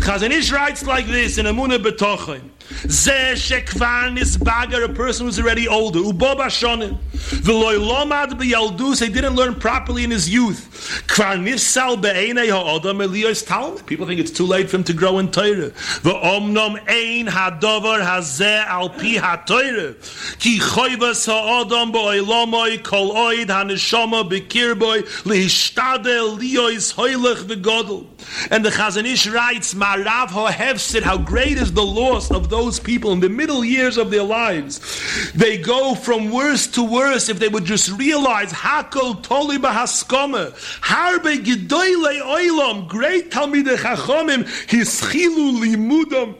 Chazanish 0.00 0.52
writes 0.52 0.84
like 0.84 1.06
this 1.06 1.38
in 1.38 1.46
Amunah 1.46 1.78
Betochim. 1.78 2.55
Ze 2.88 3.34
shekvar 3.34 4.16
nisbagar, 4.16 4.84
a 4.84 4.92
person 4.92 5.26
who's 5.26 5.38
already 5.38 5.68
older. 5.68 6.00
Ubob 6.00 6.38
Hashonim. 6.38 6.98
V'loy 7.12 7.78
lomad 7.78 8.32
b'yaldus, 8.32 9.04
he 9.04 9.12
didn't 9.12 9.36
learn 9.36 9.54
properly 9.54 10.04
in 10.04 10.10
his 10.10 10.28
youth. 10.28 11.04
Kvar 11.06 11.36
nifsal 11.38 12.00
be'enei 12.00 12.50
ha'odam 12.50 12.98
eliyos 13.06 13.46
talmud. 13.46 13.86
People 13.86 14.06
think 14.06 14.18
it's 14.20 14.30
too 14.30 14.46
late 14.46 14.68
for 14.68 14.76
him 14.76 14.84
to 14.84 14.92
grow 14.92 15.18
in 15.18 15.30
Torah. 15.30 15.70
V'omnom 16.02 16.76
ein 16.88 17.26
hadovar 17.26 18.02
hazeh 18.02 18.66
al 18.66 18.90
pi 18.90 19.16
ha'Torah. 19.16 19.94
Ki 20.40 20.58
choyvas 20.58 21.26
ha'odam 21.26 21.92
b'oilomoy 21.92 22.82
kol 22.82 23.12
oid 23.12 23.46
ha'neshama 23.46 24.28
b'kirboy 24.28 25.02
lihishtadel 25.22 26.38
liyois 26.38 26.94
hoylech 26.94 27.44
v'godel. 27.44 28.06
And 28.50 28.64
the 28.64 28.70
Chazanish 28.70 29.32
writes, 29.32 29.74
Marav 29.74 30.28
ha'hefsid, 30.30 31.02
how 31.02 31.16
great 31.16 31.58
is 31.58 31.72
the 31.72 31.84
loss 31.84 32.30
of 32.30 32.48
those 32.48 32.55
people 32.82 33.12
in 33.12 33.20
the 33.20 33.28
middle 33.28 33.64
years 33.64 33.96
of 33.98 34.10
their 34.10 34.22
lives. 34.22 34.80
They 35.32 35.58
go 35.58 35.94
from 35.94 36.30
worse 36.30 36.66
to 36.68 36.82
worse 36.82 37.28
if 37.28 37.38
they 37.38 37.48
would 37.48 37.64
just 37.64 37.90
realize, 37.98 38.52
Hakol 38.52 39.22
toli 39.22 39.58
b'haskoma, 39.58 40.52
harbe 40.80 41.44
gedoyle 41.44 42.22
oilam, 42.22 42.88
great 42.88 43.30
Talmidei 43.30 43.76
Chachomim, 43.76 44.44
hischilu 44.66 45.60
limudam, 45.60 46.34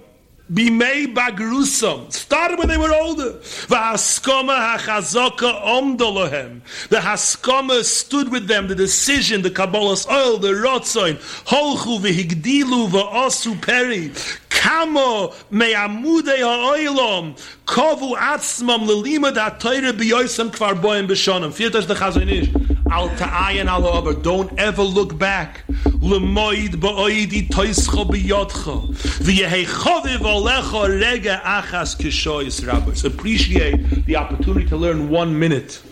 Bimei 0.52 1.12
bagrusam. 1.12 2.12
Started 2.12 2.58
when 2.58 2.68
they 2.68 2.76
were 2.76 2.94
older. 2.94 3.32
V'haskoma 3.66 4.76
hachazoka 4.76 5.64
omdolohem. 5.64 6.60
The 6.88 6.98
haskoma 6.98 7.82
stood 7.82 8.30
with 8.30 8.46
them. 8.46 8.68
The 8.68 8.76
decision, 8.76 9.42
the 9.42 9.50
kabbalas 9.50 10.08
oil, 10.08 10.38
the 10.38 10.52
rotzoin. 10.52 11.16
Holchu 11.46 11.98
v'higdilu 11.98 12.88
v'osu 12.90 13.60
peri. 13.60 14.12
Kamo 14.48 15.34
me'amudei 15.50 16.38
ha'oilom. 16.38 17.36
Kovu 17.66 18.16
atzmam 18.16 18.86
l'limad 18.86 19.36
ha'toyre 19.36 19.92
b'yoysam 19.92 20.50
kvar 20.50 20.80
boim 20.80 21.08
b'shonim. 21.08 21.50
Viertas 21.50 21.88
the 21.88 21.94
chazonish. 21.94 22.75
Al 22.90 23.08
ta'ayin 23.16 23.68
al 23.68 23.82
ha'over. 23.82 24.14
Don't 24.14 24.56
ever 24.58 24.82
look 24.82 25.18
back. 25.18 25.64
L'moid 26.00 26.76
ba'oidi 26.76 27.48
toischa 27.48 28.08
b'yotcha. 28.08 28.88
V'yehei 29.22 29.64
choviv 29.64 30.20
olecha 30.20 31.00
rega 31.00 31.40
achas 31.44 31.96
kishoyis 31.96 32.66
rabbis. 32.66 33.04
Appreciate 33.04 34.06
the 34.06 34.16
opportunity 34.16 34.66
to 34.68 34.76
learn 34.76 35.08
one 35.08 35.38
minute 35.38 35.82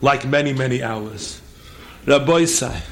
like 0.00 0.26
many, 0.26 0.52
many 0.52 0.82
hours. 0.82 1.40
Rabbi 2.06 2.44
say, 2.46 2.82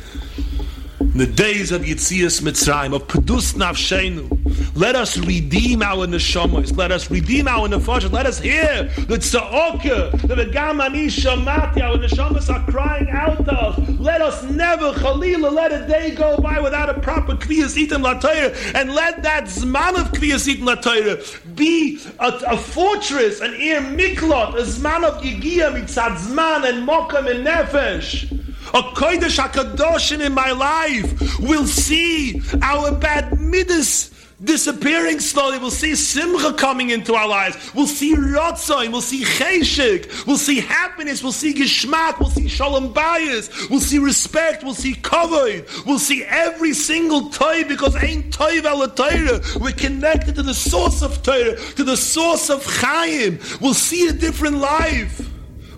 the 1.15 1.27
days 1.27 1.73
of 1.73 1.82
Yitzias 1.82 2.41
Mitzrayim, 2.41 2.95
of 2.95 3.07
Pedus 3.09 3.55
Nafshenu. 3.55 4.37
Let 4.77 4.95
us 4.95 5.19
redeem 5.19 5.82
our 5.82 6.07
neshamas. 6.07 6.77
Let 6.77 6.93
us 6.93 7.11
redeem 7.11 7.49
our 7.49 7.69
nefashas. 7.69 8.12
Let 8.12 8.27
us 8.27 8.39
hear 8.39 8.85
the 8.97 9.16
tza'oka, 9.16 10.12
the 10.23 10.35
vegamani 10.35 11.07
shamati. 11.07 11.82
Our 11.82 11.97
neshamas 11.97 12.49
are 12.53 12.65
crying 12.70 13.09
out 13.11 13.45
to 13.45 13.53
us. 13.53 13.89
Let 13.99 14.20
us 14.23 14.43
never, 14.45 14.93
chalila, 14.93 15.53
let 15.53 15.73
a 15.73 15.87
day 15.87 16.15
go 16.15 16.37
by 16.39 16.61
without 16.61 16.89
a 16.89 17.01
proper 17.01 17.35
kviyas 17.35 17.77
itim 17.77 18.05
latayr, 18.05 18.74
and 18.74 18.95
let 18.95 19.23
that 19.24 19.45
zman 19.45 20.01
of 20.01 20.12
kviyas 20.12 20.53
itim 20.53 20.74
latayr 20.74 21.57
be 21.57 21.99
a, 22.20 22.28
a, 22.47 22.57
fortress, 22.57 23.41
an 23.41 23.55
ir 23.55 23.81
miklot, 23.81 24.55
a 24.55 24.62
zman 24.62 25.05
of 25.05 25.23
yigia 25.23 25.73
mitzad 25.74 26.16
zman 26.16 26.69
and 26.69 26.89
mokam 26.89 27.28
and 27.28 27.47
nefesh 27.47 28.37
a 28.74 28.82
kodesh 28.94 29.38
hakadoshim 29.38 30.24
in 30.24 30.32
my 30.32 30.52
life 30.52 31.38
will 31.40 31.66
see 31.66 32.40
our 32.62 32.92
bad 32.92 33.40
midas 33.40 34.10
disappearing 34.42 35.20
slowly. 35.20 35.59
We'll 35.59 35.70
see 35.70 35.94
simcha 35.94 36.52
coming 36.55 36.90
into 36.90 37.14
our 37.14 37.28
lives. 37.28 37.74
We'll 37.74 37.86
see 37.86 38.14
rotzoin. 38.14 38.90
We'll 38.92 39.02
see 39.02 39.22
cheshik. 39.22 40.26
We'll 40.26 40.38
see 40.38 40.60
happiness. 40.60 41.22
We'll 41.22 41.32
see 41.32 41.52
gishmak. 41.55 42.18
We'll 42.18 42.30
see 42.30 42.48
shalom 42.48 42.94
bayis. 42.94 43.70
We'll 43.70 43.80
see 43.80 43.98
respect. 43.98 44.64
We'll 44.64 44.74
see 44.74 44.94
kavod. 44.94 45.86
We'll 45.86 45.98
see 45.98 46.24
every 46.24 46.74
single 46.74 47.30
toy 47.30 47.64
because 47.64 47.97
ain't 48.02 48.32
toy 48.32 48.60
vel 48.60 48.80
We're 49.60 49.72
connected 49.72 50.34
to 50.36 50.42
the 50.42 50.55
source 50.55 51.02
of 51.02 51.22
Torah, 51.22 51.56
to 51.56 51.84
the 51.84 51.97
source 51.97 52.51
of 52.51 52.64
Chaim. 52.64 53.38
We'll 53.60 53.74
see 53.74 54.09
a 54.09 54.12
different 54.12 54.59
life. 54.59 55.28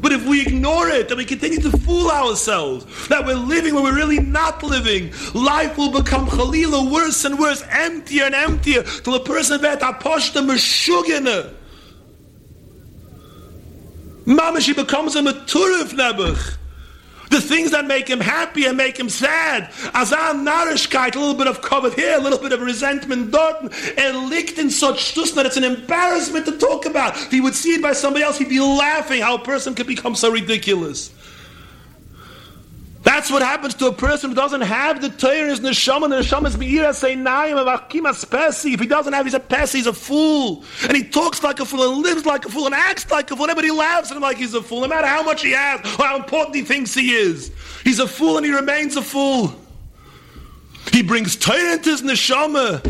But 0.02 0.12
if 0.12 0.26
we 0.26 0.42
ignore 0.42 0.88
it 0.88 1.08
and 1.10 1.16
we 1.16 1.24
continue 1.24 1.60
to 1.60 1.70
fool 1.78 2.10
ourselves 2.10 3.08
that 3.08 3.24
we're 3.24 3.34
living 3.34 3.74
when 3.74 3.84
we're 3.84 3.94
really 3.94 4.18
not 4.18 4.62
living, 4.62 5.12
life 5.32 5.78
will 5.78 5.92
become 5.92 6.26
chalila 6.26 6.90
worse 6.90 7.24
and 7.24 7.38
worse, 7.38 7.62
emptier 7.70 8.24
and 8.24 8.34
emptier, 8.34 8.82
till 8.82 9.14
a 9.14 9.24
person 9.24 9.60
vet 9.60 9.80
aposhta 9.80 10.44
meshugene. 10.44 11.54
Mamashi 14.24 14.74
becomes 14.74 15.14
a 15.14 15.22
maturif 15.22 15.92
nebuch 15.92 16.58
the 17.32 17.40
things 17.40 17.70
that 17.72 17.86
make 17.86 18.08
him 18.08 18.20
happy 18.20 18.66
and 18.66 18.76
make 18.76 18.98
him 18.98 19.08
sad. 19.08 19.70
Azan 19.94 20.44
narishkeit, 20.44 21.16
a 21.16 21.18
little 21.18 21.34
bit 21.34 21.48
of 21.48 21.62
covet 21.62 21.94
here, 21.94 22.16
a 22.16 22.20
little 22.20 22.38
bit 22.38 22.52
of 22.52 22.60
resentment 22.60 23.30
dort, 23.30 23.72
and 23.98 24.28
licked 24.28 24.58
in 24.58 24.70
such 24.70 25.12
stus 25.12 25.32
that 25.32 25.46
it's 25.46 25.56
an 25.56 25.64
embarrassment 25.64 26.46
to 26.46 26.56
talk 26.58 26.86
about. 26.86 27.16
If 27.16 27.30
he 27.30 27.40
would 27.40 27.54
see 27.54 27.74
it 27.74 27.82
by 27.82 27.94
somebody 27.94 28.24
else, 28.24 28.38
he'd 28.38 28.48
be 28.48 28.60
laughing 28.60 29.22
how 29.22 29.36
a 29.36 29.44
person 29.44 29.74
could 29.74 29.86
become 29.86 30.14
so 30.14 30.30
ridiculous. 30.30 31.10
That's 33.14 33.30
what 33.30 33.42
happens 33.42 33.74
to 33.74 33.88
a 33.88 33.92
person 33.92 34.30
who 34.30 34.34
doesn't 34.34 34.62
have 34.62 35.02
the 35.02 35.10
Torah 35.10 35.42
in 35.42 35.48
his 35.50 35.60
neshama. 35.60 36.08
The 36.08 36.16
neshama 36.16 36.46
is 36.46 36.56
beira 36.56 36.94
say 36.94 37.14
naim 37.14 37.58
avakimas 37.58 38.24
pesi. 38.24 38.72
If 38.72 38.80
he 38.80 38.86
doesn't 38.86 39.12
have, 39.12 39.26
he's 39.26 39.34
a 39.34 39.38
pesi. 39.38 39.74
He's 39.74 39.86
a 39.86 39.92
fool, 39.92 40.64
and 40.88 40.96
he 40.96 41.04
talks 41.04 41.42
like 41.42 41.60
a 41.60 41.66
fool, 41.66 41.92
and 41.92 42.02
lives 42.02 42.24
like 42.24 42.46
a 42.46 42.48
fool, 42.48 42.64
and 42.64 42.74
acts 42.74 43.10
like 43.10 43.30
a 43.30 43.36
fool. 43.36 43.44
Everybody 43.44 43.70
laughs 43.70 44.10
at 44.10 44.16
him 44.16 44.22
like 44.22 44.38
he's 44.38 44.54
a 44.54 44.62
fool, 44.62 44.80
no 44.80 44.88
matter 44.88 45.06
how 45.06 45.22
much 45.22 45.42
he 45.42 45.50
has 45.50 45.80
or 45.98 46.06
how 46.06 46.16
important 46.16 46.56
he 46.56 46.62
thinks 46.62 46.94
he 46.94 47.12
is. 47.12 47.52
He's 47.84 47.98
a 47.98 48.08
fool, 48.08 48.38
and 48.38 48.46
he 48.46 48.52
remains 48.52 48.96
a 48.96 49.02
fool. 49.02 49.54
He 50.90 51.02
brings 51.02 51.36
Torah 51.36 51.74
into 51.74 51.90
his 51.90 52.00
neshama. 52.00 52.80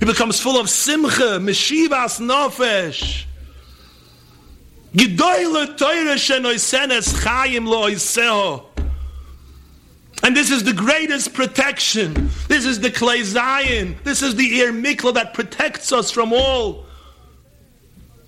He 0.00 0.04
becomes 0.04 0.40
full 0.40 0.58
of 0.58 0.68
simcha, 0.68 1.38
meshivas 1.38 2.18
nofesh. 2.18 3.27
Teure. 8.06 8.64
And 10.22 10.36
this 10.36 10.50
is 10.50 10.64
the 10.64 10.72
greatest 10.72 11.32
protection. 11.32 12.30
This 12.48 12.64
is 12.64 12.80
the 12.80 12.90
clay 12.90 13.22
Zion. 13.22 13.96
This 14.02 14.22
is 14.22 14.34
the 14.34 14.56
ear 14.56 14.72
mikla 14.72 15.14
that 15.14 15.32
protects 15.34 15.92
us 15.92 16.10
from 16.10 16.32
all. 16.32 16.86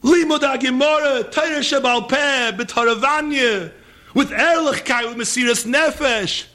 Limud 0.02 0.40
HaGemorah, 0.40 1.30
Teire 1.32 1.60
Shebal 1.60 2.08
Peh, 2.08 2.52
B'Taravanya, 2.52 3.72
with 4.14 4.30
Erlichkeit, 4.30 5.08
with 5.08 5.16
Mesiras 5.18 5.66
Nefesh. 5.66 6.46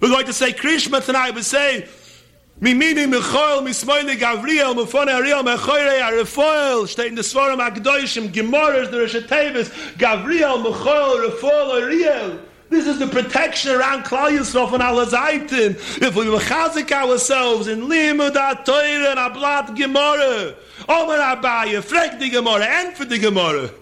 We're 0.00 0.08
going 0.08 0.26
to 0.26 0.32
say 0.32 0.52
Krishma 0.52 1.04
tonight, 1.04 1.34
we 1.34 1.42
say, 1.42 1.86
Mimini 2.60 3.10
Michoel, 3.10 3.66
Mismoile 3.66 4.18
Gavriel, 4.18 4.74
Mufone 4.74 5.08
Ariel, 5.08 5.42
Mechoire 5.42 6.02
Arefoel, 6.02 6.86
steht 6.86 7.06
in 7.06 7.14
the 7.14 7.22
Svaram 7.22 7.56
HaKadoshim, 7.56 8.28
Gemorahs, 8.28 8.90
the 8.90 8.98
Rosh 8.98 9.14
Tevis, 9.14 9.70
Gavriel, 9.96 10.62
Mechoel, 10.62 11.30
Refoel, 11.30 11.80
Ariel. 11.80 12.38
This 12.68 12.86
is 12.86 12.98
the 12.98 13.06
protection 13.06 13.72
around 13.72 14.04
Klal 14.04 14.36
Yisrof 14.36 14.74
and 14.74 14.82
Alazaitin. 14.82 16.02
If 16.02 16.14
we 16.14 16.26
mechazik 16.26 16.92
ourselves 16.92 17.66
in 17.66 17.88
Limud 17.88 18.34
HaToyre 18.34 19.10
and 19.10 19.18
Ablat 19.18 19.74
Gemorah, 19.74 20.54
Omer 20.86 21.16
Abaye, 21.16 21.80
Frek 21.80 22.18
the 22.18 22.30
Gemorah, 22.30 22.66
and 22.66 22.94
for 22.94 23.06
the 23.06 23.18
Gemorah. 23.18 23.72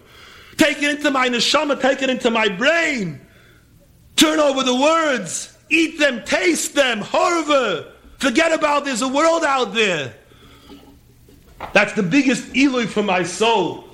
Take 0.57 0.85
it 0.85 0.99
into 0.99 1.11
my 1.11 1.29
neshama, 1.29 1.81
take 1.81 2.01
it 2.03 2.11
into 2.11 2.31
my 2.31 2.49
brain. 2.49 3.21
Turn 4.15 4.39
over 4.39 4.63
the 4.63 4.77
words, 4.77 5.59
eat 5.69 5.99
them, 5.99 6.23
taste 6.25 6.77
them, 6.77 7.01
horva. 7.01 7.98
Forget 8.19 8.53
about 8.53 8.85
there's 8.85 9.03
a 9.03 9.09
world 9.09 9.45
out 9.45 9.75
there. 9.75 10.15
That's 11.73 11.93
the 11.95 12.03
biggest 12.03 12.55
eloi 12.55 12.87
for 12.87 13.03
my 13.03 13.23
soul. 13.23 13.85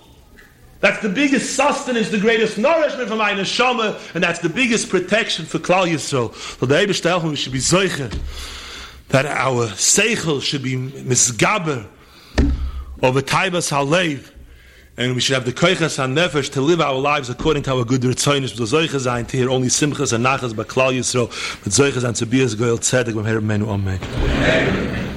That's 0.81 1.01
the 1.01 1.09
biggest 1.09 1.57
sustenance, 1.57 2.11
the 2.11 2.19
greatest 2.19 2.59
nourishment 2.59 3.09
for 3.09 3.17
my 3.17 3.33
neshama, 3.33 3.99
and 4.15 4.23
that's 4.23 4.41
the 4.41 4.51
biggest 4.51 4.91
protection 4.91 5.47
for 5.47 5.59
Klal 5.59 5.87
Yisrael. 5.87 6.35
So 6.35 6.67
the 6.67 6.75
Eibishter 6.75 7.37
should 7.37 7.53
be 7.55 7.59
zoicher, 7.59 8.15
that 9.09 9.25
our 9.25 9.69
seichel 9.69 10.43
should 10.43 10.63
be 10.63 10.75
misgaber 10.75 11.87
over 13.03 13.23
taibas 13.23 13.71
halev, 13.71 14.31
and 14.97 15.15
we 15.15 15.21
should 15.21 15.35
have 15.35 15.45
the 15.45 15.53
koichas 15.53 16.03
and 16.03 16.17
nefesh 16.17 16.51
to 16.53 16.61
live 16.61 16.81
our 16.81 16.95
lives 16.99 17.29
according 17.29 17.63
to 17.65 17.73
our 17.73 17.85
good 17.85 18.03
ritzoynish, 18.03 18.59
with 18.59 18.71
the 18.71 18.77
zoichas 18.77 19.13
and 19.13 19.29
to 19.29 19.37
hear 19.37 19.51
only 19.51 19.69
simchas 19.69 20.13
and 20.13 20.25
nachas 20.25 20.55
by 20.55 20.63
Klal 20.63 20.93
Yisrael, 20.93 21.29
with 21.65 21.75
zoichas 21.75 22.05
and 22.05 22.17
to 22.17 22.27
be 22.27 22.43
as 22.43 22.55
goyel 22.55 22.79
tzedek, 22.79 23.15
with 23.15 23.27
her 23.27 23.41
menu 23.41 23.69
amen. 23.69 25.14